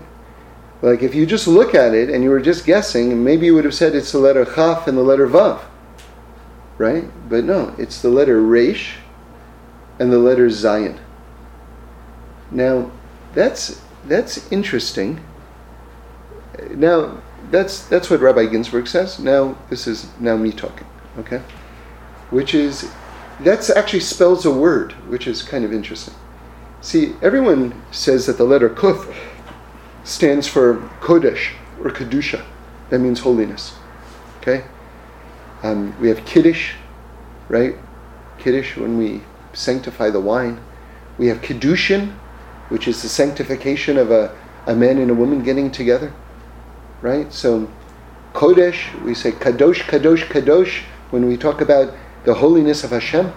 Like 0.81 1.03
if 1.03 1.13
you 1.13 1.27
just 1.27 1.47
look 1.47 1.75
at 1.75 1.93
it 1.93 2.09
and 2.09 2.23
you 2.23 2.31
were 2.31 2.41
just 2.41 2.65
guessing, 2.65 3.23
maybe 3.23 3.45
you 3.45 3.53
would 3.53 3.65
have 3.65 3.75
said 3.75 3.93
it's 3.93 4.11
the 4.11 4.17
letter 4.17 4.45
Chaf 4.45 4.87
and 4.87 4.97
the 4.97 5.03
letter 5.03 5.27
Vav. 5.27 5.61
Right? 6.79 7.05
But 7.29 7.43
no, 7.43 7.75
it's 7.77 8.01
the 8.01 8.09
letter 8.09 8.41
Resh 8.41 8.97
and 9.99 10.11
the 10.11 10.17
letter 10.17 10.47
Zayin. 10.47 10.97
Now, 12.51 12.91
that's 13.33 13.81
that's 14.05 14.51
interesting. 14.51 15.23
Now, 16.71 17.21
that's 17.51 17.85
that's 17.85 18.09
what 18.09 18.21
Rabbi 18.21 18.45
Ginsburgh 18.45 18.87
says. 18.87 19.19
Now, 19.19 19.57
this 19.69 19.87
is 19.87 20.09
now 20.19 20.37
me 20.37 20.51
talking, 20.51 20.87
okay? 21.19 21.41
Which 22.35 22.53
is 22.53 22.91
that's 23.39 23.69
actually 23.69 24.01
spells 24.01 24.45
a 24.45 24.51
word, 24.51 24.91
which 25.07 25.25
is 25.25 25.41
kind 25.41 25.63
of 25.63 25.71
interesting. 25.71 26.13
See, 26.81 27.15
everyone 27.21 27.81
says 27.91 28.25
that 28.25 28.37
the 28.37 28.43
letter 28.43 28.69
Kuf 28.69 29.15
stands 30.03 30.45
for 30.45 30.79
Kodesh 30.99 31.53
or 31.81 31.91
Kedusha. 31.91 32.43
That 32.89 32.99
means 32.99 33.21
holiness. 33.21 33.75
Okay? 34.41 34.65
Um, 35.63 35.97
we 36.01 36.09
have 36.09 36.25
Kiddush, 36.25 36.73
right? 37.47 37.77
Kiddush 38.37 38.75
when 38.75 38.97
we 38.97 39.21
sanctify 39.53 40.09
the 40.09 40.19
wine. 40.19 40.59
We 41.17 41.27
have 41.27 41.37
Kiddushin, 41.37 42.11
which 42.67 42.85
is 42.85 43.01
the 43.01 43.07
sanctification 43.07 43.97
of 43.97 44.11
a, 44.11 44.35
a 44.67 44.75
man 44.75 44.97
and 44.97 45.09
a 45.09 45.15
woman 45.15 45.41
getting 45.41 45.71
together, 45.71 46.11
right? 47.01 47.31
So, 47.31 47.71
Kodesh, 48.33 49.01
we 49.03 49.13
say 49.13 49.31
Kadosh, 49.31 49.83
Kadosh, 49.83 50.25
Kadosh 50.25 50.83
when 51.11 51.27
we 51.27 51.37
talk 51.37 51.61
about 51.61 51.95
the 52.25 52.35
holiness 52.35 52.83
of 52.83 52.91
Hashem. 52.91 53.31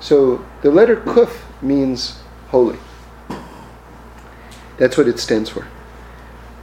So, 0.00 0.44
the 0.62 0.70
letter 0.70 0.96
Kuf 0.96 1.40
means 1.62 2.20
holy. 2.48 2.78
That's 4.78 4.96
what 4.96 5.08
it 5.08 5.18
stands 5.18 5.50
for. 5.50 5.66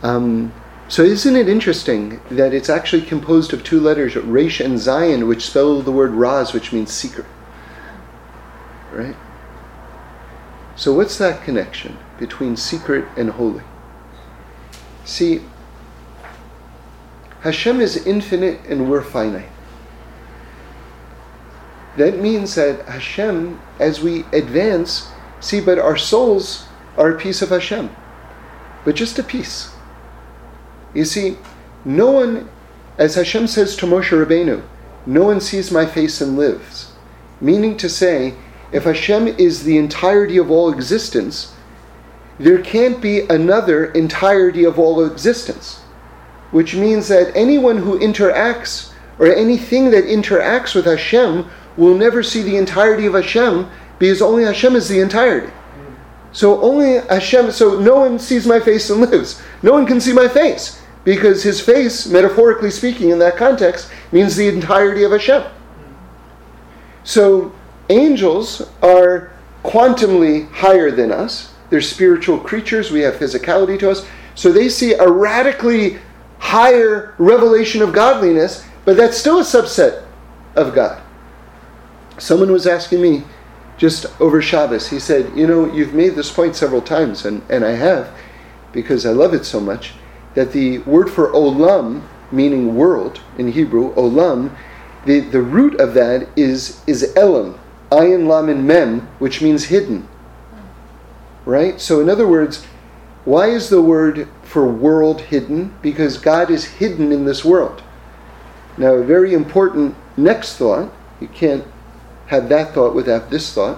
Um, 0.04 0.54
so 0.92 1.04
isn't 1.04 1.36
it 1.38 1.48
interesting 1.48 2.20
that 2.30 2.54
it's 2.54 2.70
actually 2.70 3.04
composed 3.04 3.54
of 3.54 3.64
two 3.64 3.80
letters, 3.80 4.16
Resh 4.18 4.60
and 4.60 4.76
Zayin, 4.76 5.28
which 5.28 5.46
spell 5.46 5.82
the 5.82 5.92
word 5.92 6.12
Raz, 6.12 6.52
which 6.52 6.74
means 6.74 6.92
secret. 6.92 7.26
Right? 8.92 9.16
So 10.76 10.94
what's 10.94 11.18
that 11.18 11.44
connection 11.44 11.98
between 12.20 12.58
secret 12.58 13.06
and 13.16 13.30
holy? 13.30 13.64
See, 15.06 15.44
Hashem 17.42 17.80
is 17.80 18.06
infinite 18.06 18.60
and 18.68 18.90
we're 18.90 19.02
finite. 19.02 19.51
That 21.98 22.20
means 22.20 22.56
that 22.56 22.86
Hashem, 22.86 23.60
as 23.80 24.02
we 24.02 24.24
advance, 24.32 25.10
see, 25.40 25.60
but 25.60 25.80
our 25.80 25.98
souls 25.98 26.68
are 26.98 27.12
a 27.12 27.20
piece 27.20 27.42
of 27.42 27.50
Hashem, 27.50 27.90
but 28.86 28.96
just 28.96 29.20
a 29.20 29.24
piece. 29.24 29.74
You 30.94 31.06
see, 31.06 31.38
no 31.84 32.12
one, 32.12 32.50
as 32.98 33.16
Hashem 33.16 33.48
says 33.48 33.76
to 33.78 33.86
Moshe 33.86 34.10
Rabbeinu, 34.10 34.64
no 35.06 35.24
one 35.24 35.42
sees 35.42 35.72
my 35.72 35.86
face 35.86 36.22
and 36.22 36.38
lives. 36.38 36.94
Meaning 37.40 37.76
to 37.78 37.90
say, 37.90 38.36
if 38.72 38.84
Hashem 38.84 39.28
is 39.28 39.64
the 39.64 39.78
entirety 39.78 40.38
of 40.38 40.52
all 40.52 40.72
existence, 40.72 41.54
there 42.40 42.62
can't 42.62 43.02
be 43.02 43.22
another 43.22 43.86
entirety 43.86 44.64
of 44.64 44.80
all 44.80 45.04
existence. 45.04 45.80
Which 46.52 46.76
means 46.76 47.08
that 47.08 47.36
anyone 47.36 47.78
who 47.78 48.00
interacts, 48.00 48.92
or 49.20 49.28
anything 49.28 49.92
that 49.92 50.06
interacts 50.06 50.76
with 50.76 50.86
Hashem, 50.86 51.50
will 51.78 51.96
never 51.96 52.24
see 52.24 52.42
the 52.42 52.58
entirety 52.58 53.06
of 53.06 53.14
Hashem 53.14 53.70
because 54.00 54.22
only 54.22 54.44
Hashem 54.44 54.76
is 54.76 54.90
the 54.90 55.00
entirety. 55.00 55.52
So 56.32 56.62
only 56.62 57.00
Hashem, 57.08 57.52
so 57.52 57.80
no 57.80 57.98
one 57.98 58.18
sees 58.18 58.48
my 58.48 58.60
face 58.60 58.90
and 58.90 59.02
lives. 59.02 59.42
No 59.62 59.74
one 59.74 59.86
can 59.86 60.00
see 60.00 60.14
my 60.14 60.28
face 60.28 60.82
because 61.04 61.44
his 61.44 61.60
face, 61.60 62.08
metaphorically 62.08 62.72
speaking, 62.72 63.10
in 63.10 63.20
that 63.20 63.38
context, 63.38 63.92
means 64.12 64.36
the 64.36 64.48
entirety 64.48 65.04
of 65.04 65.12
Hashem. 65.12 65.44
So 67.04 67.54
angels 67.90 68.70
are 68.82 69.32
quantumly 69.64 70.50
higher 70.52 70.92
than 70.92 71.12
us. 71.12 71.54
They're 71.70 71.82
spiritual 71.82 72.40
creatures. 72.40 72.92
We 72.92 73.02
have 73.02 73.16
physicality 73.16 73.80
to 73.80 73.92
us. 73.92 74.06
So 74.36 74.52
they 74.52 74.70
see 74.70 74.94
a 74.94 75.10
radically 75.10 76.00
higher 76.40 77.14
revelation 77.18 77.82
of 77.82 77.94
godliness, 77.94 78.66
but 78.86 78.98
that's 78.98 79.18
still 79.18 79.40
a 79.40 79.44
subset 79.44 80.04
of 80.56 80.74
God. 80.74 81.01
Someone 82.22 82.52
was 82.52 82.68
asking 82.68 83.02
me 83.02 83.24
just 83.78 84.06
over 84.22 84.44
Shabbos, 84.44 84.88
he 84.92 85.00
said, 85.00 85.36
You 85.36 85.48
know, 85.48 85.74
you've 85.74 85.96
made 85.96 86.14
this 86.14 86.32
point 86.32 86.56
several 86.56 86.84
times, 86.84 87.26
and, 87.26 87.42
and 87.50 87.66
I 87.66 87.72
have, 87.72 88.16
because 88.72 89.08
I 89.08 89.10
love 89.10 89.34
it 89.34 89.44
so 89.44 89.60
much 89.60 89.94
that 90.36 90.52
the 90.52 90.78
word 90.80 91.10
for 91.10 91.32
olam, 91.32 92.04
meaning 92.32 92.76
world 92.76 93.22
in 93.40 93.52
Hebrew, 93.52 93.92
olam, 93.96 94.56
the, 95.08 95.22
the 95.22 95.42
root 95.42 95.80
of 95.80 95.96
that 95.96 96.30
is, 96.36 96.84
is 96.86 97.12
elam, 97.18 97.60
ayin 97.90 98.28
lam 98.28 98.50
and 98.50 98.68
mem, 98.68 99.08
which 99.18 99.42
means 99.42 99.66
hidden. 99.66 100.08
Right? 101.44 101.82
So, 101.82 102.02
in 102.02 102.08
other 102.08 102.28
words, 102.28 102.64
why 103.26 103.48
is 103.48 103.70
the 103.70 103.82
word 103.82 104.28
for 104.44 104.68
world 104.68 105.22
hidden? 105.22 105.76
Because 105.82 106.20
God 106.20 106.52
is 106.52 106.66
hidden 106.66 107.12
in 107.12 107.26
this 107.26 107.44
world. 107.44 107.82
Now, 108.78 108.94
a 108.94 109.04
very 109.04 109.34
important 109.34 109.96
next 110.16 110.58
thought, 110.58 110.94
you 111.20 111.28
can't 111.28 111.66
have 112.32 112.48
that 112.48 112.74
thought 112.74 112.96
without 112.96 113.30
this 113.30 113.54
thought, 113.54 113.78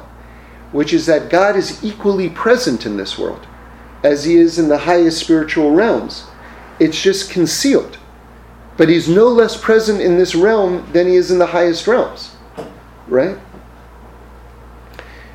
which 0.72 0.94
is 0.94 1.08
that 1.08 1.32
God 1.32 1.56
is 1.56 1.84
equally 1.84 2.30
present 2.30 2.86
in 2.86 2.98
this 2.98 3.18
world 3.18 3.48
as 4.04 4.26
he 4.26 4.36
is 4.36 4.60
in 4.60 4.70
the 4.70 4.78
highest 4.78 5.20
spiritual 5.20 5.72
realms. 5.72 6.26
It's 6.80 7.02
just 7.02 7.32
concealed. 7.32 7.98
But 8.78 8.90
he's 8.90 9.10
no 9.10 9.28
less 9.28 9.60
present 9.60 10.02
in 10.02 10.18
this 10.18 10.36
realm 10.36 10.88
than 10.94 11.08
he 11.08 11.16
is 11.16 11.32
in 11.32 11.40
the 11.40 11.48
highest 11.48 11.88
realms. 11.88 12.36
Right? 13.08 13.38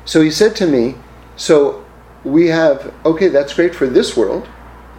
So 0.05 0.21
he 0.21 0.31
said 0.31 0.55
to 0.57 0.65
me, 0.65 0.95
So 1.35 1.83
we 2.23 2.47
have, 2.47 2.93
okay, 3.05 3.27
that's 3.27 3.53
great 3.53 3.75
for 3.75 3.85
this 3.85 4.15
world, 4.15 4.47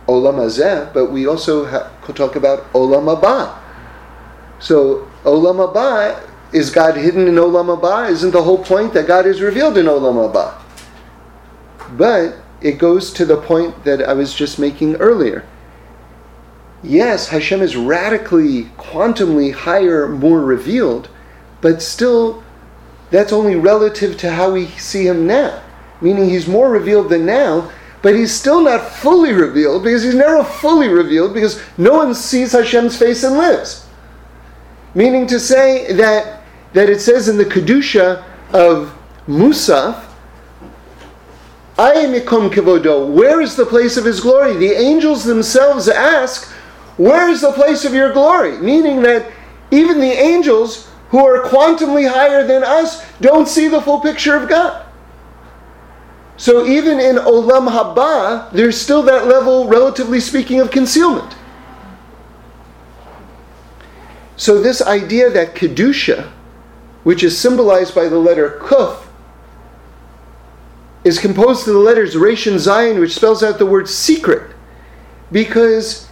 Olam 0.09 0.37
Hazeh, 0.37 0.93
but 0.93 1.11
we 1.11 1.27
also 1.27 1.65
could 2.03 2.17
talk 2.17 2.37
about 2.37 2.71
Olam 2.75 3.17
Haba. 3.17 3.57
So 4.59 5.09
Olam 5.25 5.73
Haba, 5.73 6.30
is 6.53 6.71
God 6.71 6.97
hidden 6.97 7.29
in 7.29 7.35
Olam 7.35 7.77
Haba? 7.77 8.11
Isn't 8.11 8.33
the 8.33 8.43
whole 8.43 8.63
point 8.63 8.93
that 8.95 9.07
God 9.07 9.27
is 9.27 9.41
revealed 9.41 9.79
in 9.79 9.87
Olam 9.87 10.33
Haba? 10.33 10.61
But 11.97 12.37
it 12.61 12.79
goes 12.79 13.13
to 13.15 13.25
the 13.25 13.37
point 13.37 13.85
that 13.85 14.03
I 14.03 14.13
was 14.13 14.35
just 14.35 14.59
making 14.59 14.97
earlier 14.97 15.45
yes, 16.83 17.29
Hashem 17.29 17.63
is 17.63 17.77
radically, 17.77 18.65
quantumly 18.77 19.53
higher, 19.53 20.09
more 20.09 20.41
revealed, 20.41 21.09
but 21.61 21.83
still, 21.83 22.43
that's 23.11 23.33
only 23.33 23.57
relative 23.57 24.17
to 24.19 24.31
how 24.31 24.53
we 24.53 24.67
see 24.69 25.07
him 25.07 25.27
now. 25.27 25.63
Meaning 26.01 26.31
he's 26.31 26.47
more 26.47 26.71
revealed 26.71 27.11
than 27.11 27.27
now, 27.27 27.71
but 28.03 28.15
he's 28.15 28.33
still 28.33 28.63
not 28.63 28.89
fully 28.89 29.33
revealed 29.33 29.85
because 29.85 30.03
he's 30.03 30.15
never 30.15 30.43
fully 30.43 30.89
revealed 30.89 31.35
because 31.35 31.61
no 31.77 31.95
one 31.95 32.15
sees 32.15 32.53
Hashem's 32.53 32.97
face 32.97 33.23
and 33.25 33.37
lives. 33.37 33.87
Meaning 34.95 35.27
to 35.27 35.39
say 35.39 35.93
that, 35.93 36.40
that 36.73 36.89
it 36.89 37.01
says 37.01 37.29
in 37.29 37.37
the 37.37 37.45
Kedusha 37.45 38.25
of 38.53 38.97
Musaf, 39.27 40.05
Ayemikum 41.77 42.51
Kevodo, 42.51 43.11
where 43.11 43.41
is 43.41 43.57
the 43.57 43.65
place 43.65 43.97
of 43.97 44.05
his 44.05 44.21
glory? 44.21 44.57
The 44.57 44.73
angels 44.73 45.25
themselves 45.25 45.89
ask, 45.89 46.51
where 46.97 47.29
is 47.31 47.41
the 47.41 47.53
place 47.53 47.85
of 47.85 47.95
your 47.95 48.13
glory? 48.13 48.59
Meaning 48.59 49.03
that 49.03 49.33
even 49.71 50.01
the 50.01 50.13
angels 50.13 50.91
who 51.09 51.25
are 51.25 51.43
quantumly 51.45 52.09
higher 52.09 52.47
than 52.47 52.63
us 52.63 53.05
don't 53.21 53.49
see 53.49 53.69
the 53.69 53.81
full 53.81 54.01
picture 54.01 54.37
of 54.37 54.49
God. 54.49 54.87
So 56.37 56.67
even 56.67 57.01
in 57.01 57.17
Olam 57.17 57.69
Haba, 57.69 58.51
there's 58.53 58.81
still 58.81 59.03
that 59.03 59.27
level, 59.27 59.67
relatively 59.67 60.21
speaking, 60.21 60.61
of 60.61 60.71
concealment. 60.71 61.35
So 64.37 64.61
this 64.61 64.81
idea 64.81 65.31
that 65.31 65.55
Kedusha, 65.55 66.31
which 67.03 67.23
is 67.23 67.39
symbolized 67.39 67.95
by 67.95 68.09
the 68.09 68.19
letter 68.19 68.59
Kuf, 68.63 69.07
is 71.05 71.19
composed 71.19 71.67
of 71.67 71.75
the 71.75 71.81
letters 71.81 72.17
Resh 72.17 72.47
and 72.47 72.59
Zayin, 72.59 73.01
which 73.01 73.15
spells 73.15 73.43
out 73.43 73.59
the 73.59 73.67
word 73.67 73.89
secret. 73.89 74.55
Because 75.33 76.09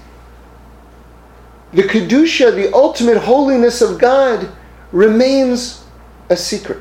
the 1.73 1.83
Kedusha, 1.83 2.55
the 2.55 2.73
ultimate 2.73 3.19
holiness 3.19 3.83
of 3.83 3.99
God, 3.99 4.51
remains 4.93 5.85
a 6.31 6.37
secret. 6.37 6.81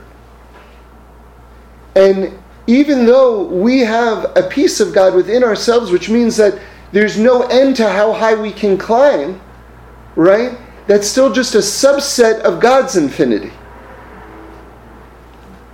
And 1.96 2.38
even 2.68 3.06
though 3.06 3.44
we 3.44 3.80
have 3.80 4.32
a 4.38 4.44
piece 4.44 4.80
of 4.80 4.94
God 4.94 5.14
within 5.16 5.44
ourselves, 5.44 5.92
which 5.92 6.10
means 6.10 6.38
that 6.38 6.60
there's 6.92 7.18
no 7.18 7.44
end 7.44 7.76
to 7.78 7.90
how 7.90 8.14
high 8.14 8.36
we 8.36 8.52
can 8.52 8.78
climb, 8.78 9.42
right? 10.16 10.58
That's 10.88 11.08
still 11.08 11.34
just 11.34 11.56
a 11.56 11.60
subset 11.60 12.40
of 12.42 12.62
God's 12.62 12.96
infinity. 12.96 13.52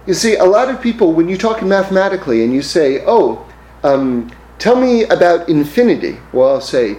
You 0.06 0.14
see, 0.14 0.36
a 0.36 0.44
lot 0.44 0.70
of 0.70 0.82
people, 0.82 1.14
when 1.14 1.30
you 1.30 1.38
talk 1.38 1.62
mathematically 1.62 2.44
and 2.44 2.54
you 2.54 2.62
say, 2.62 3.04
oh, 3.06 3.48
um, 3.84 4.32
tell 4.60 4.76
me 4.76 5.04
about 5.06 5.48
infinity, 5.48 6.18
well, 6.34 6.56
I'll 6.56 6.62
say, 6.62 6.98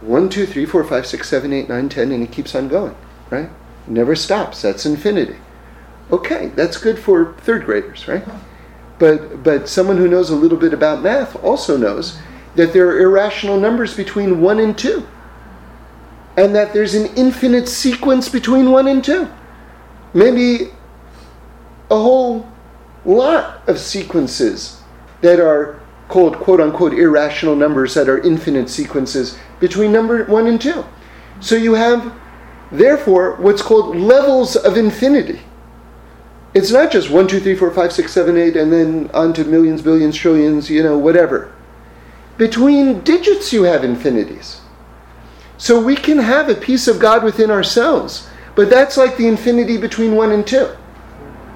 1, 0.00 0.30
2, 0.30 0.46
3, 0.46 0.66
4, 0.66 0.84
5, 0.84 1.06
6, 1.06 1.28
7, 1.28 1.52
8, 1.52 1.68
9, 1.68 1.88
10, 1.88 2.12
and 2.12 2.22
it 2.22 2.32
keeps 2.32 2.54
on 2.54 2.68
going, 2.68 2.96
right? 3.30 3.50
It 3.86 3.88
Never 3.88 4.16
stops. 4.16 4.62
That's 4.62 4.86
infinity. 4.86 5.36
Okay, 6.10 6.48
that's 6.48 6.76
good 6.78 6.98
for 6.98 7.34
third 7.38 7.64
graders, 7.64 8.08
right? 8.08 8.24
But, 8.98 9.42
but 9.42 9.68
someone 9.68 9.96
who 9.96 10.08
knows 10.08 10.30
a 10.30 10.36
little 10.36 10.58
bit 10.58 10.72
about 10.72 11.02
math 11.02 11.36
also 11.44 11.76
knows 11.76 12.18
that 12.54 12.72
there 12.72 12.88
are 12.88 13.00
irrational 13.00 13.58
numbers 13.58 13.96
between 13.96 14.40
1 14.40 14.58
and 14.58 14.76
2. 14.76 15.06
And 16.36 16.54
that 16.54 16.72
there's 16.72 16.94
an 16.94 17.14
infinite 17.14 17.68
sequence 17.68 18.28
between 18.28 18.70
1 18.70 18.88
and 18.88 19.04
2. 19.04 19.28
Maybe 20.14 20.70
a 21.92 21.94
whole 21.94 22.50
lot 23.04 23.68
of 23.68 23.78
sequences 23.78 24.80
that 25.20 25.38
are 25.38 25.78
called 26.08 26.36
quote 26.38 26.58
unquote 26.60 26.94
irrational 26.94 27.54
numbers 27.54 27.94
that 27.94 28.08
are 28.08 28.18
infinite 28.20 28.70
sequences 28.70 29.38
between 29.60 29.92
number 29.92 30.24
1 30.24 30.46
and 30.46 30.60
2. 30.60 30.84
So 31.40 31.54
you 31.54 31.74
have, 31.74 32.14
therefore, 32.70 33.36
what's 33.36 33.60
called 33.60 33.94
levels 33.94 34.56
of 34.56 34.78
infinity. 34.78 35.40
It's 36.54 36.70
not 36.70 36.90
just 36.90 37.10
1, 37.10 37.28
2, 37.28 37.40
3, 37.40 37.56
4, 37.56 37.70
5, 37.70 37.92
6, 37.92 38.12
7, 38.12 38.36
8, 38.38 38.56
and 38.56 38.72
then 38.72 39.10
on 39.12 39.34
to 39.34 39.44
millions, 39.44 39.82
billions, 39.82 40.16
trillions, 40.16 40.70
you 40.70 40.82
know, 40.82 40.96
whatever. 40.96 41.52
Between 42.38 43.00
digits, 43.00 43.52
you 43.52 43.64
have 43.64 43.84
infinities. 43.84 44.62
So 45.58 45.82
we 45.82 45.96
can 45.96 46.18
have 46.18 46.48
a 46.48 46.54
piece 46.54 46.88
of 46.88 46.98
God 46.98 47.22
within 47.22 47.50
ourselves, 47.50 48.28
but 48.54 48.70
that's 48.70 48.96
like 48.96 49.16
the 49.16 49.28
infinity 49.28 49.76
between 49.76 50.16
1 50.16 50.32
and 50.32 50.46
2. 50.46 50.76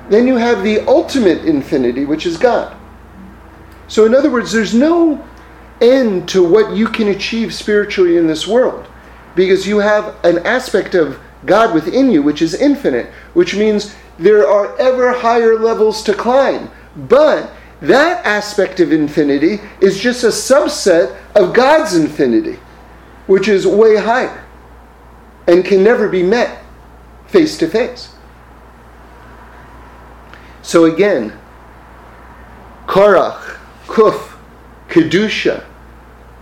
Then 0.09 0.27
you 0.27 0.37
have 0.37 0.63
the 0.63 0.81
ultimate 0.87 1.45
infinity, 1.45 2.05
which 2.05 2.27
is 2.27 2.37
God. 2.37 2.77
So, 3.89 4.05
in 4.05 4.15
other 4.15 4.31
words, 4.31 4.53
there's 4.53 4.75
no 4.75 5.25
end 5.81 6.29
to 6.31 6.43
what 6.43 6.75
you 6.75 6.89
can 6.89 7.09
achieve 7.09 7.55
spiritually 7.55 8.17
in 8.17 8.27
this 8.27 8.47
world 8.47 8.87
because 9.35 9.67
you 9.67 9.79
have 9.79 10.17
an 10.25 10.39
aspect 10.47 10.95
of 10.95 11.21
God 11.45 11.75
within 11.75 12.11
you 12.11 12.23
which 12.23 12.43
is 12.43 12.55
infinite, 12.55 13.07
which 13.35 13.55
means 13.55 13.95
there 14.19 14.49
are 14.49 14.77
ever 14.79 15.13
higher 15.13 15.59
levels 15.59 16.03
to 16.05 16.15
climb. 16.15 16.71
But 16.97 17.53
that 17.81 18.25
aspect 18.25 18.81
of 18.81 18.93
infinity 18.93 19.61
is 19.81 20.01
just 20.01 20.25
a 20.25 20.29
subset 20.29 21.17
of 21.35 21.53
God's 21.53 21.95
infinity, 21.95 22.59
which 23.27 23.49
is 23.49 23.67
way 23.67 23.97
higher 23.97 24.45
and 25.47 25.65
can 25.65 25.85
never 25.85 26.09
be 26.09 26.23
met 26.23 26.63
face 27.27 27.59
to 27.59 27.69
face. 27.69 28.16
So 30.67 30.85
again, 30.85 31.33
Korach, 32.89 33.57
Kuf, 33.87 34.33
Kedusha, 34.89 35.65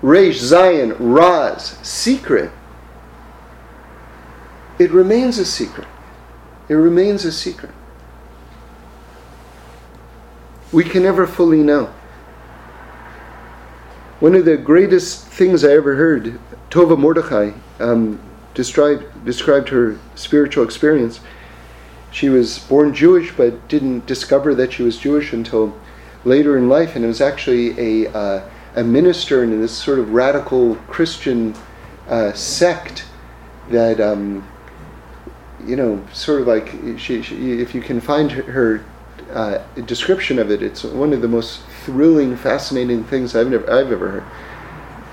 Resh, 0.01 0.41
Zayin, 0.41 0.97
Raz, 0.99 1.77
secret, 1.83 2.51
it 4.79 4.91
remains 4.93 5.37
a 5.37 5.45
secret. 5.45 5.87
It 6.71 6.75
remains 6.75 7.27
a 7.27 7.33
secret. 7.33 7.71
We 10.73 10.85
can 10.85 11.03
never 11.03 11.27
fully 11.27 11.63
know. 11.63 11.93
One 14.21 14.35
of 14.35 14.47
the 14.47 14.57
greatest 14.57 15.27
things 15.27 15.67
I 15.67 15.73
ever 15.73 15.97
heard, 15.97 16.41
Tova 16.71 16.99
Mordechai 16.99 17.51
um, 17.79 18.19
described, 18.55 19.27
described 19.27 19.69
her 19.69 19.99
spiritual 20.15 20.65
experience. 20.65 21.21
She 22.15 22.29
was 22.29 22.61
born 22.61 22.95
Jewish 22.95 23.33
but 23.37 23.67
didn't 23.67 24.07
discover 24.07 24.55
that 24.55 24.73
she 24.73 24.85
was 24.85 24.97
Jewish 24.97 25.33
until 25.33 25.77
later 26.25 26.57
in 26.57 26.69
life, 26.69 26.95
and 26.95 27.05
it 27.05 27.09
was 27.09 27.21
actually 27.21 28.07
a, 28.07 28.13
uh, 28.17 28.49
a 28.77 28.85
minister 28.85 29.43
in 29.43 29.61
this 29.61 29.77
sort 29.77 29.99
of 29.99 30.13
radical 30.13 30.77
Christian 30.87 31.57
uh, 32.09 32.33
sect 32.33 33.05
that 33.69 34.01
um, 34.01 34.47
you 35.67 35.75
know, 35.75 36.05
sort 36.13 36.43
of 36.43 36.47
like 36.47 36.69
she, 36.99 37.21
she, 37.21 37.61
if 37.61 37.75
you 37.75 37.81
can 37.81 38.01
find 38.01 38.31
her 38.31 38.85
uh, 39.33 39.59
description 39.87 40.39
of 40.39 40.53
it, 40.53 40.63
it's 40.63 40.85
one 40.85 41.13
of 41.13 41.21
the 41.21 41.29
most 41.29 41.63
thrilling, 41.85 42.37
fascinating 42.37 43.03
things 43.03 43.35
I've 43.35 43.49
never 43.49 43.69
I've 43.69 43.91
ever 43.91 44.09
heard. 44.09 44.25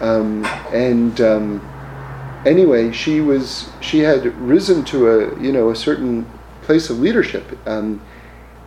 Um, 0.02 0.46
and 0.72 1.20
um, 1.20 2.42
anyway, 2.46 2.92
she 2.92 3.22
was 3.22 3.70
she 3.80 4.00
had 4.00 4.26
risen 4.40 4.84
to 4.86 5.10
a 5.10 5.42
you 5.42 5.52
know 5.52 5.72
a 5.72 5.76
certain 5.76 6.28
place 6.62 6.90
of 6.90 7.00
leadership 7.00 7.58
um, 7.68 8.02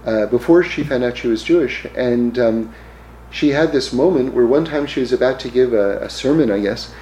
uh, 0.05 0.27
before 0.27 0.63
she 0.63 0.85
found 0.85 1.05
out 1.05 1.17
she 1.17 1.29
was 1.29 1.43
Jewish, 1.43 1.87
and 1.97 2.39
um, 2.39 2.75
she 3.31 3.51
had 3.51 3.73
this 3.73 3.93
moment 3.93 4.35
where 4.35 4.47
one 4.47 4.65
time 4.65 4.87
she 4.87 5.01
was 5.01 5.13
about 5.13 5.41
to 5.41 5.49
give 5.49 5.73
a, 5.73 5.99
a 5.99 6.11
sermon, 6.11 6.51
I 6.51 6.61
guess, 6.61 6.95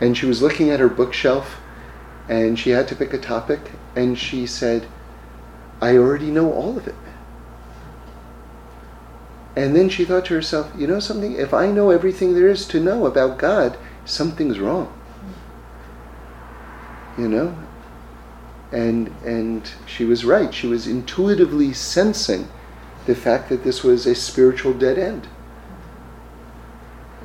and 0.00 0.16
she 0.16 0.26
was 0.26 0.42
looking 0.42 0.70
at 0.70 0.80
her 0.80 0.88
bookshelf 0.88 1.60
and 2.28 2.58
she 2.58 2.70
had 2.70 2.88
to 2.88 2.96
pick 2.96 3.12
a 3.12 3.18
topic, 3.18 3.60
and 3.94 4.18
she 4.18 4.46
said, 4.46 4.86
I 5.80 5.96
already 5.96 6.30
know 6.30 6.52
all 6.52 6.78
of 6.78 6.88
it. 6.88 6.94
And 9.56 9.76
then 9.76 9.88
she 9.88 10.04
thought 10.04 10.24
to 10.26 10.34
herself, 10.34 10.72
you 10.76 10.86
know 10.86 11.00
something? 11.00 11.34
If 11.36 11.52
I 11.52 11.66
know 11.66 11.90
everything 11.90 12.34
there 12.34 12.48
is 12.48 12.66
to 12.68 12.80
know 12.80 13.06
about 13.06 13.38
God, 13.38 13.76
something's 14.04 14.58
wrong. 14.58 14.92
You 17.18 17.28
know? 17.28 17.56
And 18.74 19.08
and 19.24 19.70
she 19.86 20.04
was 20.04 20.24
right. 20.24 20.52
She 20.52 20.66
was 20.66 20.86
intuitively 20.86 21.72
sensing 21.72 22.48
the 23.06 23.14
fact 23.14 23.48
that 23.48 23.64
this 23.64 23.82
was 23.82 24.06
a 24.06 24.14
spiritual 24.14 24.74
dead 24.74 24.98
end. 24.98 25.28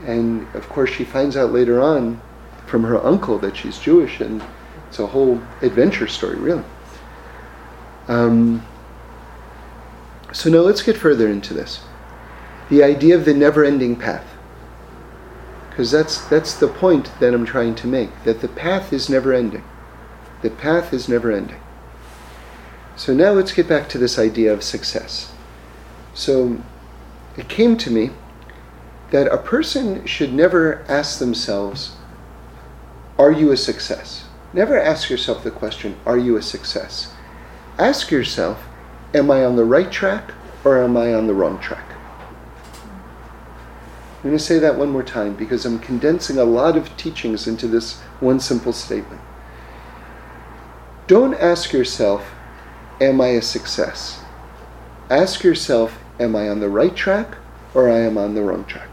And 0.05 0.47
of 0.55 0.69
course 0.69 0.91
she 0.91 1.03
finds 1.03 1.35
out 1.35 1.51
later 1.51 1.81
on 1.81 2.21
from 2.67 2.83
her 2.83 3.03
uncle 3.03 3.39
that 3.39 3.57
she's 3.57 3.79
Jewish 3.79 4.21
and 4.21 4.43
it's 4.87 4.99
a 4.99 5.07
whole 5.07 5.41
adventure 5.61 6.07
story, 6.07 6.37
really. 6.37 6.63
Um, 8.07 8.65
so 10.33 10.49
now 10.49 10.59
let's 10.59 10.81
get 10.81 10.97
further 10.97 11.27
into 11.27 11.53
this. 11.53 11.81
The 12.69 12.83
idea 12.83 13.15
of 13.15 13.25
the 13.25 13.33
never-ending 13.33 13.97
path. 13.97 14.25
Because 15.69 15.91
that's, 15.91 16.21
that's 16.25 16.55
the 16.55 16.67
point 16.67 17.11
that 17.19 17.33
I'm 17.33 17.45
trying 17.45 17.75
to 17.75 17.87
make, 17.87 18.23
that 18.23 18.41
the 18.41 18.47
path 18.47 18.91
is 18.91 19.09
never-ending. 19.09 19.63
The 20.41 20.49
path 20.49 20.93
is 20.93 21.09
never-ending. 21.09 21.59
So 22.95 23.13
now 23.13 23.31
let's 23.31 23.51
get 23.51 23.67
back 23.67 23.89
to 23.89 23.97
this 23.97 24.19
idea 24.19 24.53
of 24.53 24.63
success. 24.63 25.31
So 26.13 26.61
it 27.37 27.47
came 27.47 27.77
to 27.77 27.91
me 27.91 28.11
that 29.11 29.27
a 29.27 29.37
person 29.37 30.05
should 30.05 30.33
never 30.33 30.83
ask 30.87 31.19
themselves, 31.19 31.95
Are 33.17 33.31
you 33.31 33.51
a 33.51 33.57
success? 33.57 34.25
Never 34.53 34.79
ask 34.79 35.09
yourself 35.09 35.43
the 35.43 35.51
question, 35.51 35.97
Are 36.05 36.17
you 36.17 36.37
a 36.37 36.41
success? 36.41 37.13
Ask 37.77 38.11
yourself, 38.11 38.65
Am 39.13 39.31
I 39.31 39.43
on 39.43 39.55
the 39.55 39.65
right 39.65 39.91
track 39.91 40.33
or 40.63 40.83
am 40.83 40.97
I 40.97 41.13
on 41.13 41.27
the 41.27 41.33
wrong 41.33 41.59
track? 41.59 41.85
I'm 44.17 44.23
going 44.23 44.37
to 44.37 44.43
say 44.43 44.59
that 44.59 44.77
one 44.77 44.89
more 44.89 45.03
time 45.03 45.35
because 45.35 45.65
I'm 45.65 45.79
condensing 45.79 46.37
a 46.37 46.43
lot 46.43 46.75
of 46.75 46.95
teachings 46.97 47.47
into 47.47 47.67
this 47.67 48.01
one 48.19 48.41
simple 48.41 48.73
statement. 48.73 49.21
Don't 51.09 51.33
ask 51.33 51.73
yourself, 51.73 52.35
Am 53.01 53.19
I 53.19 53.29
a 53.29 53.41
success? 53.41 54.21
Ask 55.09 55.43
yourself, 55.43 55.97
Am 56.19 56.35
I 56.35 56.47
on 56.47 56.59
the 56.59 56.69
right 56.69 56.95
track 56.95 57.35
or 57.73 57.89
am 57.89 57.95
I 57.95 57.99
am 58.01 58.17
on 58.19 58.35
the 58.35 58.43
wrong 58.43 58.63
track? 58.65 58.89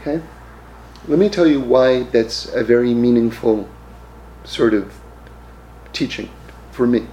Okay? 0.00 0.20
Let 1.06 1.20
me 1.20 1.28
tell 1.28 1.46
you 1.46 1.60
why 1.60 2.02
that's 2.02 2.52
a 2.52 2.64
very 2.64 2.94
meaningful 2.94 3.68
sort 4.42 4.74
of 4.74 4.92
teaching 5.92 6.30
for 6.72 6.88
me. 6.88 7.06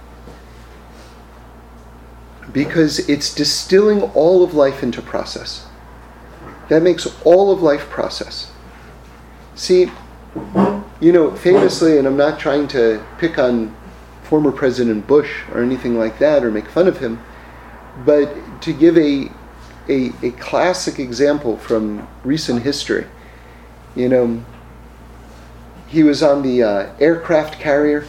Because 2.52 3.08
it's 3.08 3.32
distilling 3.32 4.02
all 4.02 4.42
of 4.42 4.52
life 4.52 4.82
into 4.82 5.00
process. 5.00 5.68
That 6.70 6.82
makes 6.82 7.06
all 7.24 7.52
of 7.52 7.62
life 7.62 7.88
process. 7.88 8.50
See, 9.54 9.92
you 11.00 11.12
know, 11.12 11.34
famously, 11.34 11.98
and 11.98 12.06
I'm 12.06 12.16
not 12.16 12.38
trying 12.38 12.68
to 12.68 13.04
pick 13.18 13.38
on 13.38 13.74
former 14.22 14.50
President 14.50 15.06
Bush 15.06 15.42
or 15.52 15.62
anything 15.62 15.98
like 15.98 16.18
that 16.18 16.42
or 16.42 16.50
make 16.50 16.66
fun 16.66 16.88
of 16.88 16.98
him, 16.98 17.20
but 18.04 18.32
to 18.62 18.72
give 18.72 18.96
a, 18.96 19.30
a, 19.88 20.10
a 20.22 20.30
classic 20.32 20.98
example 20.98 21.56
from 21.56 22.08
recent 22.24 22.62
history, 22.62 23.06
you 23.94 24.08
know, 24.08 24.44
he 25.86 26.02
was 26.02 26.22
on 26.22 26.42
the 26.42 26.62
uh, 26.62 26.92
aircraft 26.98 27.60
carrier 27.60 28.06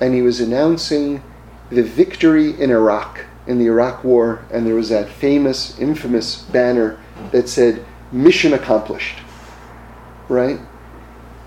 and 0.00 0.14
he 0.14 0.22
was 0.22 0.40
announcing 0.40 1.22
the 1.70 1.82
victory 1.82 2.60
in 2.60 2.70
Iraq, 2.70 3.24
in 3.46 3.58
the 3.58 3.66
Iraq 3.66 4.04
War, 4.04 4.44
and 4.52 4.66
there 4.66 4.74
was 4.74 4.88
that 4.88 5.08
famous, 5.08 5.78
infamous 5.78 6.42
banner 6.42 6.98
that 7.32 7.48
said, 7.48 7.84
Mission 8.12 8.52
accomplished. 8.52 9.18
Right? 10.28 10.60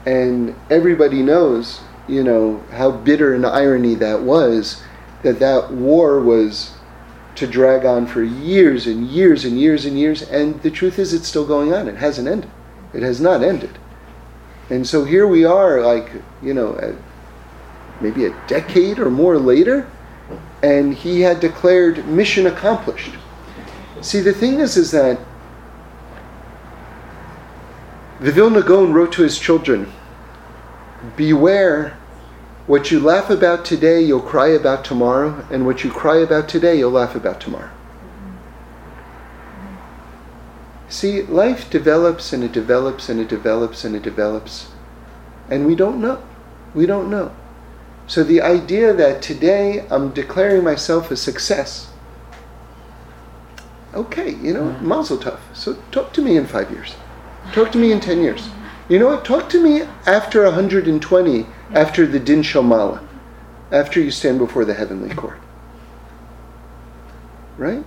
And 0.05 0.55
everybody 0.69 1.21
knows, 1.21 1.81
you 2.07 2.23
know, 2.23 2.63
how 2.71 2.91
bitter 2.91 3.33
an 3.33 3.45
irony 3.45 3.95
that 3.95 4.21
was 4.21 4.81
that 5.23 5.39
that 5.39 5.71
war 5.71 6.21
was 6.21 6.73
to 7.35 7.47
drag 7.47 7.85
on 7.85 8.07
for 8.07 8.23
years 8.23 8.87
and 8.87 9.07
years 9.07 9.45
and 9.45 9.59
years 9.59 9.85
and 9.85 9.97
years. 9.99 10.21
And 10.21 10.61
the 10.61 10.71
truth 10.71 10.99
is, 10.99 11.13
it's 11.13 11.27
still 11.27 11.45
going 11.45 11.73
on. 11.73 11.87
It 11.87 11.97
hasn't 11.97 12.27
ended. 12.27 12.49
It 12.93 13.03
has 13.03 13.19
not 13.21 13.43
ended. 13.43 13.77
And 14.69 14.87
so 14.87 15.03
here 15.03 15.27
we 15.27 15.45
are, 15.45 15.81
like, 15.81 16.11
you 16.41 16.53
know, 16.53 16.97
maybe 18.01 18.25
a 18.25 18.47
decade 18.47 18.99
or 18.99 19.09
more 19.09 19.37
later, 19.37 19.89
and 20.61 20.93
he 20.93 21.21
had 21.21 21.39
declared 21.39 22.07
mission 22.07 22.47
accomplished. 22.47 23.13
See, 24.01 24.21
the 24.21 24.33
thing 24.33 24.59
is, 24.59 24.77
is 24.77 24.91
that 24.91 25.19
the 28.19 28.31
Vilna 28.31 28.61
Gaon 28.61 28.91
wrote 28.91 29.13
to 29.13 29.23
his 29.23 29.39
children, 29.39 29.91
Beware, 31.15 31.97
what 32.67 32.91
you 32.91 32.99
laugh 32.99 33.29
about 33.29 33.63
today, 33.63 34.01
you'll 34.01 34.21
cry 34.21 34.47
about 34.47 34.83
tomorrow, 34.83 35.45
and 35.49 35.65
what 35.65 35.83
you 35.83 35.89
cry 35.89 36.17
about 36.17 36.49
today, 36.49 36.77
you'll 36.77 36.91
laugh 36.91 37.15
about 37.15 37.39
tomorrow. 37.39 37.69
See, 40.89 41.21
life 41.21 41.69
develops 41.69 42.33
and 42.33 42.43
it 42.43 42.51
develops 42.51 43.09
and 43.09 43.19
it 43.19 43.29
develops 43.29 43.85
and 43.85 43.95
it 43.95 44.01
develops, 44.01 44.71
and 45.49 45.65
we 45.65 45.75
don't 45.75 46.01
know. 46.01 46.21
We 46.73 46.85
don't 46.85 47.09
know. 47.09 47.31
So 48.07 48.23
the 48.23 48.41
idea 48.41 48.91
that 48.93 49.21
today 49.21 49.85
I'm 49.91 50.09
declaring 50.09 50.63
myself 50.63 51.11
a 51.11 51.15
success, 51.15 51.91
okay, 53.93 54.31
you 54.31 54.51
know, 54.53 54.63
mm-hmm. 54.63 54.87
mazel 54.87 55.17
tov. 55.19 55.39
So 55.53 55.77
talk 55.91 56.11
to 56.13 56.21
me 56.21 56.37
in 56.37 56.47
five 56.47 56.71
years. 56.71 56.95
Talk 57.53 57.71
to 57.71 57.77
me 57.77 57.91
in 57.91 57.99
ten 57.99 58.21
years. 58.21 58.49
You 58.89 58.99
know 58.99 59.07
what? 59.07 59.25
Talk 59.25 59.49
to 59.49 59.61
me 59.61 59.81
after 60.05 60.43
120, 60.43 61.45
after 61.71 62.07
the 62.07 62.19
din 62.19 62.41
shel 62.41 62.63
maala, 62.63 63.05
after 63.71 63.99
you 63.99 64.11
stand 64.11 64.39
before 64.39 64.65
the 64.65 64.73
heavenly 64.73 65.13
court. 65.13 65.39
Right? 67.57 67.83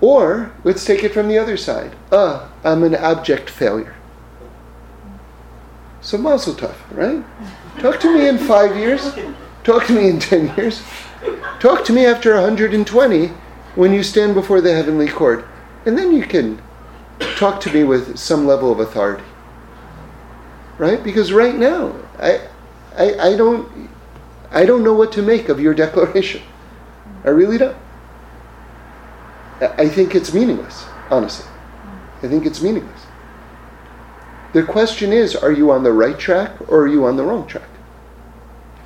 Or 0.00 0.52
let's 0.64 0.84
take 0.84 1.02
it 1.02 1.12
from 1.12 1.28
the 1.28 1.38
other 1.38 1.56
side. 1.56 1.94
Uh, 2.12 2.48
I'm 2.64 2.82
an 2.84 2.94
abject 2.94 3.50
failure. 3.50 3.94
So 6.00 6.16
mazel 6.16 6.54
tov, 6.54 6.74
right? 6.92 7.24
Talk 7.80 8.00
to 8.00 8.14
me 8.16 8.28
in 8.28 8.38
five 8.38 8.76
years. 8.76 9.14
Talk 9.64 9.86
to 9.86 9.92
me 9.92 10.08
in 10.08 10.20
ten 10.20 10.54
years. 10.56 10.82
Talk 11.58 11.84
to 11.86 11.92
me 11.92 12.06
after 12.06 12.34
120 12.34 13.26
when 13.74 13.92
you 13.92 14.02
stand 14.02 14.34
before 14.34 14.60
the 14.60 14.74
heavenly 14.74 15.08
court. 15.08 15.46
And 15.84 15.98
then 15.98 16.14
you 16.14 16.24
can 16.24 16.62
talk 17.36 17.60
to 17.62 17.72
me 17.72 17.84
with 17.84 18.18
some 18.18 18.46
level 18.46 18.72
of 18.72 18.80
authority. 18.80 19.24
Right? 20.78 21.02
Because 21.02 21.32
right 21.32 21.56
now, 21.56 21.94
I, 22.18 22.48
I, 22.96 23.30
I 23.30 23.36
don't 23.36 23.90
I 24.50 24.64
don't 24.64 24.82
know 24.82 24.94
what 24.94 25.12
to 25.12 25.22
make 25.22 25.48
of 25.48 25.60
your 25.60 25.74
declaration. 25.84 26.42
I 27.24 27.30
really 27.30 27.58
don't. 27.58 27.76
I 29.60 29.88
think 29.88 30.14
it's 30.14 30.32
meaningless, 30.32 30.84
honestly. 31.10 31.50
I 32.22 32.28
think 32.28 32.46
it's 32.46 32.62
meaningless. 32.62 33.06
The 34.52 34.62
question 34.62 35.12
is 35.12 35.36
are 35.36 35.52
you 35.52 35.70
on 35.70 35.82
the 35.82 35.92
right 35.92 36.18
track 36.18 36.60
or 36.68 36.82
are 36.82 36.88
you 36.88 37.04
on 37.06 37.16
the 37.16 37.24
wrong 37.24 37.46
track? 37.46 37.68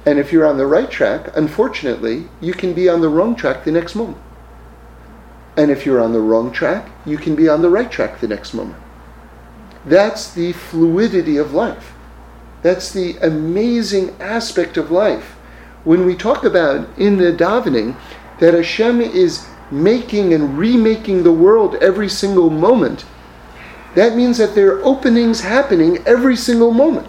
And 0.04 0.18
if 0.18 0.32
you're 0.32 0.46
on 0.46 0.56
the 0.56 0.66
right 0.66 0.90
track, 0.90 1.30
unfortunately, 1.36 2.28
you 2.40 2.52
can 2.52 2.74
be 2.74 2.88
on 2.88 3.00
the 3.00 3.08
wrong 3.08 3.36
track 3.36 3.64
the 3.64 3.70
next 3.70 3.94
moment. 3.94 4.18
And 5.56 5.70
if 5.70 5.84
you're 5.84 6.00
on 6.00 6.12
the 6.12 6.20
wrong 6.20 6.50
track, 6.50 6.90
you 7.04 7.18
can 7.18 7.36
be 7.36 7.48
on 7.48 7.62
the 7.62 7.68
right 7.68 7.90
track 7.90 8.20
the 8.20 8.28
next 8.28 8.54
moment. 8.54 8.82
That's 9.84 10.32
the 10.32 10.52
fluidity 10.52 11.36
of 11.36 11.52
life. 11.52 11.92
That's 12.62 12.92
the 12.92 13.16
amazing 13.18 14.16
aspect 14.20 14.76
of 14.76 14.90
life. 14.90 15.36
When 15.84 16.06
we 16.06 16.14
talk 16.14 16.44
about 16.44 16.88
in 16.96 17.18
the 17.18 17.32
davening 17.32 17.96
that 18.38 18.54
Hashem 18.54 19.00
is 19.00 19.46
making 19.70 20.32
and 20.32 20.56
remaking 20.56 21.22
the 21.22 21.32
world 21.32 21.74
every 21.76 22.08
single 22.08 22.50
moment, 22.50 23.04
that 23.94 24.16
means 24.16 24.38
that 24.38 24.54
there 24.54 24.76
are 24.76 24.84
openings 24.84 25.40
happening 25.40 25.98
every 26.06 26.36
single 26.36 26.70
moment. 26.70 27.08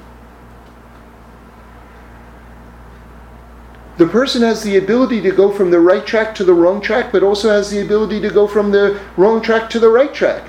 The 3.97 4.08
person 4.08 4.41
has 4.41 4.63
the 4.63 4.77
ability 4.77 5.21
to 5.21 5.32
go 5.32 5.51
from 5.51 5.69
the 5.69 5.79
right 5.79 6.06
track 6.06 6.34
to 6.36 6.43
the 6.43 6.53
wrong 6.53 6.82
track, 6.82 7.12
but 7.12 7.21
also 7.21 7.49
has 7.49 7.69
the 7.69 7.82
ability 7.82 8.19
to 8.21 8.29
go 8.29 8.47
from 8.47 8.71
the 8.71 8.99
wrong 9.17 9.41
track 9.41 9.69
to 9.71 9.79
the 9.79 9.89
right 9.89 10.13
track. 10.13 10.43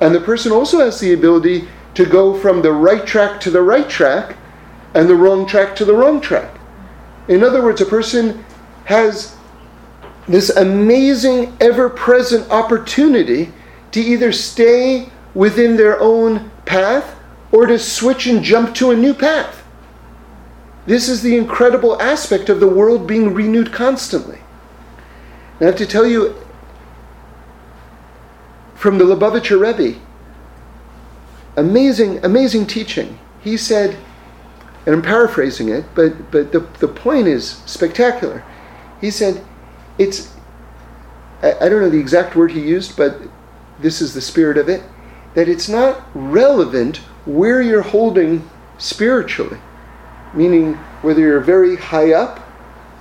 And 0.00 0.14
the 0.14 0.20
person 0.20 0.52
also 0.52 0.78
has 0.78 1.00
the 1.00 1.12
ability 1.12 1.68
to 1.94 2.06
go 2.06 2.38
from 2.38 2.62
the 2.62 2.72
right 2.72 3.04
track 3.04 3.40
to 3.40 3.50
the 3.50 3.62
right 3.62 3.88
track 3.88 4.36
and 4.94 5.08
the 5.08 5.16
wrong 5.16 5.44
track 5.44 5.74
to 5.76 5.84
the 5.84 5.94
wrong 5.94 6.20
track. 6.20 6.56
In 7.26 7.42
other 7.42 7.62
words, 7.62 7.80
a 7.80 7.86
person 7.86 8.44
has 8.84 9.36
this 10.28 10.50
amazing, 10.50 11.56
ever 11.60 11.90
present 11.90 12.48
opportunity 12.50 13.52
to 13.90 14.00
either 14.00 14.30
stay 14.30 15.10
within 15.34 15.76
their 15.76 15.98
own 16.00 16.50
path 16.64 17.16
or 17.50 17.66
to 17.66 17.78
switch 17.78 18.26
and 18.26 18.44
jump 18.44 18.74
to 18.76 18.92
a 18.92 18.96
new 18.96 19.14
path. 19.14 19.57
This 20.88 21.06
is 21.06 21.20
the 21.20 21.36
incredible 21.36 22.00
aspect 22.00 22.48
of 22.48 22.60
the 22.60 22.66
world 22.66 23.06
being 23.06 23.34
renewed 23.34 23.74
constantly. 23.74 24.38
I 25.60 25.64
have 25.64 25.76
to 25.76 25.86
tell 25.86 26.06
you 26.06 26.34
from 28.74 28.96
the 28.96 29.04
Lubavitcher 29.04 29.60
Rebbe, 29.60 30.00
amazing, 31.58 32.24
amazing 32.24 32.66
teaching. 32.66 33.18
He 33.42 33.58
said, 33.58 33.98
and 34.86 34.94
I'm 34.94 35.02
paraphrasing 35.02 35.68
it, 35.68 35.84
but, 35.94 36.30
but 36.30 36.52
the, 36.52 36.60
the 36.78 36.88
point 36.88 37.26
is 37.26 37.60
spectacular. 37.66 38.42
He 38.98 39.10
said, 39.10 39.44
it's, 39.98 40.34
I, 41.42 41.52
I 41.60 41.68
don't 41.68 41.82
know 41.82 41.90
the 41.90 42.00
exact 42.00 42.34
word 42.34 42.52
he 42.52 42.62
used, 42.62 42.96
but 42.96 43.20
this 43.78 44.00
is 44.00 44.14
the 44.14 44.22
spirit 44.22 44.56
of 44.56 44.70
it 44.70 44.82
that 45.34 45.50
it's 45.50 45.68
not 45.68 46.02
relevant 46.14 46.96
where 47.26 47.60
you're 47.60 47.82
holding 47.82 48.48
spiritually. 48.78 49.58
Meaning, 50.34 50.74
whether 51.02 51.20
you're 51.20 51.40
very 51.40 51.76
high 51.76 52.12
up, 52.12 52.40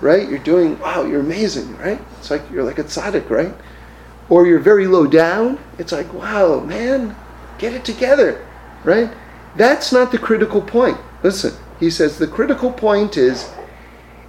right? 0.01 0.27
You're 0.27 0.39
doing, 0.39 0.79
wow, 0.79 1.03
you're 1.03 1.19
amazing, 1.19 1.77
right? 1.77 1.99
It's 2.19 2.31
like 2.31 2.43
you're 2.51 2.63
like 2.63 2.79
a 2.79 2.83
tzaddik, 2.83 3.29
right? 3.29 3.53
Or 4.29 4.45
you're 4.45 4.59
very 4.59 4.87
low 4.87 5.07
down. 5.07 5.59
It's 5.77 5.91
like, 5.91 6.11
wow, 6.13 6.59
man, 6.59 7.15
get 7.57 7.73
it 7.73 7.85
together, 7.85 8.45
right? 8.83 9.11
That's 9.55 9.91
not 9.91 10.11
the 10.11 10.17
critical 10.17 10.61
point. 10.61 10.97
Listen, 11.23 11.53
he 11.79 11.89
says 11.89 12.17
the 12.17 12.27
critical 12.27 12.71
point 12.71 13.17
is 13.17 13.49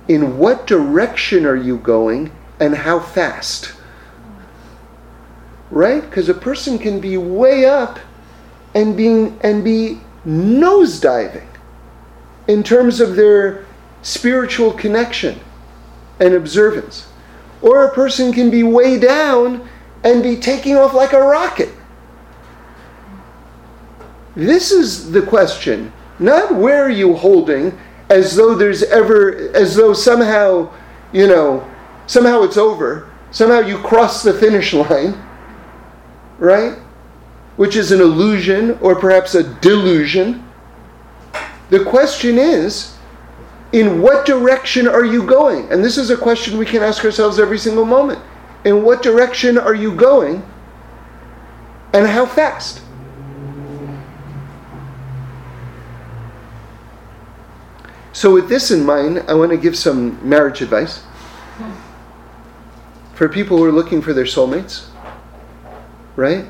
in 0.08 0.38
what 0.38 0.66
direction 0.66 1.44
are 1.44 1.56
you 1.56 1.78
going 1.78 2.32
and 2.58 2.74
how 2.74 2.98
fast? 2.98 3.74
right? 5.70 6.02
Because 6.02 6.28
a 6.28 6.34
person 6.34 6.78
can 6.78 7.00
be 7.00 7.16
way 7.16 7.64
up 7.64 7.98
and 8.74 8.96
being 8.96 9.38
and 9.42 9.64
be 9.64 10.00
nosediving 10.26 11.46
in 12.48 12.62
terms 12.64 13.00
of 13.00 13.14
their 13.14 13.64
spiritual 14.02 14.72
connection 14.72 15.38
and 16.18 16.34
observance. 16.34 17.08
Or 17.62 17.84
a 17.84 17.94
person 17.94 18.32
can 18.32 18.50
be 18.50 18.62
way 18.62 18.98
down 18.98 19.68
and 20.02 20.22
be 20.22 20.36
taking 20.36 20.76
off 20.76 20.94
like 20.94 21.12
a 21.12 21.20
rocket. 21.20 21.70
This 24.34 24.72
is 24.72 25.12
the 25.12 25.22
question, 25.22 25.92
not 26.18 26.54
where 26.54 26.84
are 26.84 26.90
you 26.90 27.14
holding 27.14 27.78
as 28.08 28.34
though 28.34 28.54
there's 28.54 28.82
ever 28.84 29.50
as 29.54 29.76
though 29.76 29.92
somehow, 29.92 30.72
you 31.12 31.26
know, 31.26 31.68
somehow 32.06 32.42
it's 32.42 32.56
over, 32.56 33.10
somehow 33.30 33.60
you 33.60 33.78
cross 33.78 34.22
the 34.22 34.32
finish 34.32 34.72
line 34.72 35.14
right? 36.38 36.78
Which 37.56 37.76
is 37.76 37.92
an 37.92 38.00
illusion 38.00 38.78
or 38.80 38.94
perhaps 38.94 39.34
a 39.34 39.42
delusion. 39.42 40.47
The 41.70 41.84
question 41.84 42.38
is, 42.38 42.96
in 43.72 44.00
what 44.00 44.24
direction 44.24 44.88
are 44.88 45.04
you 45.04 45.26
going? 45.26 45.70
And 45.70 45.84
this 45.84 45.98
is 45.98 46.10
a 46.10 46.16
question 46.16 46.58
we 46.58 46.64
can 46.64 46.82
ask 46.82 47.04
ourselves 47.04 47.38
every 47.38 47.58
single 47.58 47.84
moment. 47.84 48.20
In 48.64 48.82
what 48.82 49.02
direction 49.02 49.58
are 49.58 49.74
you 49.74 49.94
going? 49.94 50.42
And 51.92 52.06
how 52.06 52.26
fast? 52.26 52.82
So, 58.12 58.32
with 58.32 58.48
this 58.48 58.70
in 58.70 58.84
mind, 58.84 59.24
I 59.28 59.34
want 59.34 59.52
to 59.52 59.56
give 59.56 59.76
some 59.76 60.18
marriage 60.28 60.60
advice 60.60 61.04
for 63.14 63.28
people 63.28 63.58
who 63.58 63.64
are 63.64 63.72
looking 63.72 64.02
for 64.02 64.12
their 64.12 64.24
soulmates 64.24 64.88
right? 66.18 66.46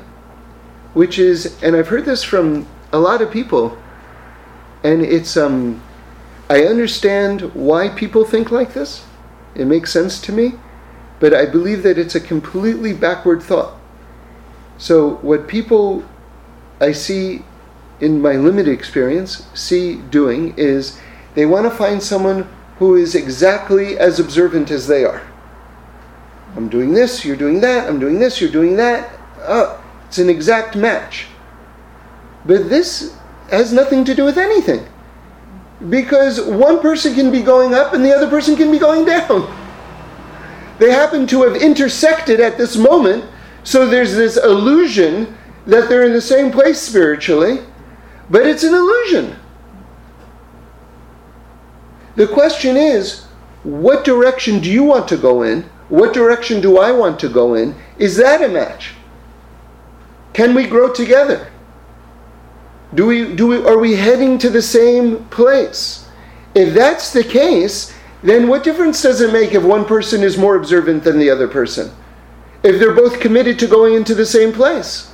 Which 0.95 1.19
is, 1.19 1.61
and 1.61 1.75
I've 1.75 1.87
heard 1.87 2.03
this 2.03 2.23
from 2.23 2.65
a 2.91 2.97
lot 2.97 3.21
of 3.21 3.29
people, 3.29 3.77
and 4.83 5.01
it's, 5.01 5.35
um, 5.35 5.81
I 6.49 6.63
understand 6.63 7.53
why 7.53 7.89
people 7.89 8.23
think 8.25 8.51
like 8.51 8.73
this. 8.73 9.05
It 9.55 9.65
makes 9.65 9.91
sense 9.91 10.19
to 10.21 10.31
me, 10.31 10.53
but 11.19 11.33
I 11.33 11.45
believe 11.45 11.83
that 11.83 11.97
it's 11.97 12.15
a 12.15 12.19
completely 12.19 12.93
backward 12.93 13.43
thought. 13.43 13.75
So, 14.77 15.15
what 15.15 15.47
people 15.47 16.05
I 16.79 16.93
see 16.93 17.43
in 17.99 18.21
my 18.21 18.33
limited 18.33 18.71
experience 18.71 19.45
see 19.53 19.95
doing 19.95 20.53
is 20.57 20.99
they 21.35 21.45
want 21.45 21.65
to 21.65 21.77
find 21.77 22.01
someone 22.01 22.47
who 22.77 22.95
is 22.95 23.13
exactly 23.13 23.97
as 23.97 24.19
observant 24.19 24.71
as 24.71 24.87
they 24.87 25.03
are. 25.03 25.21
I'm 26.55 26.69
doing 26.69 26.93
this, 26.93 27.25
you're 27.25 27.35
doing 27.35 27.59
that, 27.61 27.87
I'm 27.87 27.99
doing 27.99 28.19
this, 28.19 28.39
you're 28.39 28.49
doing 28.49 28.77
that, 28.77 29.09
oh, 29.41 29.83
it's 30.07 30.17
an 30.17 30.29
exact 30.29 30.75
match. 30.75 31.27
But 32.45 32.69
this 32.69 33.15
has 33.51 33.73
nothing 33.73 34.05
to 34.05 34.15
do 34.15 34.25
with 34.25 34.37
anything. 34.37 34.85
Because 35.89 36.41
one 36.41 36.81
person 36.81 37.13
can 37.13 37.31
be 37.31 37.41
going 37.41 37.73
up 37.73 37.93
and 37.93 38.03
the 38.03 38.13
other 38.13 38.29
person 38.29 38.55
can 38.55 38.71
be 38.71 38.79
going 38.79 39.05
down. 39.05 39.55
They 40.77 40.91
happen 40.91 41.27
to 41.27 41.43
have 41.43 41.55
intersected 41.55 42.39
at 42.39 42.57
this 42.57 42.77
moment, 42.77 43.25
so 43.63 43.85
there's 43.85 44.15
this 44.15 44.37
illusion 44.37 45.37
that 45.65 45.89
they're 45.89 46.05
in 46.05 46.13
the 46.13 46.21
same 46.21 46.51
place 46.51 46.81
spiritually, 46.81 47.59
but 48.29 48.45
it's 48.45 48.63
an 48.63 48.73
illusion. 48.73 49.35
The 52.15 52.27
question 52.27 52.75
is, 52.75 53.25
what 53.63 54.03
direction 54.03 54.59
do 54.59 54.71
you 54.71 54.83
want 54.83 55.07
to 55.09 55.17
go 55.17 55.43
in? 55.43 55.63
What 55.89 56.13
direction 56.13 56.61
do 56.61 56.77
I 56.77 56.91
want 56.91 57.19
to 57.21 57.29
go 57.29 57.55
in? 57.55 57.75
Is 57.97 58.15
that 58.17 58.41
a 58.41 58.47
match? 58.47 58.91
Can 60.33 60.53
we 60.53 60.67
grow 60.67 60.93
together? 60.93 61.51
Do 62.95 63.05
we, 63.05 63.35
do 63.35 63.47
we, 63.47 63.57
are 63.65 63.77
we 63.77 63.95
heading 63.95 64.37
to 64.39 64.49
the 64.49 64.61
same 64.61 65.25
place? 65.25 66.07
If 66.55 66.73
that's 66.73 67.13
the 67.13 67.23
case, 67.23 67.93
then 68.23 68.47
what 68.47 68.63
difference 68.63 69.01
does 69.01 69.21
it 69.21 69.31
make 69.31 69.53
if 69.53 69.63
one 69.63 69.85
person 69.85 70.23
is 70.23 70.37
more 70.37 70.55
observant 70.55 71.03
than 71.03 71.19
the 71.19 71.29
other 71.29 71.47
person? 71.47 71.91
If 72.63 72.79
they're 72.79 72.95
both 72.95 73.19
committed 73.19 73.59
to 73.59 73.67
going 73.67 73.93
into 73.93 74.15
the 74.15 74.25
same 74.25 74.51
place. 74.51 75.13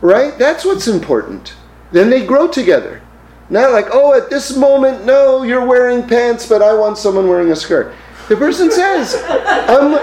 Right? 0.00 0.36
That's 0.38 0.64
what's 0.64 0.88
important. 0.88 1.54
Then 1.92 2.10
they 2.10 2.24
grow 2.24 2.48
together. 2.48 3.02
Not 3.48 3.70
like, 3.70 3.86
oh, 3.92 4.14
at 4.14 4.28
this 4.28 4.56
moment, 4.56 5.04
no, 5.04 5.42
you're 5.42 5.64
wearing 5.64 6.06
pants, 6.08 6.48
but 6.48 6.62
I 6.62 6.74
want 6.74 6.98
someone 6.98 7.28
wearing 7.28 7.52
a 7.52 7.56
skirt. 7.56 7.94
The 8.28 8.36
person 8.36 8.72
says, 8.72 9.22
I'm, 9.28 10.00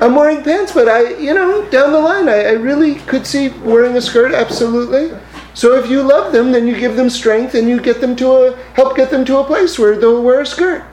I'm 0.00 0.14
wearing 0.14 0.44
pants, 0.44 0.72
but 0.72 0.88
I, 0.88 1.16
you 1.16 1.34
know, 1.34 1.68
down 1.70 1.90
the 1.90 1.98
line, 1.98 2.28
I, 2.28 2.44
I 2.44 2.52
really 2.52 2.94
could 2.94 3.26
see 3.26 3.48
wearing 3.48 3.96
a 3.96 4.00
skirt, 4.00 4.32
absolutely. 4.32 5.18
So 5.56 5.74
if 5.74 5.88
you 5.88 6.02
love 6.02 6.34
them, 6.34 6.52
then 6.52 6.66
you 6.66 6.78
give 6.78 6.96
them 6.96 7.08
strength 7.08 7.54
and 7.54 7.66
you 7.66 7.80
get 7.80 8.02
them 8.02 8.14
to 8.16 8.28
a 8.30 8.56
help 8.74 8.94
get 8.94 9.08
them 9.08 9.24
to 9.24 9.38
a 9.38 9.44
place 9.44 9.78
where 9.78 9.96
they'll 9.96 10.22
wear 10.22 10.42
a 10.42 10.46
skirt. 10.46 10.84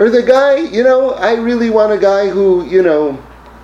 Or 0.00 0.10
the 0.10 0.24
guy, 0.24 0.56
you 0.56 0.82
know, 0.82 1.12
I 1.12 1.34
really 1.34 1.70
want 1.70 1.92
a 1.92 1.98
guy 1.98 2.28
who, 2.28 2.66
you 2.66 2.82
know, 2.82 3.22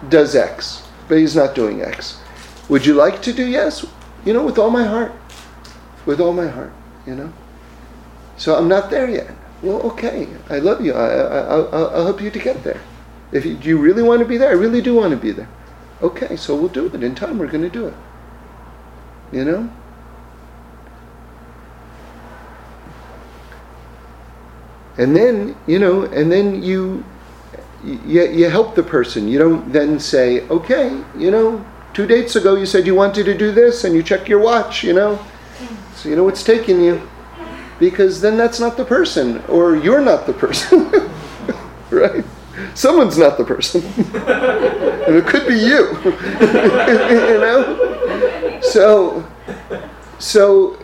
does 0.08 0.36
X, 0.36 0.86
but 1.08 1.18
he's 1.18 1.34
not 1.34 1.56
doing 1.56 1.82
X. 1.82 2.20
Would 2.68 2.86
you 2.86 2.94
like 2.94 3.22
to 3.22 3.32
do 3.32 3.44
yes? 3.44 3.84
You 4.24 4.32
know, 4.32 4.44
with 4.46 4.56
all 4.56 4.70
my 4.70 4.84
heart. 4.84 5.12
With 6.06 6.20
all 6.20 6.32
my 6.32 6.46
heart, 6.46 6.72
you 7.04 7.16
know. 7.16 7.32
So 8.36 8.54
I'm 8.54 8.68
not 8.68 8.88
there 8.88 9.10
yet. 9.10 9.34
Well, 9.62 9.82
okay, 9.82 10.28
I 10.48 10.60
love 10.60 10.80
you. 10.84 10.92
I, 10.92 11.08
I, 11.08 11.38
I'll, 11.40 11.74
I'll 11.74 12.04
help 12.04 12.20
you 12.20 12.30
to 12.30 12.38
get 12.38 12.62
there. 12.62 12.80
If 13.32 13.44
you, 13.44 13.58
you 13.58 13.78
really 13.78 14.02
want 14.04 14.20
to 14.20 14.26
be 14.26 14.36
there, 14.36 14.50
I 14.50 14.54
really 14.54 14.80
do 14.80 14.94
want 14.94 15.10
to 15.10 15.16
be 15.16 15.32
there. 15.32 15.48
Okay, 16.00 16.36
so 16.36 16.54
we'll 16.54 16.68
do 16.68 16.86
it. 16.86 16.94
In 16.94 17.16
time, 17.16 17.38
we're 17.38 17.48
going 17.48 17.64
to 17.64 17.70
do 17.70 17.88
it. 17.88 17.94
You 19.32 19.44
know? 19.44 19.70
And 24.98 25.16
then, 25.16 25.56
you 25.66 25.78
know, 25.78 26.02
and 26.02 26.30
then 26.30 26.62
you, 26.62 27.04
you, 27.84 28.22
you 28.28 28.50
help 28.50 28.74
the 28.74 28.82
person. 28.82 29.26
You 29.26 29.38
don't 29.38 29.72
then 29.72 29.98
say, 29.98 30.46
okay, 30.48 31.02
you 31.16 31.30
know, 31.30 31.64
two 31.94 32.06
dates 32.06 32.36
ago 32.36 32.54
you 32.56 32.66
said 32.66 32.86
you 32.86 32.94
wanted 32.94 33.24
to 33.24 33.36
do 33.36 33.52
this 33.52 33.84
and 33.84 33.94
you 33.94 34.02
check 34.02 34.28
your 34.28 34.40
watch, 34.40 34.84
you 34.84 34.92
know. 34.92 35.18
So 35.94 36.08
you 36.08 36.16
know 36.16 36.24
what's 36.24 36.42
taking 36.42 36.80
you. 36.80 37.00
Because 37.78 38.20
then 38.20 38.36
that's 38.36 38.60
not 38.60 38.76
the 38.76 38.84
person, 38.84 39.42
or 39.48 39.76
you're 39.76 40.00
not 40.00 40.26
the 40.26 40.32
person. 40.32 40.90
right? 41.90 42.24
Someone's 42.74 43.18
not 43.18 43.38
the 43.38 43.44
person. 43.44 43.82
and 45.06 45.16
it 45.16 45.26
could 45.26 45.48
be 45.48 45.54
you. 45.54 45.88
you 46.04 47.40
know? 47.40 47.91
So 48.62 49.26
so 50.18 50.78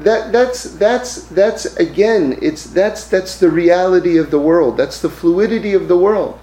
that 0.00 0.32
that's 0.32 0.64
that's 0.74 1.24
that's 1.24 1.76
again 1.76 2.38
it's 2.42 2.64
that's 2.64 3.06
that's 3.06 3.38
the 3.38 3.50
reality 3.50 4.18
of 4.18 4.30
the 4.30 4.40
world. 4.40 4.76
That's 4.76 5.00
the 5.00 5.10
fluidity 5.10 5.74
of 5.74 5.88
the 5.88 5.96
world 5.96 6.38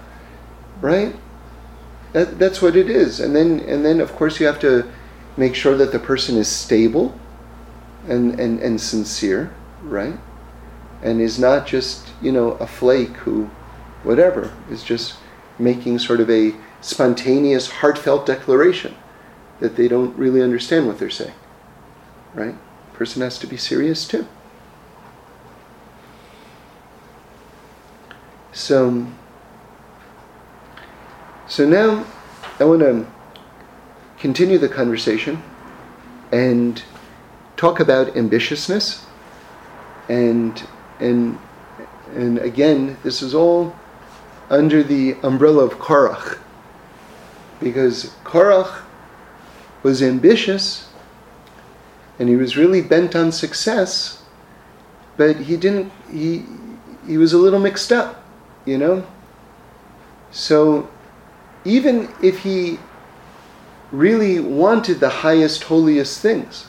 right? 0.80 1.14
That, 2.12 2.38
that's 2.38 2.62
what 2.62 2.76
it 2.76 2.88
is. 2.88 3.20
And 3.20 3.34
then 3.34 3.60
and 3.60 3.84
then 3.84 4.00
of 4.00 4.14
course 4.14 4.40
you 4.40 4.46
have 4.46 4.60
to 4.60 4.90
make 5.36 5.54
sure 5.54 5.76
that 5.76 5.92
the 5.92 5.98
person 5.98 6.36
is 6.36 6.48
stable 6.48 7.18
and 8.08 8.38
and, 8.40 8.60
and 8.60 8.80
sincere 8.80 9.52
right? 9.82 10.18
And 11.02 11.20
is 11.20 11.38
not 11.38 11.66
just 11.66 12.08
you 12.22 12.32
know 12.32 12.52
a 12.52 12.66
flake 12.66 13.16
who 13.18 13.50
whatever. 14.02 14.52
Is 14.70 14.82
just 14.82 15.16
making 15.58 15.98
sort 15.98 16.20
of 16.20 16.30
a 16.30 16.54
spontaneous 16.80 17.70
heartfelt 17.70 18.24
declaration 18.26 18.94
that 19.60 19.76
they 19.76 19.88
don't 19.88 20.16
really 20.16 20.42
understand 20.42 20.86
what 20.86 20.98
they're 20.98 21.10
saying 21.10 21.34
right 22.34 22.54
person 22.98 23.22
has 23.22 23.38
to 23.38 23.46
be 23.46 23.56
serious 23.56 24.08
too. 24.08 24.26
So, 28.52 29.06
so 31.46 31.64
now 31.64 32.04
I 32.58 32.64
want 32.64 32.80
to 32.80 33.06
continue 34.18 34.58
the 34.58 34.68
conversation 34.68 35.40
and 36.32 36.82
talk 37.56 37.78
about 37.78 38.08
ambitiousness 38.14 39.04
and 40.08 40.66
and 40.98 41.38
and 42.14 42.38
again 42.38 42.96
this 43.04 43.22
is 43.22 43.32
all 43.32 43.76
under 44.50 44.82
the 44.82 45.14
umbrella 45.22 45.64
of 45.64 45.74
Korach 45.74 46.38
because 47.60 48.06
Korach 48.24 48.82
was 49.82 50.02
ambitious 50.02 50.88
and 52.18 52.28
he 52.28 52.36
was 52.36 52.56
really 52.56 52.82
bent 52.82 53.14
on 53.14 53.30
success, 53.30 54.22
but 55.16 55.36
he 55.36 55.56
didn't, 55.56 55.92
he, 56.10 56.44
he 57.06 57.16
was 57.16 57.32
a 57.32 57.38
little 57.38 57.60
mixed 57.60 57.92
up, 57.92 58.24
you 58.64 58.76
know? 58.76 59.06
So 60.30 60.90
even 61.64 62.12
if 62.22 62.40
he 62.40 62.78
really 63.92 64.40
wanted 64.40 65.00
the 65.00 65.08
highest, 65.08 65.64
holiest 65.64 66.20
things, 66.20 66.66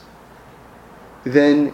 then, 1.24 1.74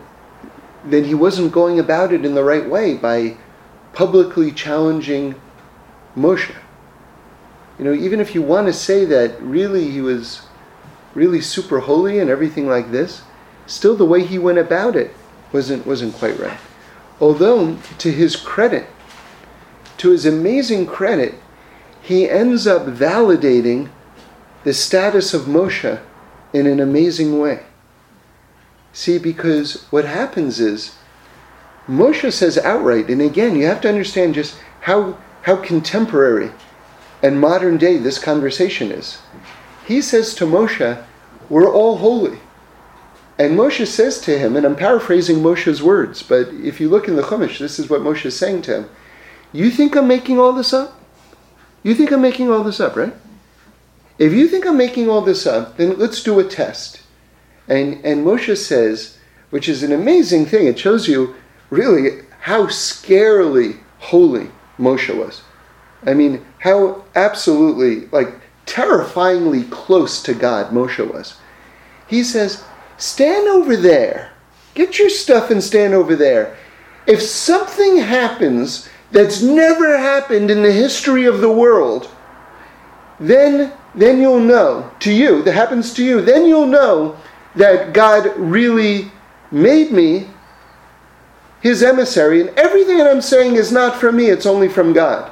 then 0.86 1.04
he 1.04 1.14
wasn't 1.14 1.52
going 1.52 1.80
about 1.80 2.14
it 2.14 2.26
in 2.26 2.34
the 2.34 2.44
right 2.44 2.68
way 2.68 2.96
by 2.96 3.38
publicly 3.94 4.52
challenging 4.52 5.36
Moshe. 6.16 6.56
You 7.78 7.86
know, 7.86 7.94
even 7.94 8.20
if 8.20 8.34
you 8.34 8.42
want 8.42 8.68
to 8.68 8.74
say 8.74 9.06
that 9.06 9.42
really 9.42 9.92
he 9.92 10.02
was 10.02 10.45
really 11.16 11.41
super 11.41 11.80
holy 11.80 12.20
and 12.20 12.30
everything 12.30 12.68
like 12.68 12.91
this, 12.91 13.24
still 13.66 13.95
the 13.95 14.05
way 14.05 14.24
he 14.24 14.38
went 14.38 14.59
about 14.59 14.95
it 14.95 15.11
wasn't, 15.51 15.88
wasn't 15.88 16.13
quite 16.13 16.38
right. 16.38 16.59
Although, 17.20 17.78
to 17.97 18.11
his 18.11 18.36
credit, 18.36 18.86
to 19.97 20.11
his 20.11 20.26
amazing 20.26 20.86
credit, 20.86 21.36
he 22.01 22.30
ends 22.30 22.68
up 22.68 22.86
validating 22.86 23.89
the 24.63 24.74
status 24.74 25.34
of 25.34 25.43
Moshe 25.43 25.99
in 26.53 26.68
an 26.68 26.80
amazing 26.80 27.39
way. 27.39 27.63
See, 28.93 29.18
because 29.18 29.86
what 29.91 30.05
happens 30.05 30.59
is, 30.59 30.95
Moshe 31.88 32.32
says 32.32 32.57
outright, 32.57 33.09
and 33.09 33.22
again, 33.22 33.55
you 33.55 33.66
have 33.66 33.82
to 33.82 33.89
understand 33.89 34.36
just 34.36 34.57
how, 34.82 35.18
how 35.43 35.55
contemporary 35.57 36.51
and 37.22 37.39
modern 37.39 37.78
day 37.78 37.97
this 37.97 38.20
conversation 38.20 38.91
is. 38.91 39.20
He 39.86 40.02
says 40.02 40.34
to 40.36 40.46
Moshe, 40.46 41.04
We're 41.50 41.72
all 41.72 41.98
holy. 41.98 42.40
And 43.38 43.58
Moshe 43.58 43.86
says 43.86 44.20
to 44.22 44.38
him, 44.38 44.56
and 44.56 44.66
I'm 44.66 44.78
paraphrasing 44.78 45.38
Moshe's 45.38 45.84
words, 45.84 46.24
but 46.24 46.48
if 46.54 46.80
you 46.80 46.90
look 46.90 47.08
in 47.10 47.18
the 47.18 47.22
Chumash, 47.22 47.60
this 47.60 47.80
is 47.80 47.90
what 47.90 48.02
Moshe 48.02 48.26
is 48.26 48.38
saying 48.38 48.62
to 48.64 48.76
him. 48.76 48.90
You 49.52 49.70
think 49.70 49.96
I'm 49.96 50.08
making 50.08 50.40
all 50.40 50.54
this 50.54 50.72
up? 50.72 50.98
You 51.84 51.94
think 51.94 52.12
I'm 52.12 52.22
making 52.22 52.50
all 52.50 52.64
this 52.64 52.80
up, 52.80 52.96
right? 52.96 53.14
If 54.18 54.32
you 54.32 54.48
think 54.48 54.66
I'm 54.66 54.78
making 54.78 55.10
all 55.10 55.22
this 55.22 55.46
up, 55.46 55.76
then 55.76 56.00
let's 56.00 56.24
do 56.24 56.40
a 56.40 56.46
test. 56.46 57.02
And, 57.68 58.04
and 58.06 58.26
Moshe 58.26 58.56
says, 58.58 59.18
which 59.50 59.68
is 59.68 59.84
an 59.84 59.92
amazing 59.92 60.46
thing, 60.46 60.68
it 60.68 60.80
shows 60.80 61.08
you 61.08 61.36
really 61.70 62.22
how 62.40 62.68
scarily 62.68 63.80
holy 64.00 64.50
Moshe 64.80 65.16
was. 65.16 65.42
I 66.06 66.14
mean, 66.14 66.46
how 66.60 67.04
absolutely, 67.16 68.08
like, 68.08 68.34
terrifyingly 68.66 69.63
close 69.63 70.22
to 70.24 70.34
God 70.34 70.72
Moshe 70.72 71.05
was. 71.11 71.38
He 72.07 72.24
says, 72.24 72.63
stand 72.97 73.47
over 73.47 73.76
there. 73.76 74.32
Get 74.74 74.99
your 74.99 75.09
stuff 75.09 75.51
and 75.51 75.63
stand 75.63 75.93
over 75.93 76.16
there. 76.16 76.57
If 77.07 77.22
something 77.22 77.97
happens 77.97 78.89
that's 79.11 79.41
never 79.41 79.97
happened 79.97 80.51
in 80.51 80.63
the 80.63 80.72
history 80.72 81.26
of 81.26 81.39
the 81.39 81.51
world, 81.51 82.09
then 83.20 83.72
then 83.93 84.20
you'll 84.20 84.39
know 84.39 84.91
to 84.99 85.11
you 85.11 85.41
that 85.43 85.53
happens 85.53 85.93
to 85.93 86.03
you 86.03 86.22
then 86.22 86.45
you'll 86.45 86.68
know 86.68 87.18
that 87.55 87.93
god 87.93 88.36
really 88.38 89.11
made 89.51 89.91
me 89.91 90.28
his 91.61 91.82
emissary 91.82 92.41
and 92.41 92.49
everything 92.51 92.97
that 92.97 93.07
i'm 93.07 93.22
saying 93.22 93.55
is 93.55 93.72
not 93.72 93.99
from 93.99 94.18
me 94.18 94.26
it's 94.26 94.45
only 94.45 94.68
from 94.68 94.91
god 94.91 95.32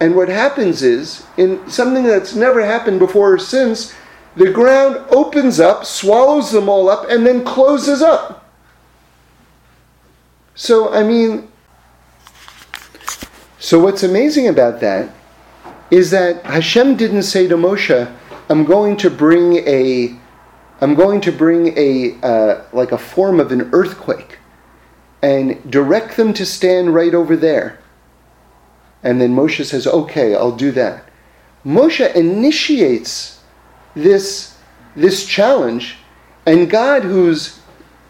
and 0.00 0.14
what 0.14 0.28
happens 0.28 0.82
is 0.82 1.26
in 1.36 1.68
something 1.70 2.04
that's 2.04 2.34
never 2.34 2.64
happened 2.64 2.98
before 2.98 3.34
or 3.34 3.38
since 3.38 3.94
the 4.34 4.50
ground 4.50 4.96
opens 5.10 5.60
up, 5.60 5.84
swallows 5.84 6.52
them 6.52 6.68
all 6.68 6.88
up, 6.88 7.08
and 7.10 7.26
then 7.26 7.44
closes 7.44 8.00
up. 8.02 8.50
So, 10.54 10.92
I 10.92 11.02
mean, 11.02 11.48
so 13.58 13.78
what's 13.78 14.02
amazing 14.02 14.48
about 14.48 14.80
that 14.80 15.14
is 15.90 16.10
that 16.10 16.44
Hashem 16.44 16.96
didn't 16.96 17.24
say 17.24 17.46
to 17.48 17.56
Moshe, 17.56 18.10
I'm 18.48 18.64
going 18.64 18.96
to 18.98 19.10
bring 19.10 19.56
a 19.68 20.18
I'm 20.80 20.96
going 20.96 21.20
to 21.20 21.30
bring 21.30 21.78
a 21.78 22.18
uh, 22.24 22.64
like 22.72 22.90
a 22.90 22.98
form 22.98 23.38
of 23.38 23.52
an 23.52 23.70
earthquake 23.72 24.38
and 25.22 25.70
direct 25.70 26.16
them 26.16 26.34
to 26.34 26.44
stand 26.44 26.92
right 26.92 27.14
over 27.14 27.36
there. 27.36 27.78
And 29.02 29.20
then 29.20 29.34
Moshe 29.34 29.64
says, 29.64 29.86
"Okay, 29.86 30.34
I'll 30.34 30.56
do 30.56 30.70
that." 30.72 31.04
Moshe 31.64 32.14
initiates 32.14 33.40
this 33.94 34.56
this 34.94 35.26
challenge, 35.26 35.96
and 36.46 36.70
God, 36.70 37.02
who's 37.02 37.60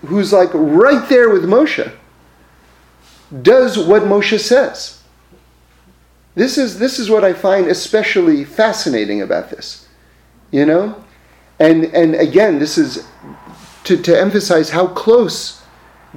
who's 0.07 0.33
like 0.33 0.51
right 0.53 1.09
there 1.09 1.31
with 1.31 1.45
Moshe, 1.45 1.93
does 3.43 3.79
what 3.79 4.03
Moshe 4.03 4.39
says. 4.41 5.03
This 6.35 6.57
is 6.57 6.79
this 6.79 6.99
is 6.99 7.11
what 7.11 7.25
I 7.25 7.33
find 7.33 7.69
especially 7.69 8.45
fascinating 8.45 9.23
about 9.23 9.51
this. 9.51 9.87
You 10.51 10.67
know? 10.67 11.05
And 11.59 11.85
and 11.85 12.15
again, 12.15 12.59
this 12.59 12.79
is 12.79 13.07
to, 13.85 13.97
to 13.97 14.19
emphasize 14.19 14.71
how 14.71 14.87
close 14.87 15.63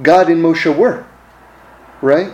God 0.02 0.28
and 0.28 0.42
Moshe 0.42 0.74
were. 0.74 1.06
Right? 2.02 2.32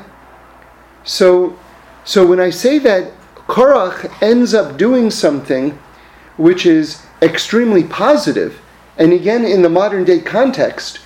So 1.04 1.58
so 2.04 2.26
when 2.26 2.40
I 2.40 2.50
say 2.50 2.78
that 2.78 3.12
Korach 3.46 4.22
ends 4.22 4.54
up 4.54 4.76
doing 4.76 5.10
something 5.10 5.78
which 6.36 6.66
is 6.66 7.04
extremely 7.20 7.84
positive, 7.84 8.60
and 8.96 9.12
again 9.12 9.44
in 9.44 9.62
the 9.62 9.68
modern 9.68 10.04
day 10.04 10.20
context, 10.20 10.98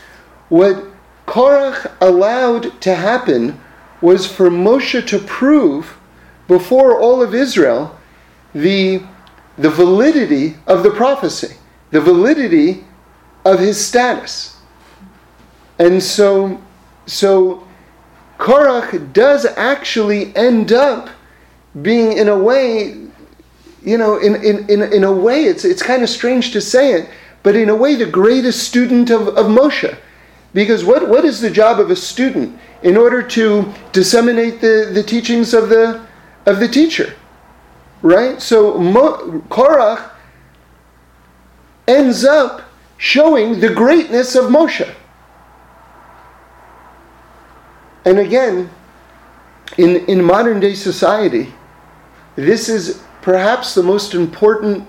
what 0.49 0.85
Korach 1.27 1.93
allowed 2.01 2.81
to 2.83 2.95
happen 2.95 3.61
was 4.01 4.27
for 4.27 4.49
Moshe 4.51 5.07
to 5.07 5.19
prove 5.19 5.97
before 6.47 6.99
all 6.99 7.23
of 7.23 7.35
Israel 7.35 7.99
the, 8.55 9.03
the 9.59 9.71
validity 9.71 10.57
of 10.67 10.83
the 10.83 10.91
prophecy, 10.91 11.57
the 11.91 12.01
validity 12.01 12.85
of 13.45 13.59
his 13.59 13.85
status. 13.85 14.57
And 15.79 16.03
so, 16.03 16.61
so 17.07 17.66
Korach 18.39 19.13
does 19.13 19.47
actually 19.47 20.35
end 20.37 20.73
up 20.73 21.09
being, 21.83 22.17
in 22.17 22.29
a 22.29 22.37
way, 22.37 22.97
you 23.83 23.99
know, 23.99 24.19
in, 24.19 24.35
in, 24.37 24.69
in, 24.69 24.93
in 24.93 25.05
a 25.05 25.13
way, 25.13 25.45
it's, 25.45 25.65
it's 25.65 25.83
kind 25.83 26.03
of 26.03 26.09
strange 26.09 26.53
to 26.53 26.61
say 26.61 26.93
it, 26.93 27.09
but 27.43 27.55
in 27.55 27.69
a 27.69 27.77
way, 27.77 27.95
the 27.95 28.07
greatest 28.07 28.65
student 28.65 29.11
of, 29.11 29.29
of 29.29 29.47
Moshe. 29.47 29.97
Because 30.53 30.85
what, 30.85 31.09
what 31.09 31.25
is 31.25 31.41
the 31.41 31.51
job 31.51 31.79
of 31.79 31.91
a 31.91 31.97
student 31.97 32.59
in 32.83 32.97
order 32.97 33.23
to 33.23 33.73
disseminate 33.93 34.61
the, 34.61 34.91
the 34.93 35.03
teachings 35.03 35.53
of 35.55 35.69
the, 35.69 36.05
of 36.47 36.61
the 36.61 36.69
teacher? 36.69 37.15
Right? 38.03 38.41
So 38.41 38.79
Mo, 38.79 39.43
Korach 39.51 40.11
ends 41.87 42.25
up 42.25 42.63
showing 42.97 43.61
the 43.61 43.73
greatness 43.73 44.35
of 44.35 44.47
Moshe. 44.47 44.93
And 48.07 48.21
again, 48.21 48.71
in, 49.77 49.97
in 50.07 50.23
modern 50.25 50.61
day 50.61 50.75
society, 50.75 51.53
this 52.37 52.69
is 52.69 53.03
perhaps 53.21 53.75
the 53.75 53.83
most 53.83 54.15
important 54.15 54.89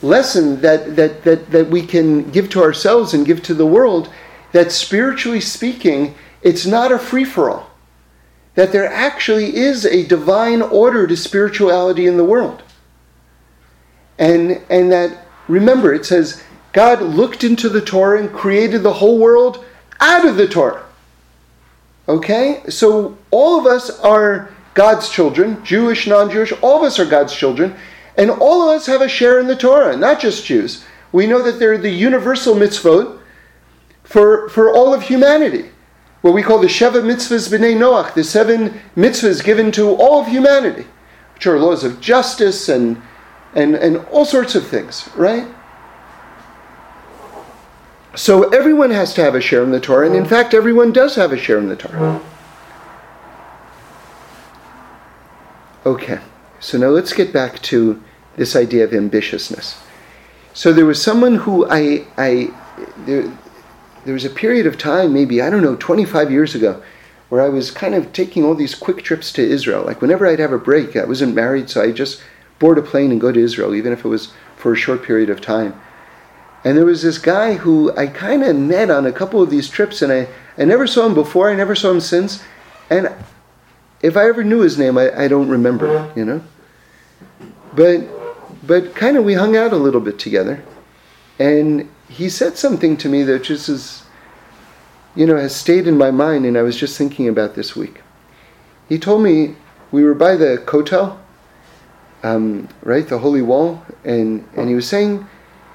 lesson 0.00 0.60
that, 0.60 0.94
that, 0.94 1.24
that, 1.24 1.50
that 1.50 1.68
we 1.68 1.84
can 1.84 2.30
give 2.30 2.48
to 2.50 2.62
ourselves 2.62 3.12
and 3.12 3.26
give 3.26 3.42
to 3.42 3.54
the 3.54 3.66
world 3.66 4.08
that 4.52 4.70
spiritually 4.70 5.40
speaking, 5.40 6.14
it's 6.42 6.64
not 6.64 6.92
a 6.92 6.98
free 6.98 7.24
for 7.24 7.50
all. 7.50 7.70
That 8.54 8.70
there 8.70 8.86
actually 8.86 9.56
is 9.56 9.84
a 9.84 10.06
divine 10.06 10.62
order 10.62 11.08
to 11.08 11.16
spirituality 11.16 12.06
in 12.06 12.16
the 12.16 12.24
world. 12.24 12.62
And, 14.16 14.62
and 14.70 14.92
that, 14.92 15.26
remember, 15.48 15.92
it 15.92 16.06
says, 16.06 16.40
God 16.72 17.02
looked 17.02 17.42
into 17.42 17.68
the 17.68 17.80
Torah 17.80 18.20
and 18.20 18.32
created 18.32 18.84
the 18.84 18.92
whole 18.92 19.18
world 19.18 19.64
out 20.00 20.24
of 20.24 20.36
the 20.36 20.46
Torah. 20.46 20.83
Okay? 22.08 22.62
So 22.68 23.16
all 23.30 23.58
of 23.58 23.66
us 23.66 23.98
are 24.00 24.52
God's 24.74 25.08
children, 25.08 25.64
Jewish, 25.64 26.06
non 26.06 26.30
Jewish, 26.30 26.52
all 26.60 26.78
of 26.78 26.82
us 26.82 26.98
are 26.98 27.06
God's 27.06 27.34
children, 27.34 27.74
and 28.16 28.30
all 28.30 28.62
of 28.62 28.76
us 28.76 28.86
have 28.86 29.00
a 29.00 29.08
share 29.08 29.38
in 29.38 29.46
the 29.46 29.56
Torah, 29.56 29.96
not 29.96 30.20
just 30.20 30.44
Jews. 30.44 30.84
We 31.12 31.26
know 31.26 31.42
that 31.42 31.58
they're 31.58 31.78
the 31.78 31.90
universal 31.90 32.54
mitzvot 32.54 33.20
for, 34.02 34.48
for 34.48 34.72
all 34.74 34.92
of 34.92 35.02
humanity. 35.02 35.70
What 36.22 36.34
we 36.34 36.42
call 36.42 36.58
the 36.58 36.66
Sheva 36.66 37.02
mitzvahs 37.02 37.52
b'nei 37.52 37.76
Noach, 37.76 38.14
the 38.14 38.24
seven 38.24 38.80
mitzvahs 38.96 39.44
given 39.44 39.70
to 39.72 39.94
all 39.94 40.22
of 40.22 40.28
humanity, 40.28 40.86
which 41.34 41.46
are 41.46 41.58
laws 41.58 41.84
of 41.84 42.00
justice 42.00 42.68
and, 42.68 43.00
and, 43.54 43.74
and 43.74 43.98
all 44.06 44.24
sorts 44.24 44.54
of 44.54 44.66
things, 44.66 45.08
right? 45.16 45.46
So 48.16 48.48
everyone 48.50 48.90
has 48.90 49.12
to 49.14 49.24
have 49.24 49.34
a 49.34 49.40
share 49.40 49.62
in 49.62 49.70
the 49.70 49.80
Torah, 49.80 50.06
and 50.06 50.14
in 50.14 50.24
fact, 50.24 50.54
everyone 50.54 50.92
does 50.92 51.16
have 51.16 51.32
a 51.32 51.38
share 51.38 51.58
in 51.58 51.68
the 51.68 51.76
Torah. 51.76 52.20
Okay, 55.84 56.20
so 56.60 56.78
now 56.78 56.88
let's 56.88 57.12
get 57.12 57.32
back 57.32 57.60
to 57.62 58.02
this 58.36 58.56
idea 58.56 58.84
of 58.84 58.90
ambitiousness. 58.90 59.76
So 60.52 60.72
there 60.72 60.86
was 60.86 61.02
someone 61.02 61.34
who 61.34 61.66
I, 61.68 62.06
I 62.16 62.50
there, 63.04 63.36
there 64.04 64.14
was 64.14 64.24
a 64.24 64.30
period 64.30 64.66
of 64.66 64.78
time, 64.78 65.12
maybe, 65.12 65.42
I 65.42 65.50
don't 65.50 65.62
know, 65.62 65.76
25 65.76 66.30
years 66.30 66.54
ago, 66.54 66.82
where 67.28 67.42
I 67.42 67.48
was 67.48 67.70
kind 67.70 67.94
of 67.94 68.12
taking 68.12 68.44
all 68.44 68.54
these 68.54 68.74
quick 68.74 69.02
trips 69.02 69.32
to 69.32 69.42
Israel. 69.42 69.84
Like 69.84 70.00
whenever 70.00 70.26
I'd 70.26 70.38
have 70.38 70.52
a 70.52 70.58
break, 70.58 70.96
I 70.96 71.04
wasn't 71.04 71.34
married, 71.34 71.68
so 71.68 71.82
I 71.82 71.90
just 71.90 72.22
board 72.58 72.78
a 72.78 72.82
plane 72.82 73.10
and 73.10 73.20
go 73.20 73.32
to 73.32 73.40
Israel, 73.40 73.74
even 73.74 73.92
if 73.92 74.04
it 74.04 74.08
was 74.08 74.32
for 74.56 74.72
a 74.72 74.76
short 74.76 75.02
period 75.02 75.28
of 75.28 75.40
time. 75.40 75.80
And 76.64 76.78
there 76.78 76.86
was 76.86 77.02
this 77.02 77.18
guy 77.18 77.54
who 77.54 77.94
I 77.94 78.06
kind 78.06 78.42
of 78.42 78.56
met 78.56 78.90
on 78.90 79.04
a 79.04 79.12
couple 79.12 79.42
of 79.42 79.50
these 79.50 79.68
trips, 79.68 80.00
and 80.00 80.10
I, 80.10 80.28
I 80.56 80.64
never 80.64 80.86
saw 80.86 81.04
him 81.04 81.14
before, 81.14 81.50
I 81.50 81.54
never 81.54 81.74
saw 81.74 81.90
him 81.90 82.00
since. 82.00 82.42
And 82.88 83.12
if 84.00 84.16
I 84.16 84.26
ever 84.28 84.42
knew 84.42 84.60
his 84.60 84.78
name, 84.78 84.96
I, 84.96 85.24
I 85.24 85.28
don't 85.28 85.48
remember, 85.48 86.10
you 86.16 86.24
know? 86.24 86.42
But, 87.74 88.08
but 88.66 88.94
kind 88.94 89.18
of 89.18 89.24
we 89.24 89.34
hung 89.34 89.56
out 89.56 89.74
a 89.74 89.76
little 89.76 90.00
bit 90.00 90.18
together. 90.18 90.64
And 91.38 91.90
he 92.08 92.30
said 92.30 92.56
something 92.56 92.96
to 92.98 93.08
me 93.08 93.24
that 93.24 93.42
just 93.42 93.68
is, 93.68 94.04
you 95.14 95.26
know, 95.26 95.36
has 95.36 95.54
stayed 95.54 95.86
in 95.86 95.98
my 95.98 96.10
mind, 96.10 96.46
and 96.46 96.56
I 96.56 96.62
was 96.62 96.76
just 96.76 96.96
thinking 96.96 97.28
about 97.28 97.54
this 97.54 97.76
week. 97.76 98.00
He 98.88 98.98
told 98.98 99.22
me 99.22 99.56
we 99.90 100.02
were 100.02 100.14
by 100.14 100.36
the 100.36 100.62
Kotel, 100.64 101.18
um, 102.22 102.68
right, 102.82 103.06
the 103.06 103.18
Holy 103.18 103.42
Wall, 103.42 103.84
and, 104.04 104.48
and 104.56 104.68
he 104.68 104.74
was 104.74 104.88
saying, 104.88 105.26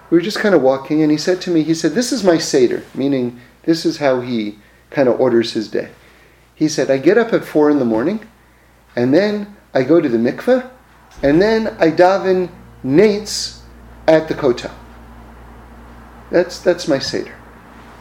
we 0.10 0.18
were 0.18 0.24
just 0.24 0.40
kind 0.40 0.56
of 0.56 0.62
walking, 0.62 1.02
and 1.02 1.12
he 1.12 1.18
said 1.18 1.42
to 1.42 1.52
me, 1.52 1.64
he 1.64 1.74
said, 1.74 1.94
This 1.94 2.12
is 2.12 2.24
my 2.24 2.38
Seder, 2.38 2.84
meaning 2.94 3.40
this 3.64 3.86
is 3.86 3.98
how 3.98 4.22
he 4.22 4.58
kind 4.90 5.08
of 5.08 5.20
orders 5.20 5.54
his 5.54 5.70
day. 5.70 5.90
He 6.56 6.68
said, 6.68 6.90
I 6.90 6.98
get 6.98 7.18
up 7.18 7.32
at 7.32 7.46
four 7.46 7.70
in 7.70 7.80
the 7.80 7.86
morning, 7.86 8.28
and 8.96 9.14
then 9.14 9.56
I 9.74 9.84
go 9.84 10.02
to 10.02 10.10
the 10.10 10.18
mikveh, 10.18 10.70
and 11.22 11.42
then 11.42 11.68
I 11.80 11.92
daven 11.92 12.50
netz 12.84 13.60
at 14.08 14.28
the 14.28 14.34
kotel. 14.34 14.74
That's 16.32 16.60
that's 16.60 16.88
my 16.88 17.00
seder. 17.00 17.36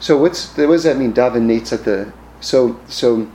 So 0.00 0.16
what's 0.18 0.56
what 0.56 0.66
does 0.68 0.84
that 0.84 0.96
mean? 0.96 1.12
Daven 1.12 1.46
netz 1.46 1.72
at 1.72 1.84
the 1.84 2.12
so 2.40 2.80
so. 2.88 3.30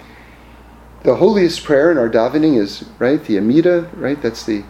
The 1.04 1.18
holiest 1.18 1.66
prayer 1.66 1.92
in 1.92 1.98
our 1.98 2.10
davening 2.10 2.58
is 2.58 2.86
right 2.98 3.22
the 3.26 3.38
Amida, 3.38 3.90
right? 3.96 4.22
That's 4.22 4.46
the 4.46 4.64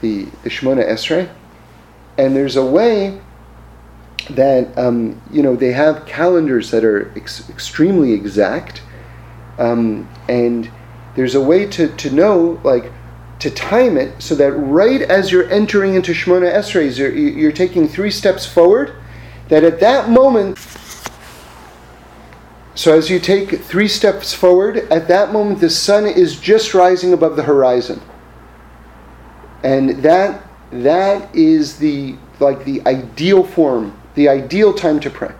the 0.00 0.26
the 0.44 0.50
Shemona 0.50 0.88
Esrei, 0.88 1.28
and 2.20 2.36
there's 2.36 2.56
a 2.56 2.64
way 2.64 3.18
that 4.28 4.76
um, 4.76 5.20
you 5.30 5.42
know 5.42 5.56
they 5.56 5.72
have 5.72 6.04
calendars 6.04 6.70
that 6.70 6.84
are 6.84 7.10
ex- 7.16 7.48
extremely 7.48 8.12
exact, 8.12 8.82
um, 9.58 10.06
and 10.28 10.70
there's 11.16 11.34
a 11.34 11.40
way 11.40 11.64
to, 11.66 11.88
to 11.96 12.10
know 12.10 12.60
like 12.62 12.92
to 13.38 13.50
time 13.50 13.96
it 13.96 14.20
so 14.20 14.34
that 14.34 14.52
right 14.52 15.00
as 15.00 15.32
you're 15.32 15.48
entering 15.50 15.94
into 15.94 16.12
Shemona 16.12 16.52
Esrei, 16.52 16.96
you're, 16.96 17.10
you're 17.10 17.52
taking 17.52 17.88
three 17.88 18.10
steps 18.10 18.44
forward. 18.44 18.94
That 19.48 19.64
at 19.64 19.80
that 19.80 20.10
moment, 20.10 20.58
so 22.74 22.96
as 22.96 23.08
you 23.08 23.18
take 23.18 23.62
three 23.62 23.88
steps 23.88 24.34
forward, 24.34 24.76
at 24.92 25.08
that 25.08 25.32
moment 25.32 25.60
the 25.60 25.70
sun 25.70 26.06
is 26.06 26.38
just 26.38 26.74
rising 26.74 27.14
above 27.14 27.36
the 27.36 27.44
horizon, 27.44 28.02
and 29.64 30.02
that 30.02 30.49
that 30.70 31.34
is 31.34 31.78
the 31.78 32.16
like 32.38 32.64
the 32.64 32.80
ideal 32.86 33.44
form, 33.44 33.98
the 34.14 34.28
ideal 34.28 34.72
time 34.72 35.00
to 35.00 35.10
pray, 35.10 35.34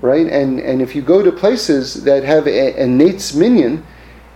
right? 0.00 0.26
And 0.26 0.60
and 0.60 0.80
if 0.82 0.94
you 0.94 1.02
go 1.02 1.22
to 1.22 1.32
places 1.32 2.04
that 2.04 2.24
have 2.24 2.46
a, 2.46 2.82
a 2.82 2.86
Netz 2.86 3.34
minyan, 3.34 3.84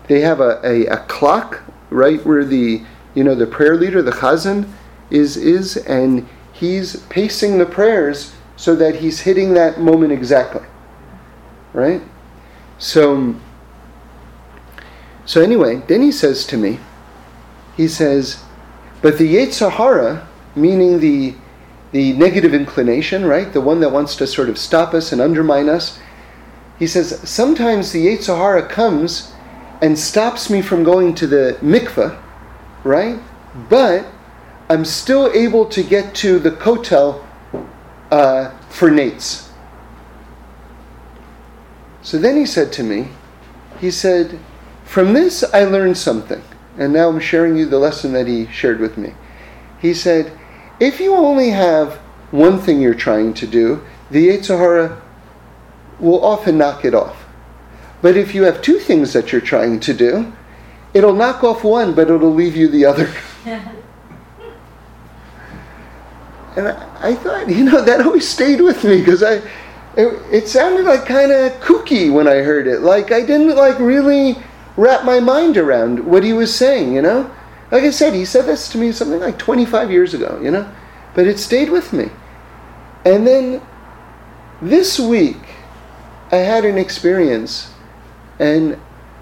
they 0.07 0.21
have 0.21 0.41
a, 0.41 0.61
a, 0.65 0.87
a, 0.87 0.97
clock 1.07 1.63
right 1.91 2.25
where 2.25 2.45
the 2.45 2.83
you 3.15 3.25
know 3.25 3.35
the 3.35 3.47
prayer 3.47 3.77
leader, 3.77 4.03
the 4.03 4.11
chazan, 4.11 4.69
is 5.11 5.37
is, 5.37 5.77
and 5.77 6.27
he's 6.53 6.97
pacing 7.05 7.59
the 7.59 7.67
prayers 7.67 8.35
so 8.57 8.75
that 8.75 8.97
he's 8.97 9.21
hitting 9.21 9.55
that 9.55 9.81
moment 9.81 10.13
exactly. 10.13 10.67
Right? 11.73 12.03
So, 12.79 13.37
so 15.25 15.41
anyway, 15.41 15.83
then 15.87 16.03
he 16.03 16.11
says 16.11 16.45
to 16.47 16.57
me, 16.57 16.81
he 17.77 17.87
says, 17.87 18.43
but 19.01 19.19
the 19.19 19.35
Yetzer 19.35 19.71
Hara, 19.71 20.27
meaning 20.57 21.01
the, 21.01 21.35
the 21.93 22.13
negative 22.15 22.55
inclination, 22.55 23.25
right? 23.25 23.53
The 23.53 23.61
one 23.61 23.81
that 23.81 23.93
wants 23.93 24.17
to 24.17 24.27
sort 24.27 24.49
of 24.49 24.59
stop 24.59 24.95
us 24.95 25.13
and 25.13 25.21
undermine 25.21 25.69
us, 25.69 25.99
he 26.79 26.87
says, 26.87 27.29
sometimes 27.29 27.93
the 27.93 28.07
Yetzer 28.07 28.37
Hara 28.37 28.67
comes 28.67 29.33
and 29.81 29.99
stops 29.99 30.51
me 30.51 30.63
from 30.63 30.83
going 30.83 31.15
to 31.17 31.27
the 31.27 31.57
mikveh, 31.61 32.19
right? 32.85 33.21
But 33.69 34.07
I'm 34.69 34.85
still 34.85 35.31
able 35.33 35.67
to 35.67 35.83
get 35.83 36.15
to 36.17 36.39
the 36.39 36.51
kotel 36.51 37.25
uh, 38.11 38.51
for 38.69 38.91
netz. 38.91 39.49
So 42.03 42.19
then 42.19 42.37
he 42.37 42.47
said 42.47 42.73
to 42.75 42.83
me, 42.83 43.09
he 43.81 43.91
said, 43.91 44.39
From 44.85 45.13
this 45.13 45.45
I 45.55 45.65
learned 45.65 45.99
something. 45.99 46.43
And 46.79 46.93
now 46.93 47.09
I'm 47.09 47.21
sharing 47.21 47.57
you 47.57 47.67
the 47.67 47.79
lesson 47.79 48.13
that 48.13 48.29
he 48.29 48.47
shared 48.47 48.79
with 48.79 48.97
me. 48.97 49.13
He 49.81 49.93
said, 49.93 50.33
If 50.79 51.01
you 51.01 51.15
only 51.15 51.51
have 51.51 51.95
one 52.31 52.61
thing 52.61 52.81
you're 52.81 52.95
trying 52.95 53.35
to 53.35 53.47
do, 53.47 53.85
the 54.11 54.29
Yetzer 54.29 54.57
Hara 54.59 55.03
will 55.99 56.25
often 56.25 56.57
knock 56.57 56.85
it 56.85 56.95
off. 56.95 57.25
But 58.01 58.17
if 58.17 58.35
you 58.35 58.45
have 58.45 58.63
two 58.63 58.79
things 58.79 59.13
that 59.13 59.33
you're 59.33 59.41
trying 59.41 59.81
to 59.81 59.93
do, 59.93 60.33
it'll 60.95 61.15
knock 61.15 61.43
off 61.43 61.65
one, 61.65 61.95
but 61.95 62.09
it'll 62.09 62.33
leave 62.33 62.55
you 62.55 62.69
the 62.69 62.85
other. 62.85 63.13
and 66.57 66.69
I, 66.69 67.09
I, 67.09 67.15
thought, 67.17 67.49
you 67.49 67.65
know, 67.65 67.83
that 67.83 68.01
always 68.07 68.29
stayed 68.29 68.61
with 68.61 68.85
me 68.85 68.99
because 68.99 69.25
I, 69.25 69.43
it, 69.97 70.23
it 70.33 70.49
sounded 70.49 70.85
like 70.85 71.07
kind 71.07 71.33
of 71.33 71.53
kooky 71.55 72.13
when 72.13 72.29
I 72.29 72.37
heard 72.37 72.69
it. 72.69 72.83
Like 72.83 73.11
I 73.11 73.23
didn't 73.23 73.57
like 73.57 73.79
really 73.81 74.37
wrap 74.79 75.05
my 75.05 75.19
mind 75.19 75.57
around 75.57 76.07
what 76.07 76.23
he 76.23 76.33
was 76.33 76.55
saying, 76.55 76.95
you 76.95 77.03
know. 77.03 77.31
Like 77.71 77.83
I 77.83 77.91
said, 77.91 78.15
he 78.15 78.25
said 78.25 78.47
this 78.47 78.69
to 78.71 78.79
me 78.79 78.93
something 78.93 79.21
like 79.21 79.39
25 79.39 79.91
years 79.91 80.15
ago, 80.15 80.41
you 80.43 80.51
know, 80.51 80.73
but 81.15 81.27
it 81.27 81.39
stayed 81.39 81.69
with 81.69 81.93
me. 81.93 82.09
And 83.05 83.27
then 83.27 83.61
this 84.63 84.99
week, 84.99 85.37
I 86.31 86.37
had 86.37 86.65
an 86.65 86.79
experience, 86.79 87.73
and 88.39 88.79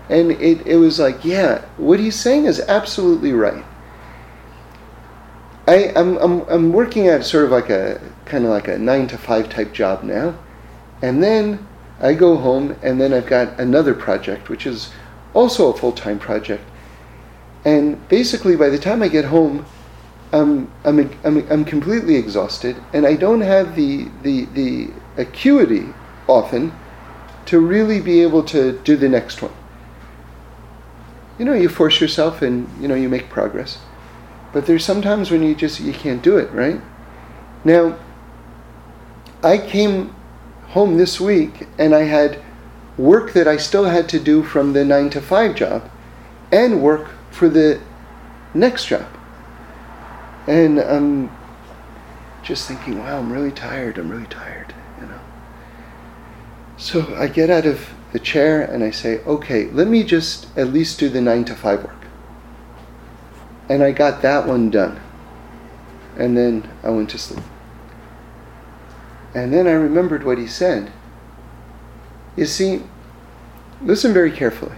and 0.08 0.32
it, 0.32 0.64
it 0.66 0.76
was 0.76 1.00
like, 1.00 1.24
yeah, 1.24 1.64
what 1.78 1.98
he's 1.98 2.14
saying 2.14 2.44
is 2.44 2.60
absolutely 2.60 3.32
right. 3.32 3.64
I, 5.66 5.92
I'm, 5.96 6.16
I'm, 6.18 6.42
I'm 6.42 6.72
working 6.72 7.08
at 7.08 7.24
sort 7.24 7.44
of 7.44 7.50
like 7.50 7.70
a 7.70 8.00
kind 8.24 8.44
of 8.44 8.50
like 8.50 8.68
a 8.68 8.78
nine 8.78 9.08
to 9.08 9.18
five 9.18 9.48
type 9.48 9.72
job 9.72 10.04
now. 10.04 10.38
And 11.02 11.20
then 11.20 11.66
I 12.00 12.14
go 12.14 12.36
home, 12.36 12.76
and 12.82 13.00
then 13.00 13.12
I've 13.12 13.26
got 13.26 13.58
another 13.58 13.94
project, 13.94 14.48
which 14.48 14.64
is 14.64 14.92
also 15.36 15.72
a 15.72 15.76
full 15.76 15.92
time 15.92 16.18
project. 16.18 16.64
And 17.64 18.08
basically, 18.08 18.56
by 18.56 18.68
the 18.68 18.78
time 18.78 19.02
I 19.02 19.08
get 19.08 19.26
home, 19.26 19.66
I'm, 20.32 20.70
I'm, 20.84 20.98
I'm, 21.24 21.50
I'm 21.50 21.64
completely 21.64 22.16
exhausted, 22.16 22.76
and 22.92 23.06
I 23.06 23.14
don't 23.14 23.42
have 23.42 23.76
the, 23.76 24.08
the, 24.22 24.46
the 24.46 24.90
acuity 25.16 25.86
often 26.28 26.72
to 27.46 27.60
really 27.60 28.00
be 28.00 28.22
able 28.22 28.42
to 28.44 28.78
do 28.80 28.96
the 28.96 29.08
next 29.08 29.42
one. 29.42 29.52
You 31.38 31.44
know, 31.44 31.52
you 31.52 31.68
force 31.68 32.00
yourself 32.00 32.42
and 32.42 32.68
you 32.80 32.88
know 32.88 32.94
you 32.94 33.08
make 33.08 33.28
progress. 33.28 33.78
But 34.52 34.66
there's 34.66 34.84
sometimes 34.84 35.30
when 35.30 35.42
you 35.42 35.54
just 35.54 35.80
you 35.80 35.92
can't 35.92 36.22
do 36.22 36.38
it, 36.38 36.50
right? 36.52 36.80
Now, 37.64 37.98
I 39.42 39.58
came 39.58 40.14
home 40.68 40.96
this 40.96 41.20
week 41.20 41.68
and 41.78 41.94
I 41.94 42.02
had 42.02 42.42
work 42.96 43.32
that 43.32 43.46
I 43.46 43.56
still 43.56 43.84
had 43.84 44.08
to 44.10 44.20
do 44.20 44.42
from 44.42 44.72
the 44.72 44.84
9 44.84 45.10
to 45.10 45.20
5 45.20 45.54
job 45.54 45.90
and 46.50 46.82
work 46.82 47.10
for 47.30 47.48
the 47.48 47.80
next 48.54 48.86
job. 48.86 49.06
And 50.46 50.78
I'm 50.78 51.30
just 52.42 52.68
thinking, 52.68 52.98
wow, 52.98 53.18
I'm 53.18 53.32
really 53.32 53.50
tired. 53.50 53.98
I'm 53.98 54.10
really 54.10 54.26
tired, 54.26 54.72
you 55.00 55.06
know. 55.06 55.20
So 56.76 57.14
I 57.16 57.26
get 57.26 57.50
out 57.50 57.66
of 57.66 57.88
the 58.12 58.18
chair 58.18 58.62
and 58.62 58.84
I 58.84 58.90
say, 58.90 59.18
okay, 59.24 59.66
let 59.70 59.88
me 59.88 60.04
just 60.04 60.46
at 60.56 60.72
least 60.72 60.98
do 60.98 61.08
the 61.08 61.20
9 61.20 61.44
to 61.46 61.54
5 61.54 61.84
work. 61.84 62.06
And 63.68 63.82
I 63.82 63.90
got 63.90 64.22
that 64.22 64.46
one 64.46 64.70
done. 64.70 65.00
And 66.16 66.36
then 66.36 66.70
I 66.82 66.90
went 66.90 67.10
to 67.10 67.18
sleep. 67.18 67.44
And 69.34 69.52
then 69.52 69.66
I 69.66 69.72
remembered 69.72 70.24
what 70.24 70.38
he 70.38 70.46
said. 70.46 70.92
You 72.36 72.44
see, 72.46 72.82
listen 73.82 74.12
very 74.12 74.30
carefully. 74.30 74.76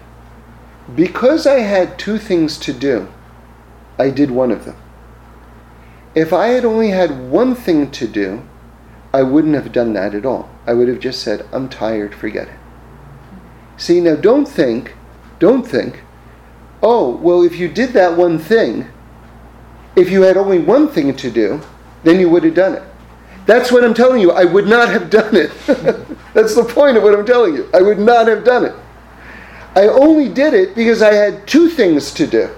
Because 0.94 1.46
I 1.46 1.61
had 1.61 1.98
two 1.98 2.18
things 2.18 2.56
to 2.59 2.72
do, 2.72 3.09
I 3.98 4.11
did 4.11 4.30
one 4.30 4.50
of 4.50 4.64
them. 4.64 4.76
If 6.14 6.32
I 6.32 6.48
had 6.48 6.64
only 6.64 6.90
had 6.90 7.30
one 7.30 7.54
thing 7.54 7.90
to 7.90 8.09
do, 8.09 8.42
I 9.12 9.22
wouldn't 9.22 9.54
have 9.54 9.72
done 9.72 9.92
that 9.94 10.14
at 10.14 10.24
all. 10.24 10.48
I 10.66 10.74
would 10.74 10.88
have 10.88 11.00
just 11.00 11.22
said, 11.22 11.46
I'm 11.52 11.68
tired, 11.68 12.14
forget 12.14 12.48
it. 12.48 12.54
See, 13.76 14.00
now 14.00 14.16
don't 14.16 14.46
think, 14.46 14.94
don't 15.38 15.66
think 15.66 16.02
oh, 16.82 17.16
well, 17.16 17.42
if 17.42 17.56
you 17.56 17.68
did 17.68 17.92
that 17.92 18.16
one 18.16 18.38
thing, 18.38 18.88
if 19.96 20.11
you 20.11 20.22
had 20.22 20.36
only 20.36 20.59
one 20.59 20.88
thing 20.88 21.14
to 21.16 21.30
do, 21.30 21.61
then 22.04 22.20
you 22.20 22.28
would 22.28 22.44
have 22.44 22.54
done 22.54 22.74
it. 22.74 22.82
That's 23.46 23.72
what 23.72 23.84
I'm 23.84 23.94
telling 23.94 24.20
you. 24.20 24.30
I 24.30 24.44
would 24.44 24.66
not 24.66 24.88
have 24.88 25.11
done 25.11 25.34
it. 25.34 25.50
That's 26.39 26.55
the 26.55 26.62
point 26.62 26.97
of 26.97 27.03
what 27.03 27.18
I'm 27.18 27.26
telling 27.26 27.57
you. 27.57 27.68
I 27.74 27.82
would 27.82 27.99
not 27.99 28.28
have 28.28 28.45
done 28.45 28.64
it. 28.64 28.74
I 29.74 29.89
only 29.89 30.28
did 30.28 30.55
it 30.55 30.76
because 30.76 31.03
I 31.03 31.12
had 31.12 31.49
two 31.49 31.68
things 31.68 32.14
to 32.14 32.28
do. 32.28 32.49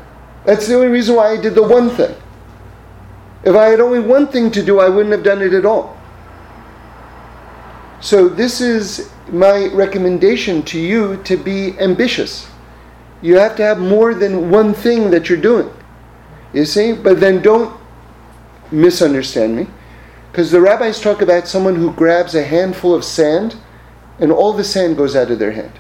That's 0.45 0.69
the 0.69 0.75
only 0.75 0.89
reason 0.89 1.17
why 1.17 1.29
I 1.33 1.41
did 1.41 1.55
the 1.55 1.63
one 1.63 1.89
thing. 1.89 2.15
If 3.43 3.57
I 3.57 3.69
had 3.69 3.81
only 3.81 4.01
one 4.01 4.27
thing 4.27 4.51
to 4.51 4.63
do, 4.63 4.81
I 4.81 4.91
wouldn't 4.91 5.13
have 5.13 5.23
done 5.23 5.41
it 5.41 5.55
at 5.55 5.65
all. 5.65 5.99
So, 8.03 8.29
this 8.29 8.61
is 8.61 9.11
my 9.33 9.69
recommendation 9.69 10.63
to 10.65 10.79
you 10.79 11.17
to 11.25 11.39
be 11.39 11.79
ambitious. 11.79 12.51
You 13.23 13.39
have 13.39 13.57
to 13.57 13.63
have 13.63 13.79
more 13.79 14.13
than 14.13 14.51
one 14.51 14.75
thing 14.75 15.11
that 15.11 15.31
you're 15.31 15.41
doing. 15.41 15.71
You 16.53 16.67
see? 16.67 16.93
But 16.93 17.19
then 17.19 17.41
don't 17.41 17.81
misunderstand 18.71 19.57
me. 19.57 19.69
Because 20.31 20.51
the 20.51 20.61
rabbis 20.61 21.01
talk 21.01 21.23
about 21.23 21.49
someone 21.49 21.77
who 21.77 21.95
grabs 21.95 22.35
a 22.35 22.45
handful 22.45 22.95
of 22.95 23.05
sand 23.07 23.57
and 24.21 24.31
all 24.31 24.53
the 24.53 24.65
sand 24.65 24.97
goes 24.97 25.17
out 25.17 25.31
of 25.31 25.39
their 25.39 25.53
hand. 25.53 25.73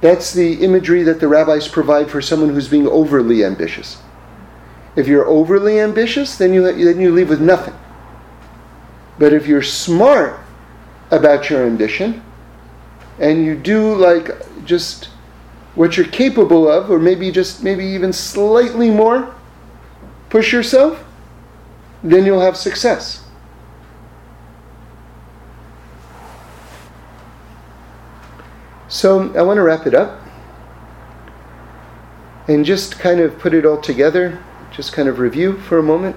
That's 0.00 0.32
the 0.32 0.64
imagery 0.64 1.02
that 1.04 1.20
the 1.20 1.28
rabbis 1.28 1.68
provide 1.68 2.10
for 2.10 2.20
someone 2.20 2.50
who's 2.50 2.68
being 2.68 2.88
overly 2.88 3.44
ambitious. 3.44 3.98
If 4.94 5.06
you're 5.06 5.26
overly 5.26 5.78
ambitious, 5.78 6.36
then 6.36 6.54
you, 6.54 6.62
then 6.62 7.00
you 7.00 7.12
leave 7.12 7.28
with 7.28 7.40
nothing. 7.40 7.74
But 9.18 9.32
if 9.32 9.46
you're 9.46 9.62
smart 9.62 10.40
about 11.10 11.48
your 11.48 11.64
ambition 11.64 12.22
and 13.18 13.44
you 13.44 13.54
do 13.54 13.94
like 13.94 14.30
just 14.64 15.08
what 15.74 15.96
you're 15.96 16.06
capable 16.06 16.68
of, 16.70 16.90
or 16.90 16.98
maybe 16.98 17.30
just 17.30 17.62
maybe 17.62 17.84
even 17.84 18.12
slightly 18.12 18.90
more, 18.90 19.34
push 20.30 20.52
yourself, 20.52 21.04
then 22.02 22.24
you'll 22.24 22.40
have 22.40 22.56
success. 22.56 23.25
So 28.88 29.34
I 29.34 29.42
want 29.42 29.58
to 29.58 29.62
wrap 29.62 29.86
it 29.86 29.94
up 29.94 30.20
and 32.48 32.64
just 32.64 32.98
kind 32.98 33.20
of 33.20 33.38
put 33.38 33.52
it 33.52 33.66
all 33.66 33.80
together, 33.80 34.42
just 34.70 34.92
kind 34.92 35.08
of 35.08 35.18
review 35.18 35.58
for 35.58 35.78
a 35.78 35.82
moment. 35.82 36.16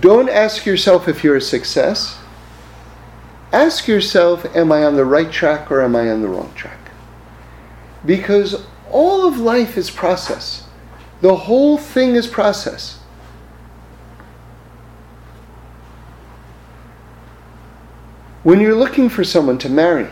Don't 0.00 0.28
ask 0.28 0.66
yourself 0.66 1.08
if 1.08 1.24
you're 1.24 1.36
a 1.36 1.40
success. 1.40 2.18
Ask 3.52 3.88
yourself, 3.88 4.44
am 4.54 4.70
I 4.70 4.84
on 4.84 4.96
the 4.96 5.06
right 5.06 5.32
track 5.32 5.70
or 5.70 5.80
am 5.80 5.96
I 5.96 6.10
on 6.10 6.20
the 6.20 6.28
wrong 6.28 6.52
track? 6.54 6.90
Because 8.04 8.66
all 8.90 9.26
of 9.26 9.38
life 9.38 9.78
is 9.78 9.90
process. 9.90 10.66
The 11.22 11.34
whole 11.34 11.78
thing 11.78 12.14
is 12.14 12.26
process. 12.26 12.98
When 18.42 18.60
you're 18.60 18.74
looking 18.74 19.08
for 19.08 19.24
someone 19.24 19.58
to 19.58 19.68
marry, 19.68 20.10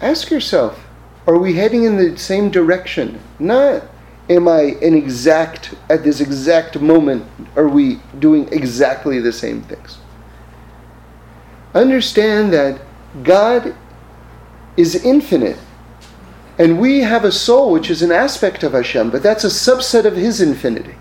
ask 0.00 0.30
yourself, 0.30 0.86
are 1.26 1.38
we 1.38 1.54
heading 1.54 1.84
in 1.84 1.96
the 1.96 2.18
same 2.18 2.50
direction? 2.50 3.20
Not 3.38 3.82
am 4.28 4.48
I 4.48 4.76
an 4.80 4.94
exact, 4.94 5.74
at 5.90 6.02
this 6.02 6.20
exact 6.20 6.80
moment, 6.80 7.26
are 7.56 7.68
we 7.68 8.00
doing 8.18 8.48
exactly 8.52 9.20
the 9.20 9.32
same 9.32 9.62
things? 9.62 9.98
Understand 11.74 12.52
that 12.52 12.80
God 13.22 13.74
is 14.76 15.04
infinite 15.04 15.58
and 16.58 16.78
we 16.78 17.00
have 17.00 17.24
a 17.24 17.32
soul 17.32 17.70
which 17.72 17.90
is 17.90 18.02
an 18.02 18.12
aspect 18.12 18.62
of 18.62 18.72
Hashem, 18.72 19.10
but 19.10 19.22
that's 19.22 19.44
a 19.44 19.48
subset 19.48 20.04
of 20.04 20.16
His 20.16 20.40
infinity. 20.40 20.94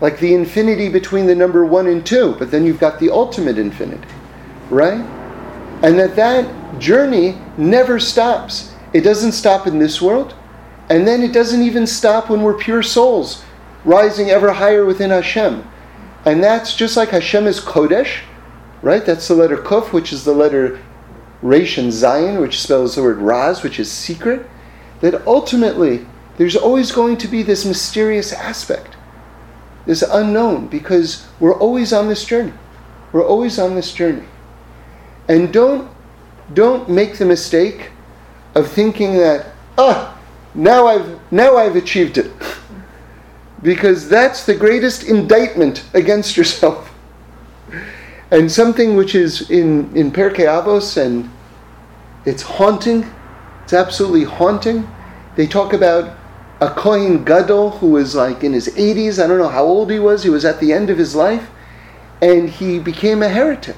like 0.00 0.18
the 0.20 0.34
infinity 0.34 0.90
between 0.90 1.26
the 1.26 1.34
number 1.34 1.64
one 1.64 1.86
and 1.86 2.04
two, 2.04 2.34
but 2.38 2.50
then 2.50 2.66
you've 2.66 2.78
got 2.78 2.98
the 2.98 3.10
ultimate 3.10 3.56
infinity, 3.56 4.08
right? 4.68 5.02
And 5.82 5.98
that 5.98 6.16
that 6.16 6.78
journey 6.78 7.38
never 7.56 7.98
stops. 7.98 8.72
It 8.92 9.02
doesn't 9.02 9.32
stop 9.32 9.66
in 9.66 9.78
this 9.78 10.00
world, 10.00 10.34
and 10.88 11.06
then 11.06 11.22
it 11.22 11.32
doesn't 11.32 11.62
even 11.62 11.86
stop 11.86 12.30
when 12.30 12.42
we're 12.42 12.56
pure 12.56 12.82
souls, 12.82 13.44
rising 13.84 14.30
ever 14.30 14.52
higher 14.52 14.84
within 14.84 15.10
Hashem. 15.10 15.66
And 16.24 16.42
that's 16.42 16.74
just 16.74 16.96
like 16.96 17.10
Hashem 17.10 17.46
is 17.46 17.60
Kodesh, 17.60 18.20
right? 18.82 19.04
That's 19.04 19.28
the 19.28 19.34
letter 19.34 19.56
Kuf, 19.56 19.92
which 19.92 20.12
is 20.12 20.24
the 20.24 20.34
letter 20.34 20.82
Resh 21.42 21.78
and 21.78 21.92
Zayin, 21.92 22.40
which 22.40 22.60
spells 22.60 22.94
the 22.94 23.02
word 23.02 23.18
Raz, 23.18 23.62
which 23.62 23.78
is 23.78 23.90
secret. 23.90 24.46
That 25.00 25.26
ultimately, 25.26 26.06
there's 26.36 26.56
always 26.56 26.90
going 26.90 27.18
to 27.18 27.28
be 27.28 27.42
this 27.42 27.64
mysterious 27.64 28.32
aspect, 28.32 28.96
this 29.84 30.02
unknown, 30.02 30.68
because 30.68 31.26
we're 31.38 31.58
always 31.58 31.92
on 31.92 32.08
this 32.08 32.24
journey. 32.24 32.54
We're 33.12 33.26
always 33.26 33.58
on 33.58 33.74
this 33.74 33.92
journey. 33.92 34.26
And 35.28 35.52
don't, 35.52 35.90
don't 36.54 36.88
make 36.88 37.18
the 37.18 37.24
mistake 37.24 37.90
of 38.54 38.70
thinking 38.70 39.14
that, 39.14 39.46
ah, 39.76 40.18
now 40.54 40.86
I've, 40.86 41.20
now 41.32 41.56
I've 41.56 41.76
achieved 41.76 42.18
it. 42.18 42.30
because 43.62 44.08
that's 44.08 44.46
the 44.46 44.54
greatest 44.54 45.04
indictment 45.04 45.84
against 45.94 46.36
yourself. 46.36 46.92
And 48.30 48.50
something 48.50 48.96
which 48.96 49.14
is 49.14 49.50
in, 49.50 49.94
in 49.96 50.10
Pirkei 50.10 50.46
Avos, 50.46 50.96
and 50.96 51.30
it's 52.24 52.42
haunting, 52.42 53.04
it's 53.62 53.72
absolutely 53.72 54.24
haunting. 54.24 54.88
They 55.36 55.46
talk 55.46 55.72
about 55.72 56.16
a 56.60 56.70
Kohen 56.70 57.24
Gadol 57.24 57.70
who 57.70 57.90
was 57.90 58.14
like 58.14 58.42
in 58.42 58.52
his 58.52 58.68
80s, 58.68 59.22
I 59.22 59.26
don't 59.26 59.38
know 59.38 59.48
how 59.48 59.64
old 59.64 59.90
he 59.90 59.98
was, 59.98 60.22
he 60.22 60.30
was 60.30 60.44
at 60.44 60.58
the 60.58 60.72
end 60.72 60.90
of 60.90 60.98
his 60.98 61.14
life, 61.14 61.48
and 62.22 62.48
he 62.48 62.78
became 62.78 63.22
a 63.22 63.28
heretic. 63.28 63.76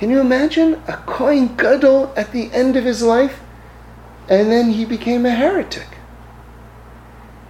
Can 0.00 0.08
you 0.08 0.18
imagine 0.18 0.82
a 0.88 0.96
Kohen 0.96 1.54
Gadol 1.56 2.10
at 2.16 2.32
the 2.32 2.50
end 2.54 2.74
of 2.74 2.84
his 2.84 3.02
life, 3.02 3.38
and 4.30 4.50
then 4.50 4.70
he 4.70 4.86
became 4.86 5.26
a 5.26 5.30
heretic? 5.30 5.88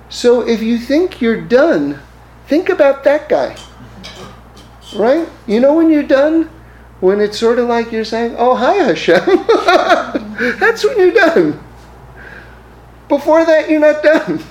So 0.09 0.41
if 0.41 0.61
you 0.61 0.77
think 0.77 1.21
you're 1.21 1.41
done, 1.41 2.01
think 2.49 2.69
about 2.69 3.05
that 3.05 3.29
guy. 3.29 3.57
Right? 4.97 5.29
You 5.47 5.61
know 5.61 5.75
when 5.75 5.91
you're 5.91 6.03
done? 6.03 6.51
When 6.99 7.21
it's 7.21 7.39
sort 7.39 7.61
of 7.61 7.69
like 7.69 7.93
you're 7.93 8.05
saying, 8.05 8.35
Oh, 8.37 8.57
hi, 8.57 8.75
Hashem. 8.75 9.25
That's 10.59 10.85
when 10.85 10.99
you're 10.99 11.13
done. 11.13 11.63
Before 13.09 13.47
that, 13.47 13.71
you're 13.71 13.79
not 13.79 14.03
done. 14.03 14.43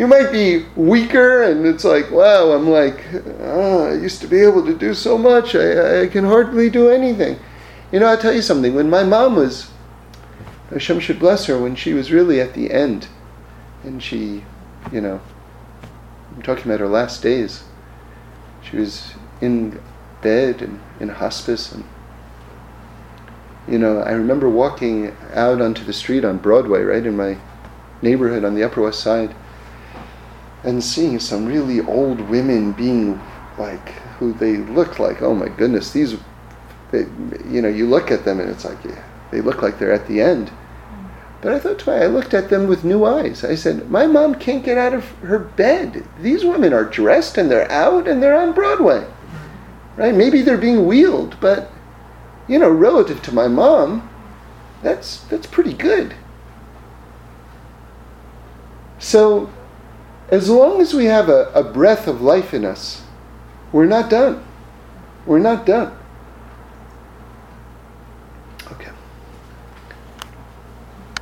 You 0.00 0.06
might 0.06 0.32
be 0.32 0.64
weaker, 0.76 1.42
and 1.42 1.66
it's 1.66 1.84
like, 1.84 2.10
wow, 2.10 2.52
I'm 2.52 2.70
like, 2.70 3.04
oh, 3.40 3.90
I 3.90 3.92
used 3.92 4.22
to 4.22 4.26
be 4.26 4.40
able 4.40 4.64
to 4.64 4.74
do 4.74 4.94
so 4.94 5.18
much. 5.18 5.54
I, 5.54 6.04
I 6.04 6.06
can 6.06 6.24
hardly 6.24 6.70
do 6.70 6.88
anything. 6.88 7.38
You 7.92 8.00
know, 8.00 8.06
I'll 8.06 8.16
tell 8.16 8.32
you 8.32 8.40
something. 8.40 8.74
When 8.74 8.88
my 8.88 9.02
mom 9.02 9.36
was, 9.36 9.70
Hashem 10.70 11.00
should 11.00 11.18
bless 11.18 11.44
her, 11.44 11.58
when 11.58 11.76
she 11.76 11.92
was 11.92 12.10
really 12.10 12.40
at 12.40 12.54
the 12.54 12.70
end, 12.70 13.08
and 13.84 14.02
she, 14.02 14.42
you 14.90 15.02
know, 15.02 15.20
I'm 16.34 16.40
talking 16.40 16.64
about 16.64 16.80
her 16.80 16.88
last 16.88 17.22
days. 17.22 17.64
She 18.62 18.78
was 18.78 19.12
in 19.42 19.82
bed 20.22 20.62
and 20.62 20.80
in 20.98 21.10
hospice, 21.10 21.72
and 21.72 21.84
you 23.68 23.78
know, 23.78 23.98
I 23.98 24.12
remember 24.12 24.48
walking 24.48 25.14
out 25.34 25.60
onto 25.60 25.84
the 25.84 25.92
street 25.92 26.24
on 26.24 26.38
Broadway, 26.38 26.80
right 26.80 27.04
in 27.04 27.18
my 27.18 27.36
neighborhood 28.00 28.46
on 28.46 28.54
the 28.54 28.64
Upper 28.64 28.80
West 28.80 29.00
Side, 29.00 29.34
and 30.64 30.82
seeing 30.82 31.18
some 31.18 31.46
really 31.46 31.80
old 31.80 32.20
women 32.20 32.72
being 32.72 33.20
like 33.58 33.90
who 34.18 34.32
they 34.32 34.58
look 34.58 34.98
like. 34.98 35.22
Oh 35.22 35.34
my 35.34 35.48
goodness, 35.48 35.92
these, 35.92 36.16
they, 36.90 37.00
you 37.48 37.62
know, 37.62 37.68
you 37.68 37.86
look 37.86 38.10
at 38.10 38.24
them 38.24 38.40
and 38.40 38.50
it's 38.50 38.64
like 38.64 38.82
yeah, 38.84 39.02
they 39.30 39.40
look 39.40 39.62
like 39.62 39.78
they're 39.78 39.92
at 39.92 40.06
the 40.06 40.20
end. 40.20 40.50
But 41.40 41.52
I 41.52 41.58
thought 41.58 41.78
to 41.80 41.90
I 41.92 42.06
looked 42.06 42.34
at 42.34 42.50
them 42.50 42.66
with 42.66 42.84
new 42.84 43.06
eyes. 43.06 43.44
I 43.44 43.54
said, 43.54 43.90
My 43.90 44.06
mom 44.06 44.34
can't 44.34 44.64
get 44.64 44.76
out 44.76 44.92
of 44.92 45.06
her 45.20 45.38
bed. 45.38 46.06
These 46.20 46.44
women 46.44 46.74
are 46.74 46.84
dressed 46.84 47.38
and 47.38 47.50
they're 47.50 47.70
out 47.70 48.06
and 48.06 48.22
they're 48.22 48.36
on 48.36 48.52
Broadway. 48.52 49.06
Right? 49.96 50.14
Maybe 50.14 50.42
they're 50.42 50.58
being 50.58 50.86
wheeled, 50.86 51.36
but 51.40 51.70
you 52.46 52.58
know, 52.58 52.70
relative 52.70 53.22
to 53.22 53.34
my 53.34 53.48
mom, 53.48 54.08
that's 54.82 55.20
that's 55.24 55.46
pretty 55.46 55.72
good. 55.72 56.14
So 58.98 59.50
as 60.30 60.48
long 60.48 60.80
as 60.80 60.94
we 60.94 61.06
have 61.06 61.28
a, 61.28 61.50
a 61.54 61.62
breath 61.62 62.06
of 62.06 62.20
life 62.20 62.54
in 62.54 62.64
us, 62.64 63.02
we're 63.72 63.86
not 63.86 64.10
done. 64.10 64.44
We're 65.26 65.38
not 65.38 65.66
done. 65.66 65.96